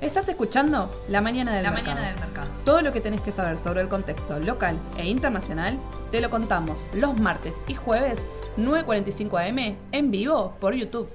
Estás 0.00 0.28
escuchando 0.28 0.90
La 1.08 1.20
Mañana 1.20 1.52
del, 1.52 1.62
La 1.62 1.70
mercado. 1.70 1.94
Mañana 1.94 2.12
del 2.12 2.20
Mercado. 2.20 2.48
Todo 2.64 2.82
lo 2.82 2.92
que 2.92 3.00
tenés 3.00 3.20
que 3.20 3.32
saber 3.32 3.58
sobre 3.58 3.80
el 3.80 3.88
contexto 3.88 4.38
local 4.38 4.78
e 4.96 5.06
internacional 5.06 5.78
te 6.10 6.20
lo 6.20 6.30
contamos 6.30 6.86
los 6.92 7.18
martes 7.18 7.60
y 7.66 7.74
jueves 7.74 8.22
9.45 8.58 9.48
am 9.48 9.76
en 9.92 10.10
vivo 10.10 10.56
por 10.60 10.74
YouTube. 10.74 11.08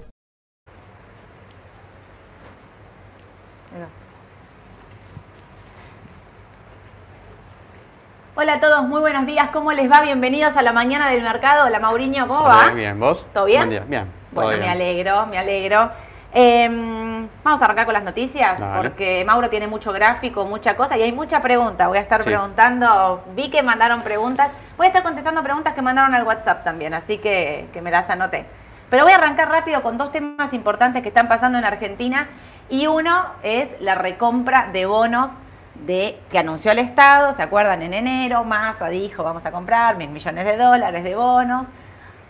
Hola 8.39 8.53
a 8.53 8.59
todos, 8.59 8.83
muy 8.83 8.99
buenos 8.99 9.25
días. 9.25 9.49
¿Cómo 9.51 9.71
les 9.71 9.91
va? 9.91 10.01
Bienvenidos 10.01 10.55
a 10.57 10.61
la 10.61 10.71
mañana 10.71 11.09
del 11.09 11.23
mercado. 11.23 11.65
Hola 11.65 11.79
Mauriño, 11.79 12.27
¿cómo 12.27 12.43
va? 12.43 12.65
Bien, 12.65 12.75
bien, 12.75 12.99
¿vos? 12.99 13.25
¿Todo 13.33 13.45
bien? 13.45 13.61
Buen 13.61 13.69
día, 13.71 13.83
bien. 13.87 14.11
Bueno, 14.31 14.59
me 14.59 14.69
alegro, 14.69 15.25
me 15.25 15.37
alegro. 15.39 15.91
Eh, 16.33 16.67
vamos 17.43 17.61
a 17.61 17.65
arrancar 17.65 17.85
con 17.85 17.93
las 17.93 18.03
noticias 18.03 18.59
Dale. 18.59 18.77
porque 18.89 19.23
Mauro 19.25 19.49
tiene 19.49 19.65
mucho 19.67 19.93
gráfico, 19.93 20.45
mucha 20.45 20.75
cosa 20.75 20.97
y 20.97 21.01
hay 21.03 21.11
mucha 21.11 21.41
pregunta. 21.41 21.87
Voy 21.87 21.97
a 21.97 22.01
estar 22.01 22.21
Sí. 22.23 22.29
preguntando, 22.29 23.23
vi 23.35 23.49
que 23.49 23.63
mandaron 23.63 24.01
preguntas, 24.01 24.51
voy 24.77 24.85
a 24.85 24.89
estar 24.89 25.03
contestando 25.03 25.41
preguntas 25.41 25.73
que 25.73 25.81
mandaron 25.81 26.13
al 26.13 26.23
WhatsApp 26.23 26.63
también, 26.63 26.93
así 26.93 27.17
que, 27.17 27.67
que 27.73 27.81
me 27.81 27.91
las 27.91 28.09
anoté. 28.09 28.45
Pero 28.89 29.03
voy 29.03 29.13
a 29.13 29.15
arrancar 29.15 29.49
rápido 29.49 29.81
con 29.81 29.97
dos 29.97 30.11
temas 30.11 30.53
importantes 30.53 31.01
que 31.01 31.09
están 31.09 31.27
pasando 31.27 31.57
en 31.57 31.65
Argentina 31.65 32.27
y 32.69 32.87
uno 32.87 33.25
es 33.43 33.69
la 33.81 33.95
recompra 33.95 34.67
de 34.71 34.85
bonos 34.85 35.31
de 35.85 36.19
que 36.31 36.39
anunció 36.39 36.71
el 36.71 36.79
Estado, 36.79 37.33
¿se 37.33 37.41
acuerdan? 37.43 37.81
En 37.83 37.93
enero, 37.93 38.43
Massa 38.43 38.87
dijo 38.87 39.23
vamos 39.23 39.45
a 39.45 39.51
comprar 39.51 39.95
mil 39.95 40.09
millones 40.09 40.45
de 40.45 40.57
dólares 40.57 41.03
de 41.03 41.15
bonos. 41.15 41.67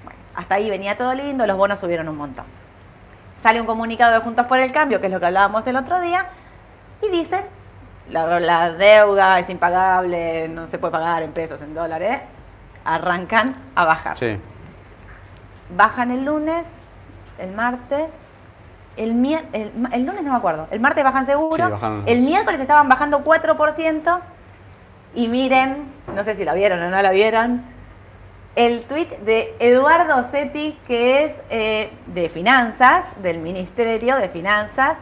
Bueno, 0.03 0.19
hasta 0.35 0.55
ahí 0.55 0.69
venía 0.69 0.97
todo 0.97 1.13
lindo, 1.13 1.45
los 1.47 1.57
bonos 1.57 1.79
subieron 1.79 2.07
un 2.09 2.17
montón. 2.17 2.45
Sale 3.41 3.61
un 3.61 3.67
comunicado 3.67 4.13
de 4.13 4.19
Juntos 4.19 4.45
por 4.47 4.59
el 4.59 4.71
Cambio, 4.71 4.99
que 4.99 5.07
es 5.07 5.13
lo 5.13 5.19
que 5.19 5.27
hablábamos 5.27 5.65
el 5.67 5.75
otro 5.75 5.99
día, 5.99 6.25
y 7.01 7.09
dicen, 7.09 7.41
la, 8.09 8.39
la 8.39 8.71
deuda 8.71 9.37
es 9.39 9.49
impagable, 9.49 10.47
no 10.49 10.67
se 10.67 10.77
puede 10.79 10.91
pagar 10.93 11.23
en 11.23 11.31
pesos, 11.31 11.61
en 11.61 11.73
dólares, 11.73 12.19
arrancan 12.85 13.55
a 13.75 13.85
bajar. 13.85 14.17
Sí, 14.17 14.39
Bajan 15.75 16.11
el 16.11 16.23
lunes, 16.23 16.65
el 17.37 17.51
martes, 17.51 18.09
el, 18.95 19.13
mier- 19.13 19.45
el, 19.53 19.71
el 19.91 20.05
lunes 20.05 20.23
no 20.23 20.31
me 20.31 20.37
acuerdo, 20.37 20.67
el 20.71 20.79
martes 20.79 21.03
bajan 21.03 21.25
seguro, 21.25 21.65
Sí, 21.65 21.71
bajaron 21.71 21.97
los 22.01 22.07
el 22.09 22.21
miércoles 22.21 22.59
estaban 22.61 22.87
bajando 22.87 23.23
4% 23.23 24.19
y 25.13 25.27
miren, 25.27 25.91
no 26.15 26.23
sé 26.23 26.35
si 26.35 26.45
la 26.45 26.53
vieron 26.53 26.81
o 26.81 26.89
no 26.89 27.01
la 27.01 27.11
vieron, 27.11 27.63
el 28.57 28.85
tuit 28.85 29.11
de 29.19 29.55
Eduardo 29.59 30.23
Setti, 30.23 30.75
que 30.87 31.23
es 31.23 31.39
eh, 31.51 31.91
de 32.07 32.27
Finanzas, 32.27 33.05
del 33.21 33.37
Ministerio 33.37 34.15
de 34.15 34.29
Finanzas, 34.29 34.97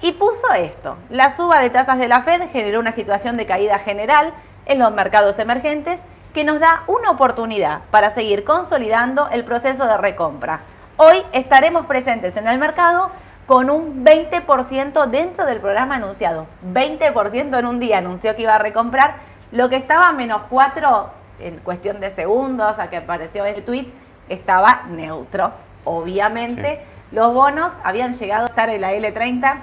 y 0.00 0.10
puso 0.10 0.52
esto. 0.52 0.96
La 1.08 1.34
suba 1.36 1.60
de 1.60 1.70
tasas 1.70 1.98
de 1.98 2.08
la 2.08 2.22
Fed 2.22 2.50
generó 2.50 2.80
una 2.80 2.90
situación 2.90 3.36
de 3.36 3.46
caída 3.46 3.78
general 3.78 4.32
en 4.66 4.80
los 4.80 4.92
mercados 4.92 5.38
emergentes 5.38 6.00
que 6.34 6.42
nos 6.42 6.58
da 6.58 6.82
una 6.88 7.10
oportunidad 7.10 7.82
para 7.92 8.10
seguir 8.10 8.42
consolidando 8.42 9.28
el 9.30 9.44
proceso 9.44 9.86
de 9.86 9.96
recompra. 9.96 10.62
Hoy 10.96 11.22
estaremos 11.32 11.86
presentes 11.86 12.36
en 12.36 12.48
el 12.48 12.58
mercado 12.58 13.12
con 13.46 13.70
un 13.70 14.04
20% 14.04 15.06
dentro 15.06 15.46
del 15.46 15.60
programa 15.60 15.94
anunciado. 15.94 16.48
20% 16.72 17.56
en 17.56 17.66
un 17.66 17.78
día 17.78 17.98
anunció 17.98 18.34
que 18.34 18.42
iba 18.42 18.56
a 18.56 18.58
recomprar. 18.58 19.14
Lo 19.52 19.68
que 19.68 19.76
estaba 19.76 20.08
a 20.08 20.12
menos 20.12 20.42
4 20.50 21.25
en 21.40 21.58
cuestión 21.58 22.00
de 22.00 22.10
segundos 22.10 22.78
a 22.78 22.90
que 22.90 22.96
apareció 22.96 23.44
ese 23.44 23.62
tweet 23.62 23.86
estaba 24.28 24.82
neutro. 24.88 25.52
Obviamente 25.84 26.80
los 27.12 27.32
bonos 27.32 27.72
habían 27.84 28.14
llegado 28.14 28.44
a 28.44 28.48
estar 28.48 28.68
en 28.68 28.80
la 28.80 28.92
L30. 28.92 29.54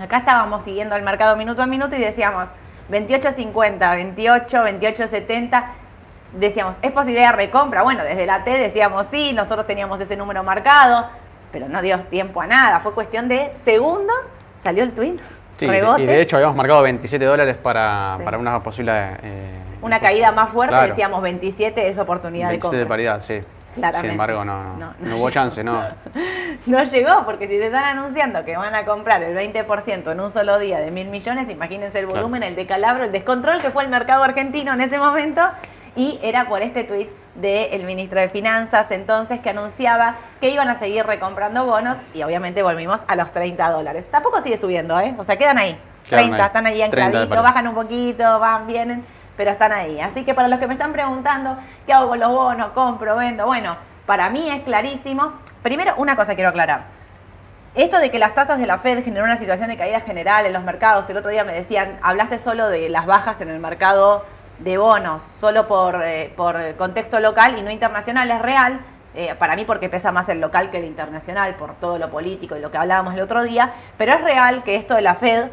Acá 0.00 0.18
estábamos 0.18 0.62
siguiendo 0.62 0.96
el 0.96 1.02
mercado 1.02 1.36
minuto 1.36 1.62
a 1.62 1.66
minuto 1.66 1.94
y 1.96 2.00
decíamos 2.00 2.48
28.50, 2.90 3.96
28, 3.96 4.58
28.70 4.64 5.64
decíamos, 6.32 6.76
¿es 6.82 6.92
posibilidad 6.92 7.30
de 7.30 7.36
recompra? 7.36 7.82
Bueno, 7.82 8.04
desde 8.04 8.26
la 8.26 8.44
T 8.44 8.50
decíamos 8.58 9.06
sí, 9.08 9.32
nosotros 9.32 9.66
teníamos 9.66 10.00
ese 10.00 10.16
número 10.16 10.42
marcado, 10.42 11.08
pero 11.52 11.68
no 11.68 11.82
dio 11.82 11.98
tiempo 12.04 12.40
a 12.40 12.46
nada, 12.46 12.80
fue 12.80 12.94
cuestión 12.94 13.28
de 13.28 13.52
segundos, 13.64 14.16
salió 14.62 14.84
el 14.84 14.92
tweet, 14.92 15.18
sí. 15.60 15.66
rebote, 15.70 16.02
Y 16.02 16.06
de 16.06 16.20
hecho 16.20 16.36
habíamos 16.36 16.56
marcado 16.56 16.82
27 16.82 17.24
dólares 17.24 17.56
para, 17.56 18.16
Sí. 18.18 18.22
para 18.24 18.38
una 18.38 18.62
posible... 18.62 18.92
eh, 19.22 19.58
una 19.82 19.98
caída 20.00 20.30
más 20.32 20.50
fuerte, 20.50 20.74
Claro. 20.74 20.88
decíamos 20.88 21.22
27 21.22 21.88
es 21.88 21.98
oportunidad 21.98 22.46
de 22.48 22.52
27 22.52 22.60
compra. 22.60 22.78
de 22.80 22.86
paridad, 22.86 23.20
sí. 23.22 23.40
Claramente. 23.72 24.00
Sin 24.02 24.10
embargo, 24.10 24.44
no, 24.44 24.76
no, 24.76 24.94
No, 24.98 25.10
hubo 25.10 25.14
llegó. 25.16 25.30
chance, 25.30 25.62
no. 25.62 25.80
No 26.66 26.82
llegó, 26.82 27.24
porque 27.24 27.46
si 27.46 27.56
te 27.56 27.66
están 27.66 27.84
anunciando 27.84 28.44
que 28.44 28.56
van 28.56 28.74
a 28.74 28.84
comprar 28.84 29.22
el 29.22 29.34
20% 29.36 30.10
en 30.10 30.20
un 30.20 30.30
solo 30.32 30.58
día 30.58 30.80
de 30.80 30.90
mil 30.90 31.08
millones, 31.08 31.48
imagínense 31.48 32.00
el 32.00 32.06
Claro. 32.06 32.20
volumen, 32.22 32.42
el 32.42 32.56
decalabro, 32.56 33.04
el 33.04 33.12
descontrol 33.12 33.62
que 33.62 33.70
fue 33.70 33.84
el 33.84 33.88
mercado 33.88 34.24
argentino 34.24 34.72
en 34.74 34.80
ese 34.80 34.98
momento. 34.98 35.40
Y 35.96 36.18
era 36.22 36.48
por 36.48 36.62
este 36.62 36.84
tuit 36.84 37.08
del 37.34 37.84
ministro 37.84 38.20
de 38.20 38.28
Finanzas 38.28 38.90
entonces 38.90 39.40
que 39.40 39.50
anunciaba 39.50 40.16
que 40.40 40.50
iban 40.50 40.68
a 40.68 40.76
seguir 40.76 41.06
recomprando 41.06 41.64
bonos 41.64 41.98
y 42.14 42.22
obviamente 42.22 42.62
volvimos 42.62 43.00
a 43.06 43.16
los 43.16 43.32
30 43.32 43.70
dólares. 43.70 44.06
Tampoco 44.10 44.42
sigue 44.42 44.58
subiendo, 44.58 44.98
¿eh? 45.00 45.14
O 45.18 45.24
sea, 45.24 45.36
quedan 45.36 45.58
ahí. 45.58 45.78
Quedan 46.08 46.24
30, 46.24 46.36
ahí. 46.36 46.46
están 46.46 46.66
ahí 46.66 46.78
30 46.78 46.96
de 46.96 47.04
ancladitos, 47.06 47.42
bajan 47.42 47.68
un 47.68 47.74
poquito, 47.74 48.38
van, 48.38 48.66
vienen, 48.66 49.04
pero 49.36 49.50
están 49.50 49.72
ahí. 49.72 50.00
Así 50.00 50.24
que 50.24 50.34
para 50.34 50.48
los 50.48 50.58
que 50.58 50.66
me 50.66 50.74
están 50.74 50.92
preguntando, 50.92 51.56
¿qué 51.86 51.92
hago 51.92 52.08
con 52.08 52.20
los 52.20 52.30
bonos? 52.30 52.70
¿Compro, 52.70 53.16
vendo? 53.16 53.46
Bueno, 53.46 53.76
para 54.06 54.30
mí 54.30 54.50
es 54.50 54.62
clarísimo. 54.62 55.32
Primero, 55.62 55.94
una 55.96 56.16
cosa 56.16 56.34
quiero 56.34 56.50
aclarar. 56.50 57.00
Esto 57.74 57.98
de 57.98 58.10
que 58.10 58.18
las 58.18 58.34
tasas 58.34 58.58
de 58.58 58.66
la 58.66 58.78
Fed 58.78 59.04
generó 59.04 59.24
una 59.24 59.36
situación 59.36 59.68
de 59.68 59.76
caída 59.76 60.00
general 60.00 60.44
en 60.44 60.52
los 60.52 60.64
mercados, 60.64 61.08
el 61.08 61.16
otro 61.16 61.30
día 61.30 61.44
me 61.44 61.52
decían, 61.52 62.00
hablaste 62.02 62.38
solo 62.38 62.68
de 62.68 62.88
las 62.88 63.06
bajas 63.06 63.40
en 63.40 63.48
el 63.48 63.60
mercado 63.60 64.24
de 64.60 64.76
bonos, 64.76 65.22
solo 65.22 65.66
por, 65.66 66.02
eh, 66.04 66.32
por 66.36 66.76
contexto 66.76 67.18
local 67.18 67.56
y 67.58 67.62
no 67.62 67.70
internacional, 67.70 68.30
es 68.30 68.42
real, 68.42 68.80
eh, 69.14 69.34
para 69.38 69.56
mí 69.56 69.64
porque 69.64 69.88
pesa 69.88 70.12
más 70.12 70.28
el 70.28 70.40
local 70.40 70.70
que 70.70 70.78
el 70.78 70.84
internacional, 70.84 71.54
por 71.56 71.74
todo 71.74 71.98
lo 71.98 72.10
político 72.10 72.56
y 72.56 72.60
lo 72.60 72.70
que 72.70 72.76
hablábamos 72.76 73.14
el 73.14 73.22
otro 73.22 73.42
día, 73.42 73.72
pero 73.96 74.12
es 74.12 74.20
real 74.22 74.62
que 74.62 74.76
esto 74.76 74.94
de 74.94 75.02
la 75.02 75.14
Fed 75.14 75.48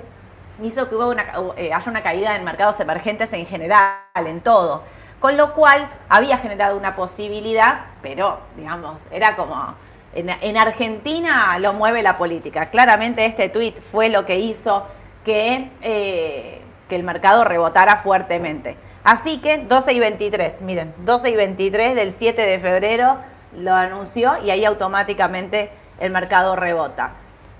hizo 0.61 0.89
que 0.89 0.95
hubo 0.95 1.09
una, 1.09 1.25
eh, 1.55 1.73
haya 1.73 1.89
una 1.89 2.03
caída 2.03 2.35
en 2.35 2.43
mercados 2.43 2.79
emergentes 2.79 3.31
en 3.33 3.45
general, 3.45 3.97
en 4.15 4.41
todo. 4.41 4.83
Con 5.19 5.37
lo 5.37 5.53
cual 5.53 5.89
había 6.09 6.37
generado 6.37 6.77
una 6.77 6.95
posibilidad, 6.95 7.85
pero 8.03 8.39
digamos, 8.55 9.01
era 9.09 9.35
como, 9.35 9.73
en, 10.13 10.29
en 10.29 10.57
Argentina 10.57 11.57
lo 11.59 11.73
mueve 11.73 12.03
la 12.03 12.17
política. 12.17 12.69
Claramente 12.69 13.25
este 13.25 13.49
tuit 13.49 13.79
fue 13.81 14.09
lo 14.09 14.25
que 14.25 14.37
hizo 14.37 14.85
que, 15.25 15.71
que 15.81 16.95
el 16.95 17.03
mercado 17.03 17.43
rebotara 17.43 17.97
fuertemente. 17.97 18.77
Así 19.07 19.37
que 19.37 19.59
12 19.59 19.93
y 19.93 19.99
23, 20.01 20.61
miren, 20.63 20.93
12 21.05 21.29
y 21.29 21.35
23 21.37 21.95
del 21.95 22.11
7 22.11 22.41
de 22.41 22.59
febrero 22.59 23.15
lo 23.57 23.73
anunció 23.73 24.33
y 24.43 24.49
ahí 24.49 24.65
automáticamente 24.65 25.71
el 26.01 26.11
mercado 26.11 26.57
rebota. 26.57 27.11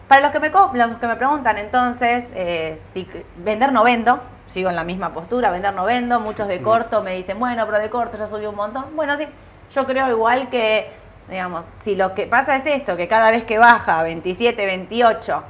Para 0.09 0.19
los 0.19 0.31
que 0.31 0.41
me, 0.41 0.49
los 0.49 0.97
que 0.97 1.07
me 1.07 1.15
preguntan 1.15 1.57
entonces, 1.57 2.29
eh, 2.35 2.81
si 2.91 3.07
vender 3.37 3.71
no 3.71 3.85
vendo, 3.85 4.19
sigo 4.47 4.69
en 4.69 4.75
la 4.75 4.83
misma 4.83 5.13
postura, 5.13 5.49
vender 5.49 5.73
no 5.73 5.85
vendo, 5.85 6.19
muchos 6.19 6.49
de 6.49 6.61
corto 6.61 7.01
me 7.01 7.15
dicen, 7.15 7.39
bueno, 7.39 7.65
pero 7.65 7.79
de 7.79 7.89
corto 7.89 8.17
ya 8.17 8.27
subió 8.27 8.49
un 8.49 8.57
montón. 8.57 8.93
Bueno, 8.93 9.15
sí, 9.17 9.25
yo 9.71 9.85
creo 9.85 10.09
igual 10.09 10.49
que, 10.49 10.91
digamos, 11.29 11.65
si 11.71 11.95
lo 11.95 12.13
que 12.13 12.27
pasa 12.27 12.57
es 12.57 12.65
esto, 12.65 12.97
que 12.97 13.07
cada 13.07 13.31
vez 13.31 13.45
que 13.45 13.57
baja 13.57 14.03
27, 14.03 14.65
28, 14.65 15.43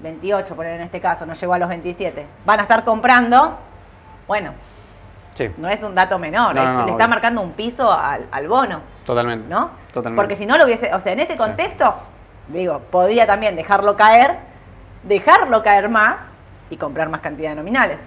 28 0.00 0.56
por 0.56 0.64
en 0.64 0.80
este 0.80 1.02
caso, 1.02 1.26
no 1.26 1.34
llegó 1.34 1.52
a 1.52 1.58
los 1.58 1.68
27, 1.68 2.24
van 2.46 2.60
a 2.60 2.62
estar 2.62 2.82
comprando, 2.82 3.58
bueno, 4.26 4.54
Sí, 5.34 5.50
no 5.56 5.68
es 5.68 5.82
un 5.82 5.94
dato 5.94 6.18
menor, 6.18 6.54
No, 6.54 6.62
es- 6.62 6.68
no, 6.68 6.78
no, 6.80 6.86
le 6.86 6.92
está 6.92 7.06
marcando 7.08 7.40
un 7.42 7.52
piso 7.52 7.92
al, 7.92 8.26
al 8.30 8.48
bono. 8.48 8.80
totalmente. 9.04 9.48
¿no? 9.48 9.70
Totalmente. 9.92 10.16
Porque 10.20 10.36
si 10.36 10.46
no 10.46 10.56
lo 10.56 10.64
hubiese, 10.64 10.92
o 10.94 11.00
sea, 11.00 11.12
en 11.12 11.20
ese 11.20 11.36
contexto, 11.36 11.94
digo, 12.48 12.78
podía 12.90 13.26
también 13.26 13.56
dejarlo 13.56 13.96
caer, 13.96 14.36
dejarlo 15.02 15.62
caer 15.62 15.88
más 15.88 16.32
y 16.70 16.76
comprar 16.76 17.08
más 17.08 17.20
cantidad 17.20 17.50
de 17.50 17.56
nominales. 17.56 18.00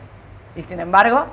Y 0.56 0.64
sin 0.64 0.80
embargo, 0.80 1.26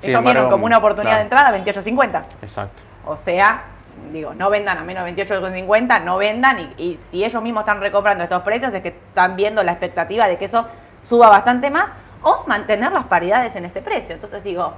Sin 0.00 0.10
ellos 0.10 0.22
vieron 0.24 0.50
como 0.50 0.66
una 0.66 0.78
oportunidad 0.78 1.24
claro. 1.26 1.50
de 1.52 1.52
entrada 1.54 1.82
28.50. 1.82 2.22
Exacto. 2.42 2.82
O 3.06 3.16
sea, 3.16 3.62
digo, 4.10 4.34
no 4.34 4.50
vendan 4.50 4.78
a 4.78 4.82
menos 4.82 5.04
28.50, 5.08 6.02
no 6.02 6.16
vendan 6.18 6.58
y, 6.60 6.74
y 6.76 6.98
si 7.00 7.24
ellos 7.24 7.42
mismos 7.42 7.62
están 7.62 7.80
recomprando 7.80 8.24
estos 8.24 8.42
precios 8.42 8.72
es 8.74 8.82
que 8.82 8.88
están 8.88 9.36
viendo 9.36 9.62
la 9.62 9.72
expectativa 9.72 10.26
de 10.28 10.36
que 10.36 10.44
eso 10.46 10.66
suba 11.02 11.28
bastante 11.30 11.70
más 11.70 11.90
o 12.22 12.44
mantener 12.46 12.92
las 12.92 13.04
paridades 13.06 13.56
en 13.56 13.64
ese 13.64 13.80
precio. 13.82 14.14
Entonces 14.14 14.44
digo, 14.44 14.74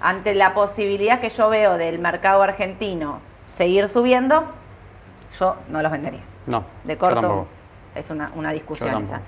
ante 0.00 0.34
la 0.34 0.54
posibilidad 0.54 1.20
que 1.20 1.28
yo 1.28 1.48
veo 1.48 1.76
del 1.76 1.98
mercado 1.98 2.42
argentino 2.42 3.20
seguir 3.48 3.88
subiendo, 3.88 4.44
yo 5.38 5.56
no 5.68 5.82
los 5.82 5.90
vendería. 5.92 6.20
No, 6.46 6.64
De 6.84 6.96
corto 6.96 7.20
es 7.94 8.10
una, 8.10 8.28
una 8.36 8.52
discusión 8.52 8.90
esa. 9.02 9.20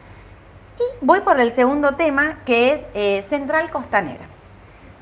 Y 0.79 1.05
voy 1.05 1.21
por 1.21 1.39
el 1.41 1.53
segundo 1.53 1.95
tema, 1.97 2.39
que 2.47 2.73
es 2.73 2.85
eh, 2.95 3.23
Central 3.23 3.71
Costanera. 3.71 4.25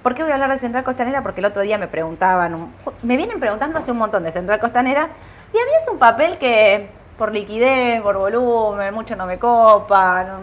¿Por 0.03 0.15
qué 0.15 0.23
voy 0.23 0.31
a 0.33 0.35
hablar 0.35 0.51
de 0.51 0.59
Central 0.59 0.85
Costanera? 0.85 1.23
Porque 1.23 1.41
el 1.41 1.47
otro 1.47 1.63
día 1.63 1.77
me 1.79 1.87
preguntaban, 1.89 2.55
un- 2.55 2.73
me 3.03 3.17
vienen 3.17 3.39
preguntando 3.41 3.79
hace 3.79 3.91
un 3.93 3.99
montón 3.99 4.23
de 4.23 4.33
Central 4.33 4.59
Costanera, 4.59 5.09
y 5.53 5.57
a 5.57 5.61
mí 5.65 5.71
es 5.81 5.89
un 5.89 5.99
papel 5.99 6.39
que 6.39 6.89
por 7.19 7.33
liquidez, 7.33 8.01
por 8.03 8.17
volumen, 8.17 8.95
mucho 8.95 9.17
no 9.17 9.27
me 9.27 9.39
copa. 9.39 10.25
No, 10.25 10.39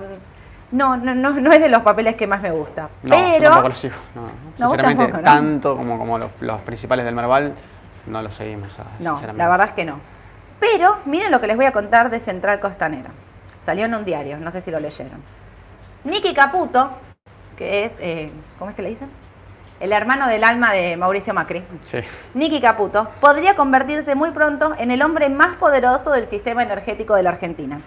no, 0.75 0.98
no, 0.98 1.31
no 1.31 1.51
es 1.51 1.60
de 1.62 1.69
los 1.69 1.81
papeles 1.81 2.16
que 2.16 2.27
más 2.27 2.42
me 2.42 2.51
gusta. 2.51 2.89
No, 3.04 3.10
pero, 3.10 3.33
yo 3.38 3.44
tampoco 3.44 3.69
lo 3.69 3.75
sigo. 3.75 3.95
No, 4.13 4.22
vos 4.22 4.31
sinceramente, 4.57 5.04
tampoco, 5.04 5.18
¿no? 5.18 5.24
tanto 5.24 5.77
como, 5.77 5.98
como 5.98 6.18
los, 6.18 6.31
los 6.42 6.62
principales 6.62 7.06
del 7.06 7.16
Merval, 7.16 7.54
no 8.07 8.22
los 8.22 8.33
seguimos. 8.36 8.77
No, 9.00 9.12
sinceramente. 9.12 9.38
la 9.38 9.50
verdad 9.50 9.68
es 9.69 9.74
que 9.74 9.86
no. 9.86 10.00
Pero 10.60 10.98
miren 11.06 11.31
lo 11.31 11.42
que 11.42 11.48
les 11.48 11.56
voy 11.56 11.66
a 11.66 11.72
contar 11.72 12.10
de 12.10 12.19
Central 12.19 12.60
Costanera. 12.60 13.10
Salió 13.62 13.86
en 13.86 13.95
un 13.95 14.06
diario, 14.06 14.38
no 14.38 14.51
sé 14.51 14.62
si 14.62 14.72
lo 14.72 14.80
leyeron. 14.80 15.22
Nicky 16.04 16.33
Caputo, 16.33 16.92
que 17.57 17.86
es, 17.86 17.98
eh, 18.00 18.31
¿cómo 18.60 18.69
es 18.69 18.75
que 18.75 18.81
le 18.81 18.89
dicen? 18.89 19.10
El 19.80 19.92
hermano 19.92 20.27
del 20.27 20.44
alma 20.44 20.72
de 20.72 20.95
Mauricio 20.98 21.33
Macri. 21.33 21.63
Sí. 21.83 22.00
Nicky 22.33 22.62
Caputo 22.62 23.10
podría 23.19 23.56
convertirse 23.56 24.16
muy 24.16 24.31
pronto 24.31 24.74
en 24.77 24.92
el 24.92 25.01
hombre 25.01 25.30
más 25.30 25.56
poderoso 25.57 26.12
del 26.12 26.27
sistema 26.27 26.63
energético 26.63 27.16
de 27.16 27.24
la 27.24 27.31
Argentina. 27.31 27.81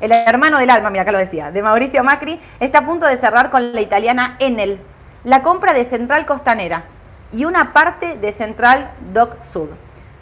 El 0.00 0.12
hermano 0.12 0.58
del 0.58 0.70
alma, 0.70 0.90
mira 0.90 1.02
acá 1.02 1.12
lo 1.12 1.18
decía, 1.18 1.50
de 1.50 1.62
Mauricio 1.62 2.04
Macri, 2.04 2.40
está 2.60 2.78
a 2.78 2.86
punto 2.86 3.06
de 3.06 3.16
cerrar 3.16 3.50
con 3.50 3.72
la 3.72 3.80
italiana 3.80 4.36
Enel 4.38 4.80
la 5.26 5.42
compra 5.42 5.72
de 5.72 5.84
Central 5.84 6.24
Costanera 6.24 6.84
y 7.32 7.46
una 7.46 7.72
parte 7.72 8.16
de 8.16 8.30
Central 8.30 8.92
Doc 9.12 9.42
Sud. 9.42 9.70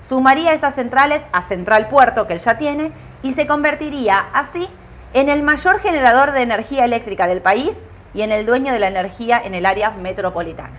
Sumaría 0.00 0.54
esas 0.54 0.74
centrales 0.74 1.26
a 1.32 1.42
Central 1.42 1.88
Puerto, 1.88 2.26
que 2.26 2.32
él 2.32 2.38
ya 2.38 2.56
tiene, 2.56 2.90
y 3.22 3.34
se 3.34 3.46
convertiría 3.46 4.24
así 4.32 4.68
en 5.12 5.28
el 5.28 5.42
mayor 5.42 5.78
generador 5.80 6.32
de 6.32 6.42
energía 6.42 6.84
eléctrica 6.84 7.26
del 7.26 7.42
país 7.42 7.82
y 8.14 8.22
en 8.22 8.32
el 8.32 8.46
dueño 8.46 8.72
de 8.72 8.78
la 8.78 8.88
energía 8.88 9.40
en 9.44 9.54
el 9.54 9.66
área 9.66 9.90
metropolitana. 9.90 10.76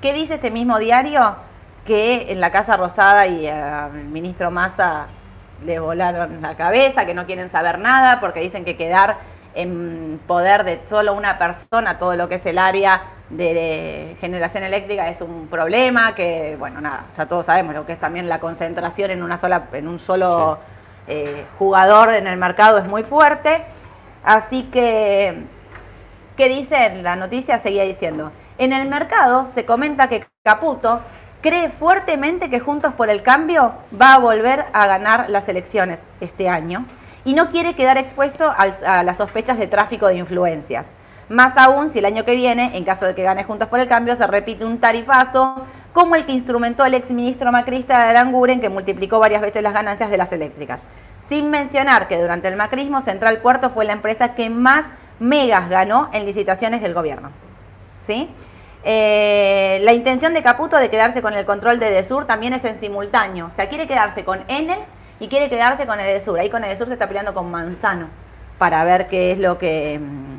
¿Qué 0.00 0.14
dice 0.14 0.34
este 0.34 0.50
mismo 0.50 0.78
diario? 0.78 1.36
Que 1.84 2.32
en 2.32 2.40
la 2.40 2.50
Casa 2.50 2.76
Rosada 2.78 3.26
y 3.26 3.46
al 3.46 3.92
ministro 3.92 4.50
Massa 4.50 5.06
le 5.64 5.78
volaron 5.78 6.42
la 6.42 6.56
cabeza, 6.56 7.06
que 7.06 7.14
no 7.14 7.26
quieren 7.26 7.48
saber 7.48 7.78
nada, 7.78 8.20
porque 8.20 8.40
dicen 8.40 8.64
que 8.64 8.76
quedar 8.76 9.16
en 9.54 10.20
poder 10.26 10.64
de 10.64 10.80
solo 10.86 11.14
una 11.14 11.38
persona, 11.38 11.98
todo 11.98 12.16
lo 12.16 12.28
que 12.28 12.36
es 12.36 12.46
el 12.46 12.58
área 12.58 13.02
de 13.30 14.16
generación 14.20 14.64
eléctrica 14.64 15.08
es 15.08 15.20
un 15.20 15.46
problema, 15.48 16.14
que 16.14 16.56
bueno, 16.58 16.80
nada, 16.80 17.06
ya 17.16 17.26
todos 17.26 17.46
sabemos 17.46 17.74
lo 17.74 17.86
que 17.86 17.92
es 17.92 18.00
también 18.00 18.28
la 18.28 18.40
concentración 18.40 19.10
en 19.10 19.22
una 19.22 19.38
sola, 19.38 19.68
en 19.72 19.88
un 19.88 19.98
solo 19.98 20.58
eh, 21.06 21.44
jugador 21.58 22.14
en 22.14 22.26
el 22.26 22.36
mercado 22.36 22.78
es 22.78 22.86
muy 22.86 23.04
fuerte. 23.04 23.64
Así 24.24 24.64
que 24.64 25.44
¿Qué 26.36 26.48
dice 26.48 26.96
la 27.02 27.14
noticia? 27.14 27.60
Seguía 27.60 27.84
diciendo. 27.84 28.32
En 28.58 28.72
el 28.72 28.88
mercado 28.88 29.50
se 29.50 29.64
comenta 29.64 30.08
que 30.08 30.26
Caputo 30.42 31.00
cree 31.44 31.68
fuertemente 31.68 32.48
que 32.48 32.58
Juntos 32.58 32.94
por 32.94 33.10
el 33.10 33.22
Cambio 33.22 33.74
va 34.00 34.14
a 34.14 34.18
volver 34.18 34.64
a 34.72 34.86
ganar 34.86 35.28
las 35.28 35.46
elecciones 35.46 36.06
este 36.22 36.48
año 36.48 36.86
y 37.26 37.34
no 37.34 37.50
quiere 37.50 37.74
quedar 37.74 37.98
expuesto 37.98 38.50
a 38.56 39.02
las 39.02 39.18
sospechas 39.18 39.58
de 39.58 39.66
tráfico 39.66 40.06
de 40.06 40.16
influencias. 40.16 40.92
Más 41.28 41.58
aún 41.58 41.90
si 41.90 41.98
el 41.98 42.06
año 42.06 42.24
que 42.24 42.34
viene, 42.34 42.74
en 42.78 42.84
caso 42.84 43.04
de 43.04 43.14
que 43.14 43.22
gane 43.22 43.44
Juntos 43.44 43.68
por 43.68 43.78
el 43.78 43.88
Cambio, 43.88 44.16
se 44.16 44.26
repite 44.26 44.64
un 44.64 44.78
tarifazo 44.78 45.66
como 45.92 46.14
el 46.16 46.24
que 46.24 46.32
instrumentó 46.32 46.86
el 46.86 46.94
exministro 46.94 47.52
macrista 47.52 47.98
de 47.98 48.08
Aranguren, 48.08 48.62
que 48.62 48.70
multiplicó 48.70 49.18
varias 49.18 49.42
veces 49.42 49.62
las 49.62 49.74
ganancias 49.74 50.08
de 50.08 50.16
las 50.16 50.32
eléctricas. 50.32 50.82
Sin 51.20 51.50
mencionar 51.50 52.08
que 52.08 52.18
durante 52.18 52.48
el 52.48 52.56
macrismo, 52.56 53.02
Central 53.02 53.42
Puerto 53.42 53.68
fue 53.68 53.84
la 53.84 53.92
empresa 53.92 54.34
que 54.34 54.48
más 54.48 54.86
megas 55.20 55.68
ganó 55.68 56.08
en 56.14 56.24
licitaciones 56.24 56.80
del 56.80 56.94
gobierno. 56.94 57.28
¿Sí? 57.98 58.30
Eh, 58.86 59.78
la 59.82 59.94
intención 59.94 60.34
de 60.34 60.42
Caputo 60.42 60.76
de 60.76 60.90
quedarse 60.90 61.22
con 61.22 61.32
el 61.32 61.46
control 61.46 61.78
de 61.78 61.88
Edesur 61.88 62.26
también 62.26 62.52
es 62.52 62.64
en 62.64 62.76
simultáneo. 62.76 63.46
O 63.46 63.50
sea, 63.50 63.68
quiere 63.68 63.86
quedarse 63.86 64.24
con 64.24 64.44
Enel 64.48 64.80
y 65.20 65.28
quiere 65.28 65.48
quedarse 65.48 65.86
con 65.86 65.98
Edesur. 65.98 66.38
Ahí 66.38 66.50
con 66.50 66.64
Edesur 66.64 66.88
se 66.88 66.92
está 66.92 67.06
peleando 67.06 67.32
con 67.32 67.50
Manzano 67.50 68.08
para 68.58 68.84
ver 68.84 69.06
qué 69.06 69.32
es 69.32 69.38
lo 69.38 69.58
que... 69.58 69.98
mm, 69.98 70.34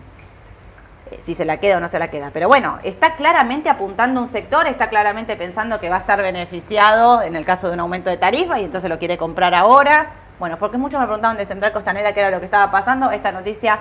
si 1.20 1.34
se 1.34 1.46
la 1.46 1.58
queda 1.58 1.78
o 1.78 1.80
no 1.80 1.88
se 1.88 2.00
la 2.00 2.10
queda. 2.10 2.30
Pero 2.34 2.48
bueno, 2.48 2.78
está 2.84 3.16
claramente 3.16 3.70
apuntando 3.70 4.22
un 4.22 4.28
sector, 4.28 4.68
está 4.68 4.90
claramente 4.90 5.36
pensando 5.36 5.80
que 5.80 5.90
va 5.90 5.98
a 5.98 6.00
estar 6.00 6.22
beneficiado 6.22 7.22
en 7.22 7.36
el 7.36 7.46
caso 7.46 7.68
de 7.68 7.74
un 7.74 7.80
aumento 7.80 8.10
de 8.10 8.18
tarifa 8.18 8.60
y 8.60 8.66
entonces 8.66 8.90
lo 8.90 9.00
quiere 9.00 9.18
comprar 9.18 9.54
ahora. 9.54 10.12
Bueno, 10.40 10.58
porque 10.60 10.78
muchos 10.78 11.00
me 11.00 11.06
preguntaban 11.06 11.38
de 11.38 11.46
Central 11.46 11.72
Costanera 11.72 12.14
qué 12.14 12.20
era 12.20 12.32
lo 12.32 12.40
que 12.40 12.46
estaba 12.46 12.72
pasando. 12.72 13.12
Esta 13.12 13.32
noticia, 13.32 13.80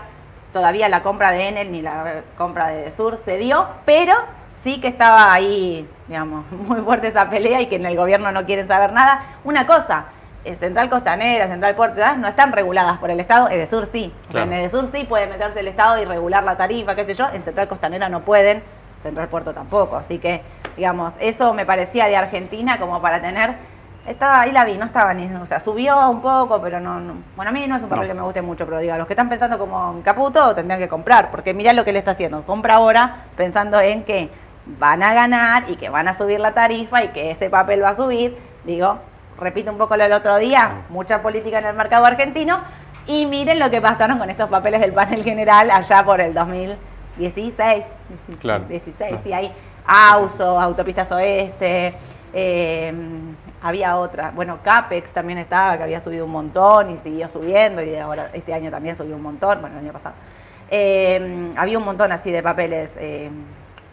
todavía 0.53 0.89
la 0.89 1.03
compra 1.03 1.33
de 1.33 1.49
Enel 1.49 1.73
ni 1.73 1.83
la 1.83 2.23
compra 2.37 2.69
de 2.69 2.91
Sur 2.93 3.19
se 3.19 3.37
dio, 3.39 3.67
pero 3.85 4.15
sí 4.55 4.81
que 4.81 4.89
estaba 4.89 5.33
ahí, 5.33 5.87
digamos, 6.09 6.51
muy 6.53 6.81
fuerte 6.81 7.09
esa 7.09 7.29
pelea 7.29 7.61
y 7.61 7.67
que 7.67 7.77
en 7.77 7.85
el 7.87 7.97
gobierno 7.97 8.33
no 8.33 8.45
quieren 8.47 8.67
saber 8.67 8.93
nada. 8.93 9.21
Una 9.45 9.67
cosa, 9.67 10.07
eh, 10.45 10.57
Central 10.57 10.89
Costanera, 10.89 11.47
Central 11.49 11.75
Puerto, 11.75 12.01
no 12.17 12.29
están 12.29 12.53
reguladas 12.53 12.99
por 12.99 13.11
el 13.11 13.21
Estado, 13.21 13.49
Edesur 13.51 13.87
sí. 13.87 14.13
O 14.29 14.33
sea, 14.33 14.43
Claro. 14.43 14.53
en 14.53 14.59
Edesur 14.61 14.87
sí 14.89 15.05
puede 15.05 15.27
meterse 15.27 15.61
el 15.61 15.69
Estado 15.69 15.99
y 16.01 16.05
regular 16.07 16.43
la 16.45 16.57
tarifa, 16.57 16.95
qué 16.95 17.05
sé 17.05 17.15
yo, 17.15 17.27
en 17.33 17.43
Central 17.43 17.69
Costanera 17.69 18.09
no 18.09 18.21
pueden, 18.23 18.63
Central 19.03 19.29
Puerto 19.29 19.53
tampoco. 19.53 19.97
Así 19.97 20.19
que, 20.19 20.43
digamos, 20.77 21.15
eso 21.21 21.53
me 21.55 21.67
parecía 21.67 22.07
de 22.07 22.17
Argentina 22.17 22.79
como 22.79 23.01
para 23.03 23.21
tener... 23.21 23.75
Estaba, 24.07 24.43
ahí 24.43 24.53
la 24.53 24.67
vi, 24.67 24.77
no 24.77 24.85
estaba 24.85 25.15
ni, 25.15 25.35
o 25.35 25.47
sea, 25.47 25.61
subió 25.61 26.11
un 26.11 26.21
poco, 26.21 26.61
pero 26.61 26.79
no, 26.79 27.01
no- 27.01 27.15
bueno, 27.37 27.49
a 27.49 27.53
mí 27.55 27.67
no 27.67 27.75
es 27.77 27.83
un 27.83 27.89
papel 27.89 28.07
No. 28.07 28.09
que 28.09 28.15
me 28.15 28.21
guste 28.21 28.43
mucho, 28.43 28.67
pero 28.67 28.79
diga, 28.79 28.99
los 28.99 29.07
que 29.07 29.15
están 29.15 29.31
pensando 29.31 29.59
como 29.59 30.03
Caputo 30.05 30.55
tendrían 30.55 30.79
que 30.79 30.89
comprar, 30.91 31.31
porque 31.31 31.55
mirá 31.55 31.73
lo 31.73 31.87
que 31.87 31.93
le 31.93 32.01
está 32.01 32.11
haciendo, 32.11 32.43
compra 32.43 32.75
ahora 32.75 33.25
pensando 33.35 33.81
en 33.81 34.05
que 34.05 34.29
van 34.67 35.03
a 35.03 35.13
ganar 35.15 35.65
y 35.71 35.77
que 35.77 35.89
van 35.91 36.09
a 36.09 36.15
subir 36.15 36.41
la 36.41 36.53
tarifa 36.53 37.05
y 37.05 37.09
que 37.09 37.31
ese 37.31 37.51
papel 37.51 37.83
va 37.83 37.91
a 37.91 37.95
subir, 37.97 38.37
digo, 38.65 38.99
repito 39.39 39.71
un 39.71 39.79
poco 39.79 39.97
lo 39.97 40.05
del 40.05 40.13
otro 40.13 40.37
día, 40.39 40.83
mucha 40.89 41.21
política 41.23 41.59
en 41.59 41.67
el 41.67 41.75
mercado 41.75 42.07
argentino, 42.07 42.61
y 43.07 43.27
miren 43.27 43.59
lo 43.59 43.71
que 43.71 43.81
pasaron 43.83 44.19
con 44.19 44.31
estos 44.31 44.49
papeles 44.49 44.81
del 44.81 44.93
panel 44.93 45.23
general 45.23 45.71
allá 45.71 46.05
por 46.05 46.21
el 46.21 46.33
2016, 46.33 47.85
Claro. 48.41 48.65
16, 48.65 49.11
Claro. 49.11 49.23
y 49.29 49.33
ahí 49.33 49.53
AUSO, 49.87 50.59
Autopistas 50.59 51.13
Oeste, 51.13 51.95
eh, 52.33 52.93
había 53.63 53.97
otra, 53.97 54.31
bueno, 54.35 54.59
CAPEX 54.63 55.13
también 55.13 55.39
estaba, 55.39 55.77
que 55.77 55.83
había 55.83 56.01
subido 56.01 56.25
un 56.25 56.33
montón 56.33 56.91
y 56.91 56.97
siguió 56.99 57.29
subiendo, 57.29 57.83
y 57.83 57.95
ahora 57.97 58.31
este 58.33 58.55
año 58.55 58.71
también 58.71 58.97
subió 58.97 59.15
un 59.17 59.23
montón, 59.23 59.61
bueno, 59.61 59.77
el 59.79 59.85
año 59.85 59.93
pasado. 59.93 60.15
Eh, 60.71 61.51
había 61.57 61.79
un 61.79 61.85
montón 61.85 62.11
así 62.13 62.31
de 62.31 62.43
papeles. 62.43 62.97
eh, 62.99 63.31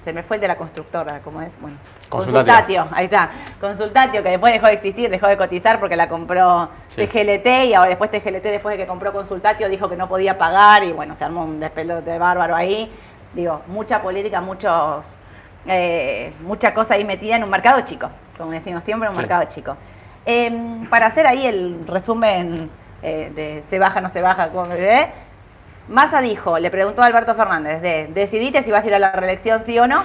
se 0.04 0.14
me 0.14 0.24
fue 0.24 0.38
el 0.38 0.42
de 0.42 0.48
la 0.48 0.56
constructora, 0.56 1.20
¿cómo 1.24 1.42
es? 1.42 1.60
Bueno, 1.62 1.78
Consultatio. 2.10 2.88
ahí 2.92 3.06
está. 3.06 3.30
Consultatio, 3.60 4.24
que 4.24 4.30
después 4.32 4.52
dejó 4.54 4.68
de 4.68 4.74
existir, 4.74 5.10
dejó 5.10 5.28
de 5.28 5.38
cotizar 5.38 5.80
porque 5.80 5.96
la 5.96 6.10
compró 6.10 6.70
Sí. 6.90 7.06
TGLT 7.08 7.66
y 7.66 7.74
ahora 7.74 7.90
después 7.90 8.10
TGLT, 8.12 8.44
después 8.44 8.76
de 8.76 8.84
que 8.84 8.88
compró 8.88 9.14
Consultatio, 9.14 9.70
dijo 9.70 9.88
que 9.90 9.96
no 9.96 10.08
podía 10.10 10.38
pagar 10.38 10.84
y 10.84 10.92
bueno, 10.92 11.16
se 11.16 11.24
armó 11.24 11.44
un 11.44 11.60
despelote 11.60 12.18
bárbaro 12.18 12.56
ahí. 12.56 12.92
Digo, 13.34 13.62
mucha 13.68 14.02
política, 14.02 14.42
muchos, 14.42 15.20
eh, 15.68 16.34
mucha 16.42 16.74
cosa 16.74 16.96
ahí 16.96 17.06
metida 17.06 17.36
en 17.36 17.44
un 17.44 17.50
mercado 17.50 17.82
chico, 17.82 18.10
como 18.38 18.52
decimos 18.52 18.84
siempre, 18.84 19.08
un 19.08 19.16
Sí. 19.16 19.22
mercado 19.22 19.44
chico. 19.46 19.78
Em, 20.26 20.86
para 20.88 21.08
hacer 21.08 21.26
ahí 21.28 21.46
el 21.46 21.86
resumen 21.88 22.70
eh, 23.04 23.32
de 23.34 23.64
se 23.68 23.80
baja, 23.80 24.00
no 24.02 24.10
se 24.10 24.22
baja, 24.22 24.50
¿cómo, 24.50 24.72
eh? 24.74 25.10
Massa 25.88 26.22
dijo, 26.22 26.60
le 26.60 26.70
preguntó 26.70 27.02
a 27.02 27.06
Alberto 27.06 27.36
Fernández, 27.36 27.82
de, 27.82 28.08
decidite 28.14 28.64
si 28.64 28.72
vas 28.72 28.86
a 28.86 28.88
ir 28.88 28.96
a 28.96 29.00
la 29.00 29.12
reelección 29.12 29.62
sí 29.62 29.78
o 29.80 29.88
no. 29.88 30.04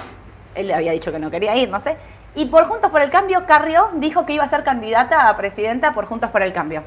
Él 0.55 0.67
le 0.67 0.73
había 0.73 0.91
dicho 0.91 1.11
que 1.11 1.19
no 1.19 1.29
quería 1.29 1.55
ir, 1.55 1.69
no 1.69 1.79
sé. 1.79 1.97
Y 2.35 2.45
por 2.45 2.65
Juntos 2.65 2.91
por 2.91 3.01
el 3.01 3.09
Cambio, 3.09 3.45
Carrió 3.45 3.89
dijo 3.95 4.25
que 4.25 4.33
iba 4.33 4.43
a 4.43 4.47
ser 4.47 4.63
candidata 4.63 5.29
a 5.29 5.37
presidenta 5.37 5.93
por 5.93 6.05
Juntos 6.05 6.29
por 6.29 6.41
el 6.41 6.53
Cambio. 6.53 6.83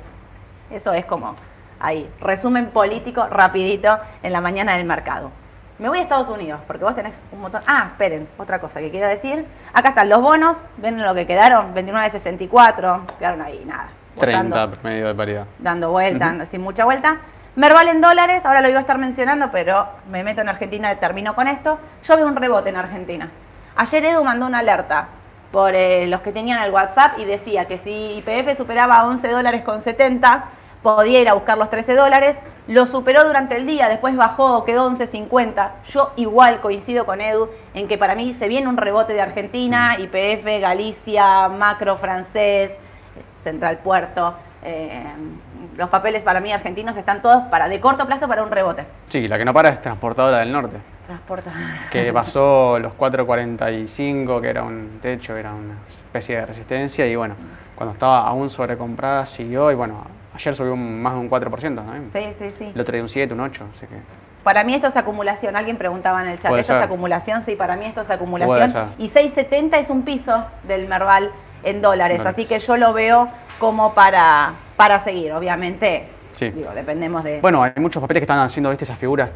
Eso 0.70 0.92
es 0.92 1.04
como 1.04 1.34
ahí, 1.80 2.08
resumen 2.20 2.66
político 2.70 3.26
rapidito 3.26 3.98
en 4.22 4.32
la 4.32 4.40
mañana 4.40 4.76
del 4.76 4.86
mercado. 4.86 5.30
Me 5.78 5.88
voy 5.88 5.98
a 5.98 6.02
Estados 6.02 6.28
Unidos, 6.28 6.60
porque 6.66 6.84
vos 6.84 6.94
tenés 6.94 7.20
un 7.32 7.40
montón... 7.40 7.62
Ah, 7.66 7.86
esperen, 7.92 8.28
otra 8.36 8.60
cosa 8.60 8.80
que 8.80 8.90
quiero 8.90 9.08
decir. 9.08 9.46
Acá 9.72 9.88
están 9.88 10.10
los 10.10 10.20
bonos, 10.20 10.62
ven 10.76 11.02
lo 11.02 11.14
que 11.14 11.26
quedaron, 11.26 11.74
29.64, 11.74 13.00
quedaron 13.18 13.40
ahí, 13.40 13.64
nada. 13.64 13.88
30 14.16 14.42
bollando 14.42 14.76
promedio 14.76 15.08
de 15.08 15.14
paridad. 15.14 15.46
dando 15.58 15.90
vuelta, 15.90 16.44
sin 16.44 16.60
mucha 16.60 16.84
vuelta. 16.84 17.16
Merval 17.56 17.88
en 17.88 18.00
dólares, 18.00 18.46
ahora 18.46 18.60
lo 18.60 18.68
iba 18.68 18.78
a 18.78 18.82
estar 18.82 18.98
mencionando, 18.98 19.50
pero 19.50 19.88
me 20.08 20.22
meto 20.22 20.40
en 20.40 20.48
Argentina 20.48 20.92
y 20.92 20.96
termino 20.96 21.34
con 21.34 21.48
esto. 21.48 21.80
Yo 22.04 22.16
veo 22.16 22.28
un 22.28 22.36
rebote 22.36 22.68
en 22.68 22.76
Argentina. 22.76 23.28
Ayer 23.74 24.04
Edu 24.04 24.22
mandó 24.22 24.46
una 24.46 24.60
alerta 24.60 25.08
por 25.50 25.74
eh, 25.74 26.06
los 26.06 26.20
que 26.20 26.30
tenían 26.30 26.62
el 26.62 26.70
WhatsApp 26.70 27.18
y 27.18 27.24
decía 27.24 27.64
que 27.64 27.76
si 27.76 28.18
IPF 28.18 28.56
superaba 28.56 29.04
11 29.04 29.28
dólares 29.28 29.62
con 29.62 29.82
70, 29.82 30.44
podía 30.80 31.20
ir 31.20 31.28
a 31.28 31.34
buscar 31.34 31.58
los 31.58 31.68
13 31.70 31.96
dólares. 31.96 32.38
Lo 32.68 32.86
superó 32.86 33.24
durante 33.24 33.56
el 33.56 33.66
día, 33.66 33.88
después 33.88 34.16
bajó, 34.16 34.64
quedó 34.64 34.88
11.50. 34.88 35.70
Yo 35.90 36.12
igual 36.14 36.60
coincido 36.60 37.04
con 37.04 37.20
Edu 37.20 37.48
en 37.74 37.88
que 37.88 37.98
para 37.98 38.14
mí 38.14 38.32
se 38.34 38.46
viene 38.46 38.68
un 38.68 38.76
rebote 38.76 39.12
de 39.12 39.22
Argentina, 39.22 39.96
IPF, 39.98 40.60
Galicia, 40.60 41.48
Macro 41.48 41.98
francés, 41.98 42.76
Central 43.42 43.78
Puerto. 43.78 44.36
eh, 44.62 45.02
los 45.76 45.88
papeles 45.88 46.22
para 46.22 46.40
mí 46.40 46.52
argentinos 46.52 46.96
están 46.96 47.22
todos 47.22 47.44
para 47.44 47.68
de 47.68 47.80
corto 47.80 48.06
plazo 48.06 48.28
para 48.28 48.42
un 48.42 48.50
rebote. 48.50 48.84
Sí, 49.08 49.28
la 49.28 49.38
que 49.38 49.44
no 49.44 49.52
para 49.54 49.70
es 49.70 49.80
Transportadora 49.80 50.38
del 50.38 50.52
Norte, 50.52 50.76
Transporta. 51.06 51.50
que 51.90 52.12
pasó 52.12 52.78
los 52.78 52.92
4.45, 52.94 54.40
que 54.40 54.48
era 54.48 54.62
un 54.62 54.98
techo, 55.00 55.36
era 55.36 55.52
una 55.52 55.74
especie 55.88 56.36
de 56.36 56.46
resistencia, 56.46 57.06
y 57.06 57.16
bueno, 57.16 57.34
cuando 57.74 57.92
estaba 57.92 58.26
aún 58.26 58.50
sobrecomprada 58.50 59.26
siguió, 59.26 59.70
y 59.70 59.74
bueno, 59.74 60.04
Ayer 60.32 60.54
subió 60.54 60.74
un- 60.74 61.02
más 61.02 61.14
de 61.14 61.18
un 61.18 61.28
4%, 61.28 61.82
¿no? 61.84 61.92
Sí, 62.12 62.28
sí, 62.38 62.50
sí. 62.50 62.70
El 62.72 62.80
otro 62.80 62.92
día 62.92 63.02
un 63.02 63.08
7, 63.08 63.34
un 63.34 63.40
8, 63.40 63.66
así 63.76 63.86
que... 63.86 63.96
Para 64.44 64.62
mí 64.64 64.72
esto 64.74 64.86
es 64.86 64.96
acumulación. 64.96 65.54
Alguien 65.56 65.76
preguntaba 65.76 66.22
en 66.22 66.28
el 66.28 66.38
chat, 66.40 66.54
¿esto 66.54 66.76
es 66.76 66.82
acumulación? 66.82 67.42
Sí, 67.42 67.56
para 67.56 67.76
mí 67.76 67.84
esto 67.84 68.00
es 68.00 68.10
acumulación. 68.10 68.92
Y 68.96 69.08
6.70 69.08 69.74
es 69.78 69.90
un 69.90 70.02
piso 70.02 70.46
del 70.62 70.86
Merval 70.86 71.30
en 71.64 71.82
dólares. 71.82 72.18
Dólares. 72.18 72.26
Así 72.26 72.46
que 72.46 72.58
yo 72.60 72.76
lo 72.78 72.94
veo 72.94 73.28
como 73.60 73.94
para, 73.94 74.54
para 74.76 74.98
seguir. 74.98 75.32
Obviamente, 75.32 76.08
Sí. 76.32 76.50
digo, 76.50 76.70
dependemos 76.74 77.22
de... 77.22 77.40
Bueno, 77.40 77.62
hay 77.62 77.72
muchos 77.76 78.00
papeles 78.00 78.22
que 78.22 78.24
están 78.24 78.38
haciendo 78.38 78.70
¿viste? 78.70 78.84
esas 78.84 78.98
figuras 78.98 79.30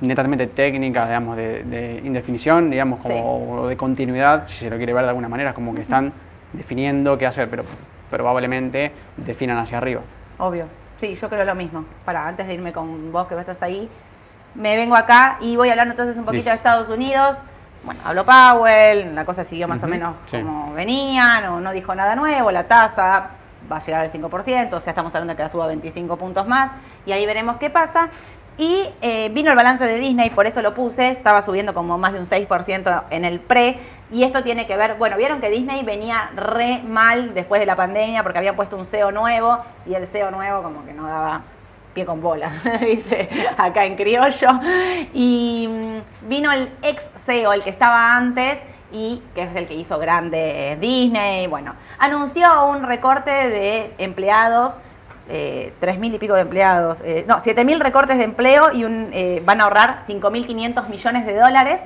netamente 0.00 0.46
técnicas, 0.48 1.08
digamos, 1.08 1.36
de, 1.36 1.62
de 1.64 2.02
indefinición, 2.04 2.70
digamos, 2.70 3.00
como 3.00 3.62
o 3.62 3.66
de 3.66 3.76
continuidad, 3.76 4.46
si 4.48 4.56
se 4.56 4.70
lo 4.70 4.76
quiere 4.76 4.92
ver 4.92 5.04
de 5.04 5.08
alguna 5.08 5.28
manera, 5.28 5.54
como 5.54 5.74
que 5.74 5.80
están 5.80 6.12
definiendo 6.52 7.16
qué 7.16 7.26
hacer, 7.26 7.48
pero 7.48 7.64
probablemente 8.10 8.92
definan 9.16 9.56
hacia 9.58 9.78
arriba. 9.78 10.02
Obvio. 10.38 10.66
Sí, 10.98 11.14
yo 11.14 11.28
creo 11.30 11.44
lo 11.44 11.54
mismo. 11.54 11.84
Para, 12.04 12.28
antes 12.28 12.46
de 12.46 12.54
irme 12.54 12.72
con 12.72 13.10
vos 13.10 13.26
que 13.26 13.38
estás 13.38 13.62
ahí, 13.62 13.88
me 14.54 14.76
vengo 14.76 14.94
acá 14.94 15.38
y 15.40 15.56
voy 15.56 15.68
a 15.68 15.72
hablar 15.72 15.86
entonces 15.88 16.16
un 16.16 16.24
poquito 16.24 16.50
de. 16.50 16.54
Estados 16.56 16.88
Unidos. 16.90 17.38
Bueno, 17.84 18.00
habló 18.04 18.24
Powell, 18.24 19.14
la 19.14 19.24
cosa 19.24 19.42
siguió 19.42 19.66
más 19.66 19.82
o 19.82 19.88
menos 19.88 20.14
sí. 20.26 20.36
como 20.40 20.72
venía, 20.74 21.40
no, 21.40 21.60
no 21.60 21.72
dijo 21.72 21.94
nada 21.94 22.14
nuevo, 22.14 22.52
la 22.52 22.64
tasa 22.68 23.30
va 23.70 23.76
a 23.76 23.80
llegar 23.80 24.02
al 24.02 24.12
5%, 24.12 24.72
o 24.72 24.80
sea, 24.80 24.90
estamos 24.90 25.14
hablando 25.14 25.32
de 25.32 25.36
que 25.36 25.42
la 25.42 25.48
suba 25.48 25.66
25 25.66 26.16
puntos 26.16 26.46
más, 26.46 26.72
y 27.06 27.12
ahí 27.12 27.26
veremos 27.26 27.56
qué 27.56 27.70
pasa. 27.70 28.08
Y 28.58 28.84
eh, 29.00 29.30
vino 29.30 29.50
el 29.50 29.56
balance 29.56 29.86
de 29.86 29.98
Disney, 29.98 30.28
por 30.28 30.46
eso 30.46 30.60
lo 30.60 30.74
puse, 30.74 31.08
estaba 31.08 31.40
subiendo 31.40 31.72
como 31.72 31.96
más 31.96 32.12
de 32.12 32.20
un 32.20 32.26
6% 32.26 33.04
en 33.10 33.24
el 33.24 33.40
pre, 33.40 33.78
y 34.10 34.24
esto 34.24 34.42
tiene 34.42 34.66
que 34.66 34.76
ver, 34.76 34.96
bueno, 34.96 35.16
vieron 35.16 35.40
que 35.40 35.48
Disney 35.48 35.82
venía 35.82 36.30
re 36.36 36.82
mal 36.82 37.32
después 37.32 37.60
de 37.60 37.66
la 37.66 37.76
pandemia 37.76 38.22
porque 38.22 38.38
habían 38.38 38.54
puesto 38.54 38.76
un 38.76 38.84
CEO 38.84 39.10
nuevo, 39.10 39.58
y 39.86 39.94
el 39.94 40.06
CEO 40.06 40.30
nuevo 40.30 40.62
como 40.62 40.84
que 40.84 40.92
no 40.92 41.06
daba 41.06 41.42
pie 41.94 42.04
con 42.04 42.20
bola, 42.20 42.50
dice 42.80 43.28
acá 43.56 43.84
en 43.84 43.96
criollo. 43.96 44.48
Y 45.12 45.68
mm, 45.68 46.28
vino 46.28 46.52
el 46.52 46.70
ex 46.82 47.02
CEO, 47.24 47.52
el 47.52 47.62
que 47.62 47.70
estaba 47.70 48.16
antes, 48.16 48.58
y 48.92 49.22
que 49.34 49.42
es 49.42 49.56
el 49.56 49.66
que 49.66 49.74
hizo 49.74 49.98
grande 49.98 50.76
Disney. 50.80 51.46
Bueno, 51.46 51.74
anunció 51.98 52.66
un 52.66 52.82
recorte 52.82 53.30
de 53.30 53.94
empleados. 53.98 54.78
Eh, 55.28 55.72
3.000 55.80 56.14
y 56.14 56.18
pico 56.18 56.34
de 56.34 56.40
empleados, 56.40 57.00
eh, 57.04 57.24
no, 57.28 57.38
7.000 57.38 57.78
recortes 57.78 58.18
de 58.18 58.24
empleo 58.24 58.72
y 58.72 58.84
eh, 58.84 59.40
van 59.44 59.60
a 59.60 59.64
ahorrar 59.64 60.00
5.500 60.04 60.88
millones 60.88 61.24
de 61.26 61.36
dólares, 61.36 61.80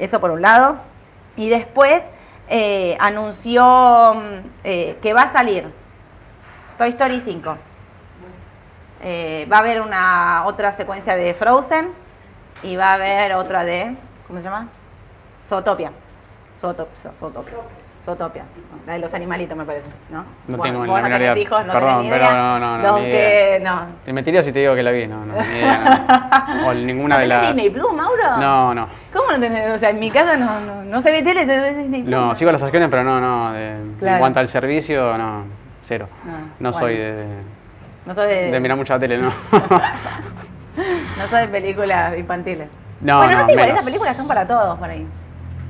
eso 0.00 0.20
por 0.20 0.32
un 0.32 0.42
lado. 0.42 0.76
Y 1.36 1.48
después 1.48 2.02
eh, 2.48 2.96
anunció 3.00 4.14
mm, 4.14 4.50
eh, 4.62 4.98
que 5.02 5.12
va 5.12 5.22
a 5.22 5.32
salir 5.32 5.72
Toy 6.78 6.90
Story 6.90 7.20
5. 7.20 7.56
Eh, 9.02 9.48
va 9.50 9.56
a 9.56 9.60
haber 9.60 9.80
una 9.80 10.44
otra 10.46 10.72
secuencia 10.72 11.16
de 11.16 11.34
Frozen 11.34 11.88
y 12.62 12.76
va 12.76 12.90
a 12.90 12.94
haber 12.94 13.34
otra 13.34 13.64
de 13.64 13.96
¿cómo 14.26 14.38
se 14.38 14.44
llama? 14.44 14.68
Zootopia. 15.46 15.92
Zootop- 16.60 16.86
Zo- 17.02 17.12
Zootopia. 17.18 17.54
Zootopia. 18.04 18.44
La 18.86 18.92
de 18.92 18.98
los 19.00 19.12
animalitos 19.14 19.56
me 19.58 19.64
parece, 19.64 19.88
¿no? 20.10 20.24
No 20.46 20.58
tengo 20.62 20.78
vos 20.86 20.88
no 21.02 21.08
tenés 21.08 21.36
hijos, 21.38 21.66
no 21.66 21.72
Perdón, 21.72 22.02
tenés 22.04 22.12
pero 22.12 22.24
idea. 22.24 22.32
no, 22.36 22.58
no, 22.60 22.78
no, 22.78 22.82
Los 22.92 23.00
ni 23.00 23.06
que- 23.06 23.60
no. 23.64 23.80
Te 24.04 24.12
mentiría 24.12 24.42
si 24.44 24.52
te 24.52 24.60
digo 24.60 24.74
que 24.76 24.82
la 24.84 24.92
vi, 24.92 25.08
no, 25.08 25.24
no, 25.26 25.34
ni 25.34 25.58
idea, 25.58 26.06
no. 26.60 26.66
O 26.68 26.74
ninguna 26.74 27.16
¿No 27.16 27.20
de 27.22 27.26
las... 27.26 27.46
Disney 27.48 27.70
Plus, 27.70 27.92
Mauro? 27.92 28.36
No, 28.38 28.72
no. 28.74 28.88
¿Cómo 29.12 29.32
no 29.32 29.40
tenés? 29.40 29.74
O 29.74 29.78
sea, 29.78 29.90
en 29.90 29.98
mi 29.98 30.10
casa 30.12 30.36
no, 30.36 30.60
no, 30.60 30.84
no 30.84 31.02
se 31.02 31.10
ve 31.10 31.22
tele, 31.24 31.44
se 31.46 31.58
ve 31.60 31.74
Disney 31.74 32.02
Plus. 32.02 32.10
No, 32.14 32.34
sigo 32.36 32.52
las 32.52 32.62
acciones, 32.62 32.88
pero 32.88 33.02
no, 33.02 33.20
no. 33.20 33.52
de- 33.52 33.76
Claro. 33.98 34.16
En 34.16 34.20
cuanto 34.20 34.38
al 34.38 34.46
servicio, 34.48 35.18
no, 35.18 35.42
cero. 35.82 36.08
Ah, 36.26 36.44
no 36.60 36.72
soy 36.72 36.94
bueno. 36.94 37.16
de, 37.16 37.26
No 38.06 38.14
sos 38.14 38.24
de, 38.28 38.50
de 38.52 38.60
mirar 38.60 38.76
mucha 38.76 38.96
tele, 39.00 39.18
no. 39.18 39.32
no 39.50 41.22
sos 41.28 41.40
de 41.40 41.48
películas 41.48 42.16
infantiles. 42.16 42.68
No, 43.00 43.18
bueno, 43.18 43.32
no, 43.32 43.38
no, 43.40 43.46
sé, 43.46 43.52
igual 43.52 43.68
esas 43.70 43.84
películas 43.84 44.16
son 44.16 44.28
para 44.28 44.46
todos 44.46 44.78
por 44.78 44.88
ahí. 44.88 45.06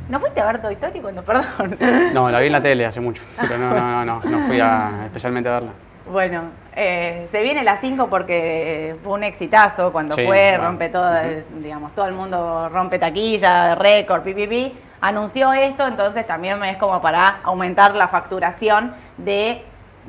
¿No 0.08 0.20
fuiste 0.20 0.40
a 0.40 0.46
ver 0.46 0.62
Toy 0.62 0.74
Story 0.74 1.00
cuando, 1.00 1.22
perdón? 1.22 1.76
no, 2.14 2.30
la 2.30 2.38
vi 2.40 2.46
en 2.46 2.52
la 2.52 2.60
tele 2.60 2.86
hace 2.86 3.00
mucho, 3.00 3.22
pero 3.40 3.58
no, 3.58 3.70
no, 3.70 4.04
no, 4.04 4.04
no, 4.04 4.30
no 4.30 4.46
fui 4.46 4.60
a, 4.60 5.02
especialmente 5.06 5.48
a 5.48 5.54
verla. 5.54 5.70
Bueno, 6.10 6.42
eh, 6.76 7.26
se 7.28 7.42
viene 7.42 7.64
la 7.64 7.76
5 7.78 8.06
porque 8.08 8.94
fue 9.02 9.14
un 9.14 9.24
exitazo 9.24 9.90
cuando 9.90 10.14
Sí, 10.14 10.24
fue, 10.24 10.50
bueno. 10.52 10.64
rompe 10.68 10.88
todo, 10.88 11.16
eh, 11.16 11.44
digamos, 11.58 11.92
todo 11.96 12.06
el 12.06 12.14
mundo 12.14 12.68
rompe 12.68 13.00
taquilla, 13.00 13.74
récord, 13.74 14.22
pipipi. 14.22 14.72
Anunció 15.00 15.52
esto, 15.52 15.84
entonces 15.86 16.24
también 16.26 16.62
es 16.64 16.76
como 16.76 17.02
para 17.02 17.40
aumentar 17.42 17.96
la 17.96 18.06
facturación 18.06 18.94
de 19.16 19.64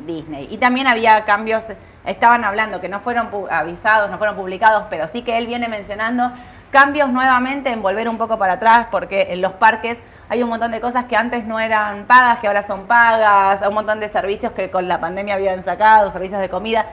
Disney. 0.05 0.47
Y 0.51 0.57
también 0.57 0.85
había 0.85 1.25
cambios, 1.25 1.63
estaban 2.05 2.43
hablando 2.43 2.79
que 2.79 2.89
no 2.89 2.99
fueron 2.99 3.29
avisados, 3.49 4.11
no 4.11 4.19
fueron 4.19 4.35
publicados, 4.35 4.83
pero 4.91 5.07
sí 5.07 5.23
que 5.23 5.39
él 5.39 5.47
viene 5.47 5.67
mencionando 5.67 6.31
cambios 6.77 7.09
nuevamente 7.09 7.71
en 7.71 7.81
volver 7.81 8.07
un 8.07 8.19
poco 8.19 8.37
para 8.37 8.53
atrás, 8.53 8.85
porque 8.91 9.33
en 9.33 9.41
los 9.41 9.53
parques 9.53 9.97
hay 10.29 10.43
un 10.43 10.49
montón 10.49 10.69
de 10.69 10.79
cosas 10.79 11.05
que 11.05 11.15
antes 11.15 11.43
no 11.43 11.59
eran 11.59 12.05
pagas, 12.05 12.37
que 12.37 12.45
ahora 12.45 12.61
son 12.61 12.85
pagas, 12.85 13.67
un 13.67 13.73
montón 13.73 13.99
de 13.99 14.07
servicios 14.07 14.51
que 14.51 14.69
con 14.69 14.87
la 14.87 15.01
pandemia 15.01 15.33
habían 15.33 15.63
sacado, 15.63 16.11
servicios 16.11 16.39
de 16.39 16.49
comida. 16.49 16.85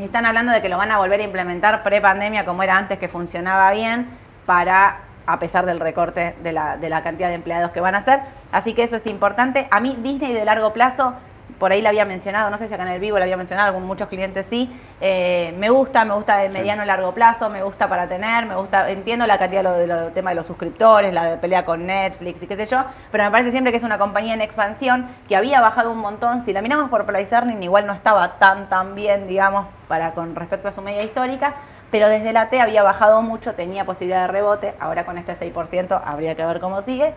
Están 0.00 0.26
hablando 0.26 0.50
de 0.50 0.60
que 0.60 0.68
lo 0.68 0.76
van 0.76 0.90
a 0.90 0.98
volver 0.98 1.20
a 1.20 1.22
implementar 1.22 1.84
pre-pandemia 1.84 2.44
como 2.44 2.64
era 2.64 2.76
antes, 2.76 2.98
que 2.98 3.06
funcionaba 3.06 3.70
bien, 3.70 4.08
para, 4.44 4.96
a 5.24 5.38
pesar 5.38 5.66
del 5.66 5.78
recorte 5.78 6.34
de 6.42 6.52
la 6.52 7.02
cantidad 7.04 7.28
de 7.28 7.36
empleados 7.36 7.70
que 7.70 7.80
van 7.80 7.94
a 7.94 7.98
hacer. 7.98 8.18
Así 8.50 8.74
que 8.74 8.82
eso 8.82 8.96
es 8.96 9.06
importante. 9.06 9.68
A 9.70 9.78
mí 9.78 9.96
Disney 10.02 10.32
de 10.32 10.44
largo 10.44 10.72
plazo, 10.72 11.14
por 11.58 11.72
ahí 11.72 11.80
la 11.80 11.88
había 11.88 12.04
mencionado, 12.04 12.50
no 12.50 12.58
sé 12.58 12.68
si 12.68 12.74
acá 12.74 12.82
en 12.82 12.90
el 12.90 13.00
vivo 13.00 13.18
la 13.18 13.24
había 13.24 13.36
mencionado, 13.36 13.72
con 13.72 13.82
muchos 13.84 14.08
clientes 14.08 14.46
sí, 14.46 14.70
eh, 15.00 15.54
me 15.58 15.70
gusta, 15.70 16.04
me 16.04 16.12
gusta 16.14 16.36
de 16.36 16.48
mediano 16.50 16.82
a 16.82 16.86
largo 16.86 17.12
plazo, 17.12 17.48
me 17.48 17.62
gusta 17.62 17.88
para 17.88 18.06
tener, 18.08 18.44
me 18.46 18.56
gusta, 18.56 18.90
entiendo 18.90 19.26
la 19.26 19.38
cantidad 19.38 19.60
de 19.62 19.68
lo, 19.68 19.72
de 19.76 19.86
lo- 19.86 20.10
tema 20.12 20.30
de 20.30 20.36
los 20.36 20.46
suscriptores, 20.46 21.14
la 21.14 21.24
de 21.24 21.36
pelea 21.38 21.64
con 21.64 21.86
Netflix 21.86 22.42
y 22.42 22.46
qué 22.46 22.56
sé 22.56 22.66
yo, 22.66 22.84
pero 23.10 23.24
me 23.24 23.30
parece 23.30 23.50
siempre 23.52 23.70
que 23.72 23.78
es 23.78 23.84
una 23.84 23.96
compañía 23.98 24.34
en 24.34 24.40
expansión 24.42 25.08
que 25.28 25.36
había 25.36 25.60
bajado 25.60 25.92
un 25.92 25.98
montón, 25.98 26.44
si 26.44 26.52
la 26.52 26.60
miramos 26.62 26.90
por 26.90 27.06
Price 27.06 27.34
Earning 27.34 27.62
igual 27.62 27.86
no 27.86 27.94
estaba 27.94 28.32
tan 28.38 28.68
tan 28.68 28.94
bien, 28.94 29.26
digamos, 29.26 29.66
para 29.88 30.12
con 30.12 30.34
respecto 30.34 30.68
a 30.68 30.72
su 30.72 30.82
media 30.82 31.02
histórica, 31.04 31.54
pero 31.90 32.08
desde 32.08 32.32
la 32.32 32.50
T 32.50 32.60
había 32.60 32.82
bajado 32.82 33.22
mucho, 33.22 33.54
tenía 33.54 33.84
posibilidad 33.84 34.22
de 34.22 34.26
rebote, 34.32 34.74
ahora 34.80 35.06
con 35.06 35.16
este 35.16 35.34
6% 35.34 36.02
habría 36.04 36.34
que 36.34 36.44
ver 36.44 36.60
cómo 36.60 36.82
sigue. 36.82 37.14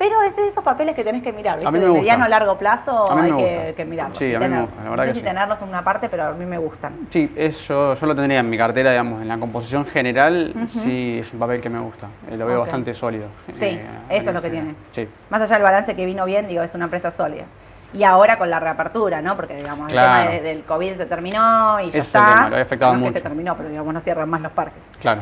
Pero 0.00 0.22
es 0.22 0.34
de 0.34 0.48
esos 0.48 0.64
papeles 0.64 0.94
que 0.96 1.04
tenés 1.04 1.22
que 1.22 1.30
mirar, 1.30 1.56
¿viste? 1.56 1.68
A 1.68 1.70
mí 1.70 1.76
me 1.78 1.84
de 1.84 1.90
gusta. 1.90 2.00
mediano 2.00 2.24
a 2.24 2.28
largo 2.30 2.56
plazo 2.56 3.12
A 3.12 3.22
hay 3.22 3.32
que, 3.32 3.74
que 3.76 3.84
mirarlos. 3.84 4.16
Sí, 4.16 4.34
a 4.34 4.38
mí 4.40 4.48
me 4.48 4.62
gusta, 4.62 4.76
la 4.78 4.84
no 4.84 4.90
verdad 4.92 5.04
sé 5.04 5.08
que 5.10 5.14
si 5.14 5.20
sí. 5.20 5.26
tenerlos 5.26 5.60
en 5.60 5.68
una 5.68 5.84
parte, 5.84 6.08
pero 6.08 6.24
a 6.28 6.32
mí 6.32 6.46
me 6.46 6.56
gustan. 6.56 6.94
Sí, 7.10 7.30
eso 7.36 7.94
yo 7.94 8.06
lo 8.06 8.14
tendría 8.14 8.40
en 8.40 8.48
mi 8.48 8.56
cartera, 8.56 8.92
digamos, 8.92 9.20
en 9.20 9.28
la 9.28 9.36
composición 9.36 9.84
general, 9.84 10.54
sí 10.68 11.18
es 11.20 11.30
un 11.34 11.38
papel 11.38 11.60
que 11.60 11.68
me 11.68 11.80
gusta. 11.80 12.06
Eh, 12.30 12.36
lo 12.38 12.46
veo 12.46 12.60
bastante 12.60 12.94
sólido. 12.94 13.26
Sí, 13.54 13.66
eh, 13.66 13.86
eso 14.08 14.30
es 14.30 14.34
lo 14.34 14.40
que 14.40 14.48
tiene. 14.48 14.74
Sí. 14.92 15.06
Más 15.28 15.42
allá 15.42 15.54
del 15.56 15.62
balance 15.64 15.94
que 15.94 16.06
vino 16.06 16.24
bien, 16.24 16.48
digo, 16.48 16.62
es 16.62 16.74
una 16.74 16.84
empresa 16.84 17.10
sólida. 17.10 17.44
Y 17.92 18.02
ahora 18.04 18.38
con 18.38 18.48
la 18.48 18.58
reapertura, 18.58 19.20
¿no? 19.20 19.36
Porque, 19.36 19.54
digamos, 19.56 19.92
el 19.92 19.98
tema 19.98 20.20
de- 20.28 20.40
del 20.40 20.62
COVID 20.62 20.94
se 20.96 21.04
terminó 21.06 21.78
y 21.80 21.90
ya 21.90 21.98
es 21.98 22.06
está. 22.06 22.20
el 22.20 22.34
tema, 22.36 22.48
lo 22.48 22.56
ha 22.56 22.60
afectado 22.62 22.92
O 22.92 22.94
sea, 22.94 23.00
no 23.00 23.06
es 23.06 23.08
que 23.08 23.10
mucho. 23.10 23.18
se 23.18 23.20
terminó, 23.22 23.56
pero, 23.56 23.68
digamos, 23.68 23.92
no 23.92 24.00
cierran 24.00 24.30
más 24.30 24.40
los 24.40 24.52
parques. 24.52 24.88
Claro. 25.00 25.20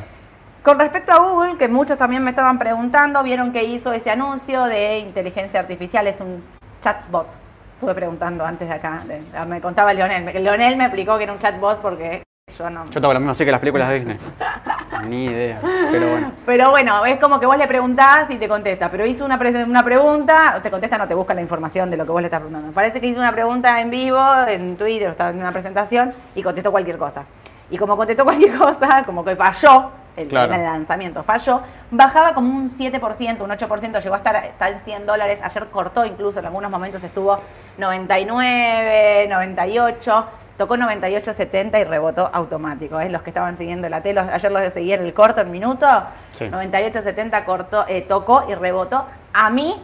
Con 0.63 0.79
respecto 0.79 1.13
a 1.13 1.19
Google, 1.19 1.57
que 1.57 1.69
muchos 1.69 1.97
también 1.97 2.23
me 2.23 2.31
estaban 2.31 2.59
preguntando, 2.59 3.23
vieron 3.23 3.53
que 3.53 3.65
hizo 3.65 3.93
ese 3.93 4.11
anuncio 4.11 4.65
de 4.65 4.99
inteligencia 4.99 5.61
artificial, 5.61 6.07
es 6.07 6.21
un 6.21 6.43
chatbot. 6.83 7.27
Estuve 7.75 7.95
preguntando 7.95 8.45
antes 8.45 8.69
de 8.69 8.75
acá, 8.75 9.03
de- 9.07 9.23
me 9.47 9.61
contaba 9.61 9.93
Leonel. 9.95 10.43
Leonel 10.43 10.77
me 10.77 10.85
explicó 10.85 11.17
que 11.17 11.25
era 11.25 11.33
un 11.33 11.39
chatbot 11.39 11.79
porque 11.81 12.23
yo 12.59 12.69
no... 12.69 12.85
Yo 12.87 13.01
tengo 13.01 13.13
lo 13.15 13.21
mismo 13.21 13.33
así 13.33 13.45
que 13.45 13.51
las 13.53 13.61
películas 13.61 13.89
de 13.89 13.95
Disney. 14.01 14.19
Ni 15.09 15.27
idea, 15.27 15.59
pero 15.93 16.11
bueno. 16.11 16.33
Pero 16.45 16.71
bueno, 16.71 17.07
es 17.07 17.21
como 17.21 17.39
que 17.39 17.47
vos 17.47 17.57
le 17.57 17.69
preguntás 17.69 18.29
y 18.31 18.37
te 18.37 18.49
contesta. 18.49 18.91
Pero 18.91 19.07
hizo 19.07 19.25
una, 19.25 19.39
una 19.65 19.85
pregunta, 19.85 20.59
te 20.61 20.71
contesta, 20.71 20.99
no 20.99 21.07
te 21.07 21.15
busca 21.15 21.35
la 21.35 21.41
información 21.41 21.89
de 21.89 21.97
lo 21.97 22.05
que 22.05 22.11
vos 22.11 22.21
le 22.21 22.27
estás 22.27 22.41
preguntando. 22.41 22.73
Parece 22.73 23.01
que 23.01 23.07
hizo 23.07 23.21
una 23.21 23.31
pregunta 23.33 23.81
en 23.81 23.91
vivo, 23.91 24.21
en 24.49 24.77
Twitter, 24.77 25.11
estaba 25.11 25.31
en 25.31 25.39
una 25.39 25.53
presentación 25.53 26.13
y 26.35 26.43
contestó 26.43 26.73
cualquier 26.73 26.99
cosa. 26.99 27.23
Y 27.71 27.79
como 27.79 27.97
contestó 27.97 28.25
cualquier 28.25 28.55
cosa, 28.59 29.05
como 29.07 29.25
que 29.25 29.37
falló, 29.37 29.91
el, 30.19 30.29
Claro. 30.29 30.55
el 30.55 30.63
lanzamiento 30.63 31.23
falló, 31.23 31.61
bajaba 31.91 32.35
como 32.35 32.55
un 32.55 32.69
7%, 32.69 33.41
un 33.43 33.51
8%, 33.51 34.01
llegó 34.03 34.15
a 34.15 34.19
estar, 34.19 34.37
está 34.45 34.69
en 34.69 34.81
100 34.81 35.07
dólares. 35.07 35.41
Ayer 35.43 35.67
cortó 35.69 36.05
incluso, 36.05 36.39
en 36.41 36.47
algunos 36.47 36.71
momentos 36.71 37.03
estuvo 37.03 37.39
99, 37.79 39.27
98. 39.29 40.27
Tocó 40.57 40.77
98.70 40.77 41.81
y 41.81 41.85
rebotó 41.85 42.29
automático. 42.33 42.99
¿eh? 42.99 43.09
Los 43.11 43.23
que 43.23 43.31
estaban 43.31 43.57
siguiendo 43.57 43.89
la 43.89 44.01
tele, 44.01 44.19
ayer 44.21 44.51
los 44.51 44.61
de 44.61 44.73
seguir 44.73 44.99
el 44.99 45.15
corto 45.15 45.41
en 45.41 45.53
minuto, 45.53 45.87
Sí. 46.33 46.47
98.70 46.47 47.45
cortó, 47.45 47.85
eh, 47.87 48.03
tocó 48.03 48.45
y 48.49 48.55
rebotó. 48.57 49.07
A 49.33 49.51
mí, 49.51 49.81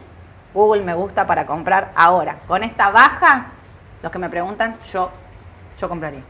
Google 0.53 0.81
me 0.83 0.93
gusta 0.93 1.25
para 1.25 1.45
comprar 1.45 1.91
ahora. 1.95 2.37
Con 2.45 2.61
esta 2.63 2.89
baja, 2.89 3.45
los 4.03 4.11
que 4.11 4.19
me 4.19 4.29
preguntan, 4.29 4.75
yo, 4.91 5.09
yo 5.79 5.87
compraría. 5.87 6.21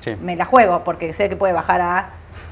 Sí. 0.00 0.16
Me 0.18 0.34
la 0.34 0.46
juego 0.46 0.82
porque 0.82 1.12
sé 1.12 1.28
que 1.28 1.36
puede 1.36 1.52
bajar 1.52 1.80
a... 1.82 2.08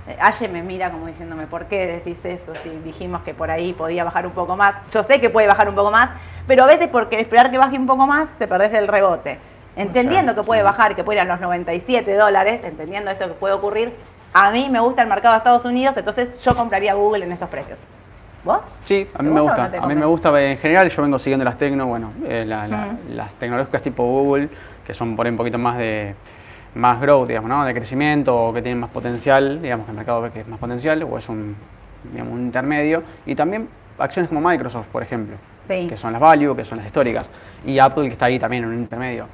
eh, 0.09 0.17
Aye 0.21 0.49
me 0.49 0.62
mira 0.62 0.91
como 0.91 1.07
diciéndome, 1.07 1.47
¿por 1.47 1.67
qué 1.67 1.87
decís 1.87 2.25
eso? 2.25 2.55
Si 2.62 2.71
dijimos 2.71 3.23
que 3.23 3.35
por 3.35 3.50
ahí 3.50 3.73
podía 3.73 4.05
bajar 4.05 4.27
un 4.27 4.33
poco 4.33 4.57
más. 4.57 4.75
Yo 4.93 5.03
sé 5.03 5.21
que 5.21 5.31
puede 5.31 5.47
bajar 5.47 5.69
un 5.69 5.75
poco 5.75 5.91
más, 5.91 6.11
pero 6.47 6.65
a 6.65 6.67
veces 6.67 6.88
porque 6.88 7.21
esperar 7.21 7.50
que 7.50 7.59
baje 7.59 7.77
un 7.79 7.87
poco 7.87 8.07
más 8.07 8.31
te 8.38 8.47
perdés 8.49 8.73
el 8.75 8.88
rebote. 8.88 9.38
entendiendo 9.77 10.35
que 10.35 10.43
puede 10.43 10.62
bajar, 10.65 10.97
que 10.97 11.05
puede 11.05 11.19
ir 11.19 11.23
a 11.23 11.25
los 11.33 11.41
97 11.41 12.12
dólares, 12.17 12.62
entendiendo 12.65 13.12
esto 13.12 13.29
que 13.29 13.35
puede 13.35 13.55
ocurrir, 13.55 13.93
a 14.33 14.50
mí 14.50 14.69
me 14.69 14.81
gusta 14.81 15.03
el 15.03 15.09
mercado 15.09 15.35
de 15.35 15.38
Estados 15.38 15.65
Unidos, 15.65 15.97
entonces 15.97 16.41
yo 16.43 16.53
compraría 16.57 16.95
Google 16.95 17.25
en 17.25 17.31
estos 17.33 17.49
precios. 17.49 17.79
¿Vos? 18.45 18.59
Sí, 18.85 19.07
a 19.15 19.23
mí 19.23 19.29
¿Te 19.29 19.35
me 19.35 19.41
gusta 19.41 19.69
no 19.69 19.85
a 19.85 19.87
mí 19.87 19.95
me 19.95 20.07
gusta, 20.07 20.43
en 20.43 20.59
general 20.59 20.91
yo 20.91 21.03
vengo 21.03 21.19
siguiendo 21.19 21.45
las 21.45 21.57
tecno, 21.59 21.87
bueno, 21.87 22.12
eh, 22.27 22.45
la- 22.47 22.67
la- 22.67 22.88
las 23.11 23.33
tecnológicas 23.35 23.83
tipo 23.83 24.03
Google, 24.05 24.49
que 24.87 24.95
son 24.95 25.15
por 25.15 25.27
ahí 25.27 25.31
un 25.33 25.37
poquito 25.38 25.59
más 25.59 25.77
de 25.79 26.15
más 26.75 27.00
growth, 27.00 27.28
digamos, 27.28 27.48
¿no? 27.48 27.64
De 27.64 27.75
crecimiento 27.75 28.37
o 28.37 28.52
que 28.52 28.62
tienen 28.62 28.80
más 28.80 28.90
potencial, 28.90 29.60
digamos 29.62 29.87
que 29.87 29.90
el 29.92 29.96
mercado 29.96 30.22
ve 30.22 30.30
que 30.30 30.40
es 30.40 30.48
más 30.48 30.58
potencial 30.58 31.02
o 31.02 31.18
es 31.18 31.28
un, 31.28 31.56
digamos, 32.12 32.34
un 32.34 32.40
intermedio. 32.42 33.02
Y 33.26 33.34
también 33.34 33.68
acciones 33.98 34.28
como 34.28 34.40
Microsoft, 34.46 34.87
por 34.88 35.02
ejemplo, 35.02 35.37
Sí. 35.64 35.87
que 35.88 35.96
son 35.96 36.12
las 36.12 36.20
value, 36.20 36.54
que 36.56 36.64
son 36.64 36.78
las 36.78 36.87
históricas. 36.87 37.30
Y 37.66 37.78
Apple, 37.78 38.04
que 38.06 38.12
está 38.12 38.26
ahí 38.26 38.38
también 38.38 38.64
en 38.64 38.70
un 38.70 38.76
intermedio. 38.78 39.26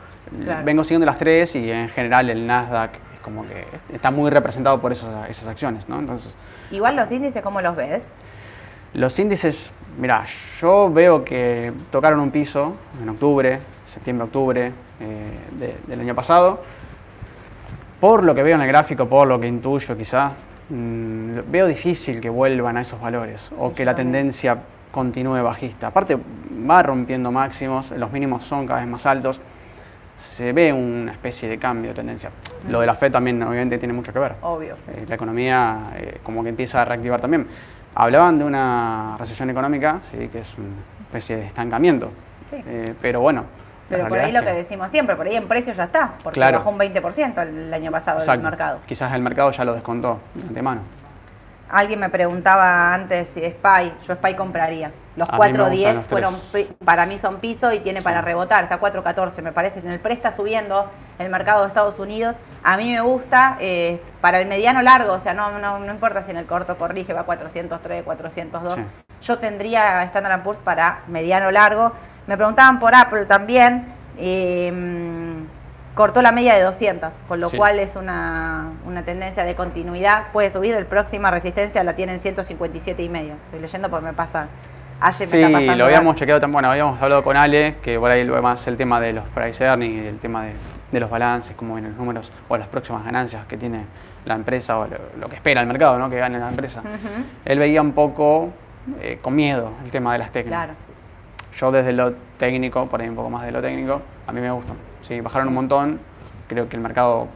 Claro. 0.42 0.64
Vengo 0.64 0.82
siguiendo 0.84 1.06
las 1.06 1.18
tres 1.18 1.54
y 1.54 1.70
en 1.70 1.88
general 1.90 2.30
el 2.30 2.46
Nasdaq 2.46 2.92
es 3.14 3.20
como 3.20 3.46
que 3.46 3.66
está 3.92 4.10
muy 4.10 4.30
representado 4.30 4.80
por 4.80 4.90
esas, 4.92 5.28
esas 5.28 5.46
acciones, 5.48 5.88
¿no? 5.88 5.98
Entonces, 5.98 6.34
Igual 6.70 6.96
los 6.96 7.12
índices, 7.12 7.42
¿cómo 7.42 7.60
los 7.60 7.76
ves? 7.76 8.10
los 8.94 9.18
índices, 9.18 9.58
mira, 9.98 10.24
yo 10.60 10.90
veo 10.90 11.24
que 11.24 11.72
tocaron 11.90 12.20
un 12.20 12.30
piso 12.30 12.74
en 13.02 13.08
octubre, 13.08 13.58
septiembre-octubre 13.86 14.72
eh, 15.00 15.30
de- 15.58 15.76
del 15.86 16.00
año 16.00 16.14
pasado. 16.14 16.62
Por 18.04 18.22
lo 18.22 18.34
que 18.34 18.42
veo 18.42 18.56
en 18.56 18.60
el 18.60 18.68
gráfico, 18.68 19.08
por 19.08 19.26
lo 19.26 19.40
que 19.40 19.48
intuyo 19.48 19.96
quizá, 19.96 20.32
mm, 20.68 21.38
veo 21.50 21.66
difícil 21.66 22.20
que 22.20 22.28
vuelvan 22.28 22.76
a 22.76 22.82
esos 22.82 23.00
valores 23.00 23.50
o 23.56 23.72
que 23.72 23.82
la 23.82 23.94
tendencia 23.94 24.58
continúe 24.92 25.42
bajista. 25.42 25.86
Aparte, 25.86 26.18
va 26.68 26.82
rompiendo 26.82 27.32
máximos, 27.32 27.92
los 27.92 28.12
mínimos 28.12 28.44
son 28.44 28.66
cada 28.66 28.80
vez 28.80 28.90
más 28.90 29.06
altos. 29.06 29.40
Se 30.18 30.52
ve 30.52 30.70
una 30.70 31.12
especie 31.12 31.48
de 31.48 31.56
cambio 31.56 31.92
de 31.92 31.94
tendencia. 31.94 32.28
Lo 32.68 32.80
de 32.80 32.86
la 32.86 32.94
fe 32.94 33.08
también 33.08 33.42
obviamente 33.42 33.78
tiene 33.78 33.94
mucho 33.94 34.12
que 34.12 34.18
ver. 34.18 34.34
Obvio. 34.42 34.74
Eh, 34.86 35.06
la 35.08 35.14
economía 35.14 35.92
eh, 35.96 36.20
como 36.22 36.42
que 36.42 36.50
empieza 36.50 36.82
a 36.82 36.84
reactivar 36.84 37.22
también. 37.22 37.46
Hablaban 37.94 38.36
de 38.36 38.44
una 38.44 39.16
recesión 39.18 39.48
económica, 39.48 40.00
sí, 40.10 40.28
que 40.28 40.40
es 40.40 40.58
una 40.58 41.06
especie 41.06 41.36
de 41.36 41.46
estancamiento. 41.46 42.10
Sí. 42.50 42.62
Eh, 42.66 42.94
pero 43.00 43.22
bueno. 43.22 43.63
Pero 43.88 44.08
por 44.08 44.18
ahí 44.18 44.32
lo 44.32 44.42
que 44.42 44.52
decimos 44.52 44.90
siempre, 44.90 45.14
por 45.16 45.26
ahí 45.26 45.36
en 45.36 45.46
precio 45.48 45.72
ya 45.72 45.84
está, 45.84 46.12
porque 46.22 46.40
Claro. 46.40 46.58
bajó 46.58 46.70
un 46.70 46.78
20% 46.78 47.42
el 47.42 47.72
año 47.72 47.90
pasado 47.90 48.18
Exacto. 48.18 48.40
el 48.40 48.44
mercado. 48.44 48.78
Quizás 48.86 49.12
el 49.12 49.22
mercado 49.22 49.50
ya 49.50 49.64
lo 49.64 49.74
descontó 49.74 50.20
de 50.34 50.42
antemano. 50.48 50.80
Alguien 51.70 51.98
me 51.98 52.08
preguntaba 52.08 52.94
antes 52.94 53.28
si 53.30 53.40
SPY, 53.40 53.92
yo 54.06 54.14
SPY 54.14 54.34
compraría. 54.36 54.92
Los 55.16 55.28
A 55.28 55.32
mí 55.38 55.38
me 55.38 55.46
gustan 55.58 55.70
4.10 55.72 55.94
los 55.94 56.04
fueron, 56.06 56.34
para 56.84 57.06
mí 57.06 57.18
son 57.18 57.36
piso 57.38 57.72
y 57.72 57.80
tiene 57.80 58.02
para 58.02 58.20
rebotar, 58.20 58.64
está 58.64 58.80
4.14 58.80 59.42
me 59.42 59.52
parece. 59.52 59.78
En 59.80 59.90
el 59.90 60.00
pre 60.00 60.12
está 60.12 60.30
subiendo 60.32 60.90
el 61.18 61.30
mercado 61.30 61.62
de 61.62 61.68
Estados 61.68 61.98
Unidos. 61.98 62.36
A 62.62 62.76
mí 62.76 62.90
me 62.92 63.00
gusta 63.00 63.56
eh, 63.60 64.00
para 64.20 64.40
el 64.40 64.48
mediano 64.48 64.82
largo, 64.82 65.12
o 65.14 65.20
sea, 65.20 65.32
no, 65.34 65.58
no, 65.58 65.78
no 65.78 65.92
importa 65.92 66.22
si 66.22 66.32
en 66.32 66.36
el 66.36 66.46
corto 66.46 66.76
corrige, 66.76 67.12
va 67.12 67.22
403, 67.24 68.02
402. 68.04 68.74
Sí. 68.74 68.82
Yo 69.24 69.38
tendría 69.38 70.02
Standard 70.04 70.42
Poor's 70.42 70.58
para 70.62 71.00
mediano 71.08 71.50
largo. 71.50 71.92
Me 72.26 72.36
preguntaban 72.36 72.78
por 72.80 72.94
Apple 72.94 73.26
también. 73.26 73.86
eh, 74.16 74.70
mm, 74.72 75.94
cortó 75.96 76.22
la 76.22 76.30
media 76.32 76.54
de 76.54 76.62
200, 76.62 77.14
con 77.28 77.40
lo 77.40 77.48
Sí. 77.48 77.56
cual 77.56 77.78
es 77.80 77.96
una, 77.96 78.68
una 78.86 79.02
tendencia 79.02 79.44
de 79.44 79.54
continuidad. 79.56 80.24
Puede 80.32 80.50
subir, 80.50 80.74
el 80.74 80.86
próxima 80.86 81.30
resistencia 81.30 81.82
la 81.84 81.94
tiene 81.94 82.12
en 82.12 82.20
157 82.20 83.02
y 83.02 83.08
medio. 83.08 83.34
Estoy 83.46 83.60
leyendo 83.60 83.88
porque 83.90 84.06
me 84.06 84.12
pasa. 84.12 84.46
Ayer 85.00 85.26
Sí, 85.28 85.36
me 85.36 85.42
está 85.46 85.58
pasando. 85.58 85.76
lo 85.76 85.84
habíamos 85.86 86.16
chequeado 86.16 86.40
también. 86.40 86.52
Bueno, 86.54 86.70
habíamos 86.70 87.00
hablado 87.02 87.22
con 87.24 87.36
Ale, 87.36 87.76
que 87.82 87.98
por 87.98 88.10
ahí 88.10 88.24
lo 88.24 88.40
más 88.42 88.66
el 88.68 88.76
tema 88.76 89.00
de 89.00 89.12
los 89.14 89.24
price 89.28 89.64
earnings 89.64 90.02
y 90.02 90.06
el 90.06 90.18
tema 90.18 90.44
de, 90.44 90.52
de 90.92 91.00
los 91.00 91.10
balances, 91.10 91.56
cómo 91.56 91.74
vienen 91.74 91.92
los 91.92 91.98
números 92.00 92.32
o 92.48 92.56
las 92.56 92.68
próximas 92.68 93.04
ganancias 93.04 93.46
que 93.46 93.56
tiene 93.56 93.84
la 94.24 94.34
empresa 94.36 94.78
o 94.78 94.86
lo, 94.86 94.96
lo 95.18 95.28
que 95.28 95.36
espera 95.36 95.60
el 95.60 95.66
mercado, 95.66 95.98
¿no? 95.98 96.08
Que 96.08 96.16
gane 96.18 96.38
la 96.38 96.48
empresa. 96.48 96.82
Él 97.44 97.58
veía 97.58 97.82
un 97.82 97.92
poco 97.92 98.50
eh, 99.00 99.18
con 99.22 99.34
miedo 99.34 99.70
el 99.84 99.90
tema 99.90 100.12
de 100.12 100.18
las 100.18 100.30
técnicas. 100.32 100.64
Claro. 100.66 100.74
Yo 101.56 101.70
desde 101.72 101.92
lo 101.92 102.14
técnico, 102.38 102.86
por 102.88 103.00
ahí 103.00 103.08
un 103.08 103.14
poco 103.14 103.30
más 103.30 103.44
de 103.44 103.52
lo 103.52 103.62
técnico, 103.62 104.02
a 104.26 104.32
mí 104.32 104.40
me 104.40 104.50
gustan. 104.50 104.76
Sí, 105.02 105.20
bajaron 105.20 105.48
un 105.48 105.54
montón, 105.54 106.00
creo 106.48 106.68
que 106.68 106.76
el 106.76 106.82
mercado 106.82 107.28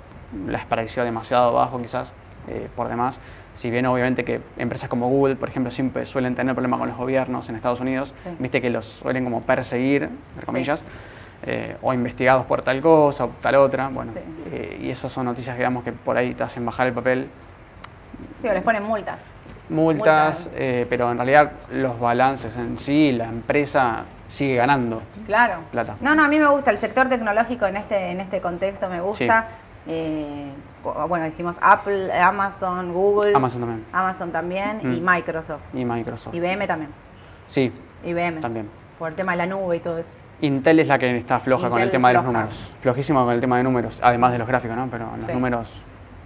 les 0.46 0.64
pareció 0.64 1.04
demasiado 1.04 1.52
bajo 1.52 1.80
quizás, 1.80 2.12
eh, 2.48 2.68
por 2.74 2.88
demás. 2.88 3.18
Si 3.54 3.70
bien 3.70 3.86
obviamente 3.86 4.24
que 4.24 4.40
empresas 4.56 4.88
como 4.88 5.08
Google, 5.08 5.36
por 5.36 5.48
ejemplo, 5.48 5.70
siempre 5.70 6.06
suelen 6.06 6.34
tener 6.34 6.54
problemas 6.54 6.78
con 6.80 6.88
los 6.88 6.96
gobiernos 6.98 7.48
en 7.48 7.56
Estados 7.56 7.80
Unidos, 7.80 8.14
Sí. 8.24 8.30
viste 8.38 8.60
que 8.60 8.70
los 8.70 8.84
suelen 8.84 9.24
como 9.24 9.42
perseguir, 9.42 10.04
entre 10.04 10.46
comillas, 10.46 10.82
eh, 11.44 11.76
o 11.82 11.92
investigados 11.92 12.44
por 12.46 12.62
tal 12.62 12.80
cosa 12.80 13.24
o 13.26 13.30
tal 13.40 13.54
otra, 13.56 13.88
bueno, 13.88 14.12
Sí. 14.12 14.20
eh, 14.52 14.78
y 14.82 14.90
esas 14.90 15.10
son 15.12 15.24
noticias 15.26 15.56
digamos 15.56 15.84
que 15.84 15.92
por 15.92 16.16
ahí 16.16 16.34
te 16.34 16.42
hacen 16.42 16.64
bajar 16.66 16.88
el 16.88 16.92
papel 16.92 17.28
Sí, 18.42 18.48
o 18.48 18.52
les 18.52 18.62
ponen 18.62 18.82
multas. 18.82 19.18
Multas, 19.70 20.50
eh, 20.54 20.86
pero 20.88 21.10
en 21.10 21.16
realidad 21.18 21.52
los 21.70 21.98
balances 22.00 22.56
en 22.56 22.78
sí, 22.78 23.12
la 23.12 23.24
empresa 23.26 24.04
sigue 24.28 24.56
ganando. 24.56 25.02
Claro. 25.26 25.60
Plata. 25.70 25.96
No, 26.00 26.14
no, 26.14 26.24
a 26.24 26.28
mí 26.28 26.38
me 26.38 26.46
gusta 26.48 26.70
el 26.70 26.78
sector 26.78 27.08
tecnológico 27.08 27.66
en 27.66 27.76
este, 27.76 28.10
en 28.10 28.20
este 28.20 28.40
contexto, 28.40 28.88
me 28.88 29.00
gusta. 29.00 29.46
Eh, 29.86 30.50
bueno, 31.08 31.24
dijimos 31.24 31.56
Apple, 31.62 32.12
Amazon, 32.12 32.92
Google. 32.92 33.34
Amazon 33.34 33.60
también. 33.60 33.84
Amazon 33.92 34.32
también 34.32 34.80
y 34.82 35.00
Mm. 35.00 35.04
Microsoft. 35.10 35.62
Y 35.74 35.84
Microsoft. 35.84 36.34
IBM 36.34 36.66
también. 36.66 36.90
Sí, 37.46 37.72
IBM. 38.04 38.40
también. 38.40 38.68
Por 38.98 39.08
el 39.10 39.14
tema 39.16 39.32
de 39.32 39.38
la 39.38 39.46
nube 39.46 39.76
y 39.76 39.80
todo 39.80 39.98
eso. 39.98 40.12
Intel 40.40 40.78
es 40.80 40.88
la 40.88 40.98
que 40.98 41.16
está 41.16 41.40
floja 41.40 41.68
con 41.70 41.80
el 41.80 41.90
tema 41.90 42.08
de 42.08 42.14
los 42.14 42.24
números. 42.24 42.72
Flojísimo 42.78 43.24
con 43.24 43.32
el 43.34 43.40
tema 43.40 43.56
de 43.56 43.64
números, 43.64 43.98
además 44.02 44.32
de 44.32 44.38
los 44.38 44.46
gráficos, 44.46 44.76
¿no? 44.76 44.88
Pero 44.90 45.08
los 45.16 45.26
Sí. 45.26 45.32
números 45.32 45.68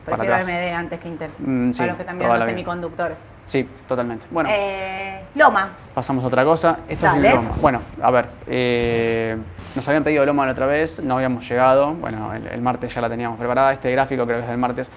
para 0.04 0.16
Prefiero 0.16 0.34
atrás. 0.36 0.48
AMD 0.48 0.74
antes 0.74 1.00
que 1.00 1.08
Intel. 1.08 1.30
Mm, 1.38 1.70
sí, 1.72 1.78
para 1.78 1.88
los 1.88 1.96
que 1.98 2.04
también 2.04 2.30
los 2.38 2.44
semiconductores. 2.44 3.18
Sí, 3.46 3.68
totalmente. 3.86 4.26
Bueno, 4.30 4.48
Eh, 4.52 5.20
Loma. 5.34 5.70
pasamos 5.94 6.24
a 6.24 6.26
otra 6.28 6.44
cosa. 6.44 6.78
Esto 6.88 7.06
Dale. 7.06 7.28
es 7.28 7.34
Loma. 7.34 7.50
Bueno, 7.60 7.80
a 8.00 8.10
ver, 8.10 8.26
eh, 8.46 9.36
nos 9.74 9.86
habían 9.88 10.04
pedido 10.04 10.24
Loma 10.24 10.46
la 10.46 10.52
otra 10.52 10.66
vez, 10.66 11.00
no 11.00 11.16
habíamos 11.16 11.48
llegado. 11.48 11.92
Bueno, 11.94 12.32
el, 12.34 12.46
el 12.46 12.62
martes 12.62 12.94
ya 12.94 13.00
la 13.00 13.08
teníamos 13.08 13.38
preparada. 13.38 13.72
Este 13.72 13.90
gráfico 13.92 14.24
creo 14.24 14.38
que 14.38 14.42
es 14.44 14.48
del 14.48 14.58
martes. 14.58 14.90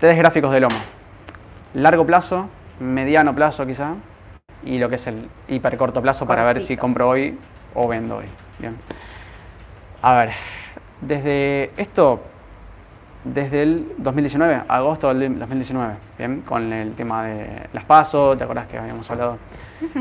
Tres 0.00 0.16
gráficos 0.16 0.52
de 0.52 0.60
Loma. 0.60 0.80
Largo 1.74 2.04
plazo, 2.06 2.48
mediano 2.80 3.34
plazo 3.34 3.66
quizá, 3.66 3.94
y 4.64 4.78
lo 4.78 4.88
que 4.88 4.96
es 4.96 5.06
el 5.06 5.28
hiper 5.48 5.76
corto 5.76 6.00
plazo 6.02 6.26
para 6.26 6.44
ver 6.44 6.60
si 6.62 6.76
compro 6.76 7.08
hoy 7.08 7.38
o 7.74 7.88
vendo 7.88 8.16
hoy. 8.18 8.26
Bien. 8.58 8.76
A 10.02 10.14
ver, 10.14 10.30
desde 11.00 11.70
esto, 11.76 12.22
desde 13.24 13.62
el 13.62 13.92
2019, 13.98 14.62
agosto 14.68 15.12
del 15.14 15.38
2019, 15.38 15.94
bien, 16.18 16.40
con 16.42 16.72
el 16.72 16.94
tema 16.94 17.24
de 17.24 17.68
las 17.72 17.84
PASO, 17.84 18.36
¿te 18.36 18.44
acordás 18.44 18.66
que 18.66 18.78
habíamos 18.78 19.08
hablado 19.10 19.38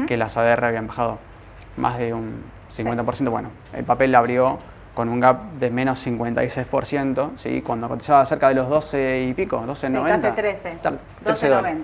que 0.08 0.18
las 0.18 0.36
ADR 0.38 0.66
habían 0.66 0.88
bajado 0.88 1.20
más 1.78 1.98
de 1.98 2.14
un 2.14 2.44
50%? 2.76 3.30
Bueno, 3.30 3.50
el 3.74 3.84
papel 3.84 4.14
abrió 4.16 4.58
con 4.96 5.08
un 5.08 5.20
gap 5.20 5.54
de 5.60 5.70
menos 5.70 6.06
56%, 6.06 7.32
¿sí? 7.38 7.62
cuando 7.62 7.88
cotizaba 7.88 8.26
cerca 8.26 8.50
de 8.50 8.56
los 8.56 8.68
12 8.70 9.28
y 9.30 9.34
pico, 9.34 9.64
12.90. 9.66 10.04
casi 10.22 10.36
13, 10.36 10.78
Tal- 10.82 11.00
12.90. 11.24 11.48
dólares, 11.50 11.78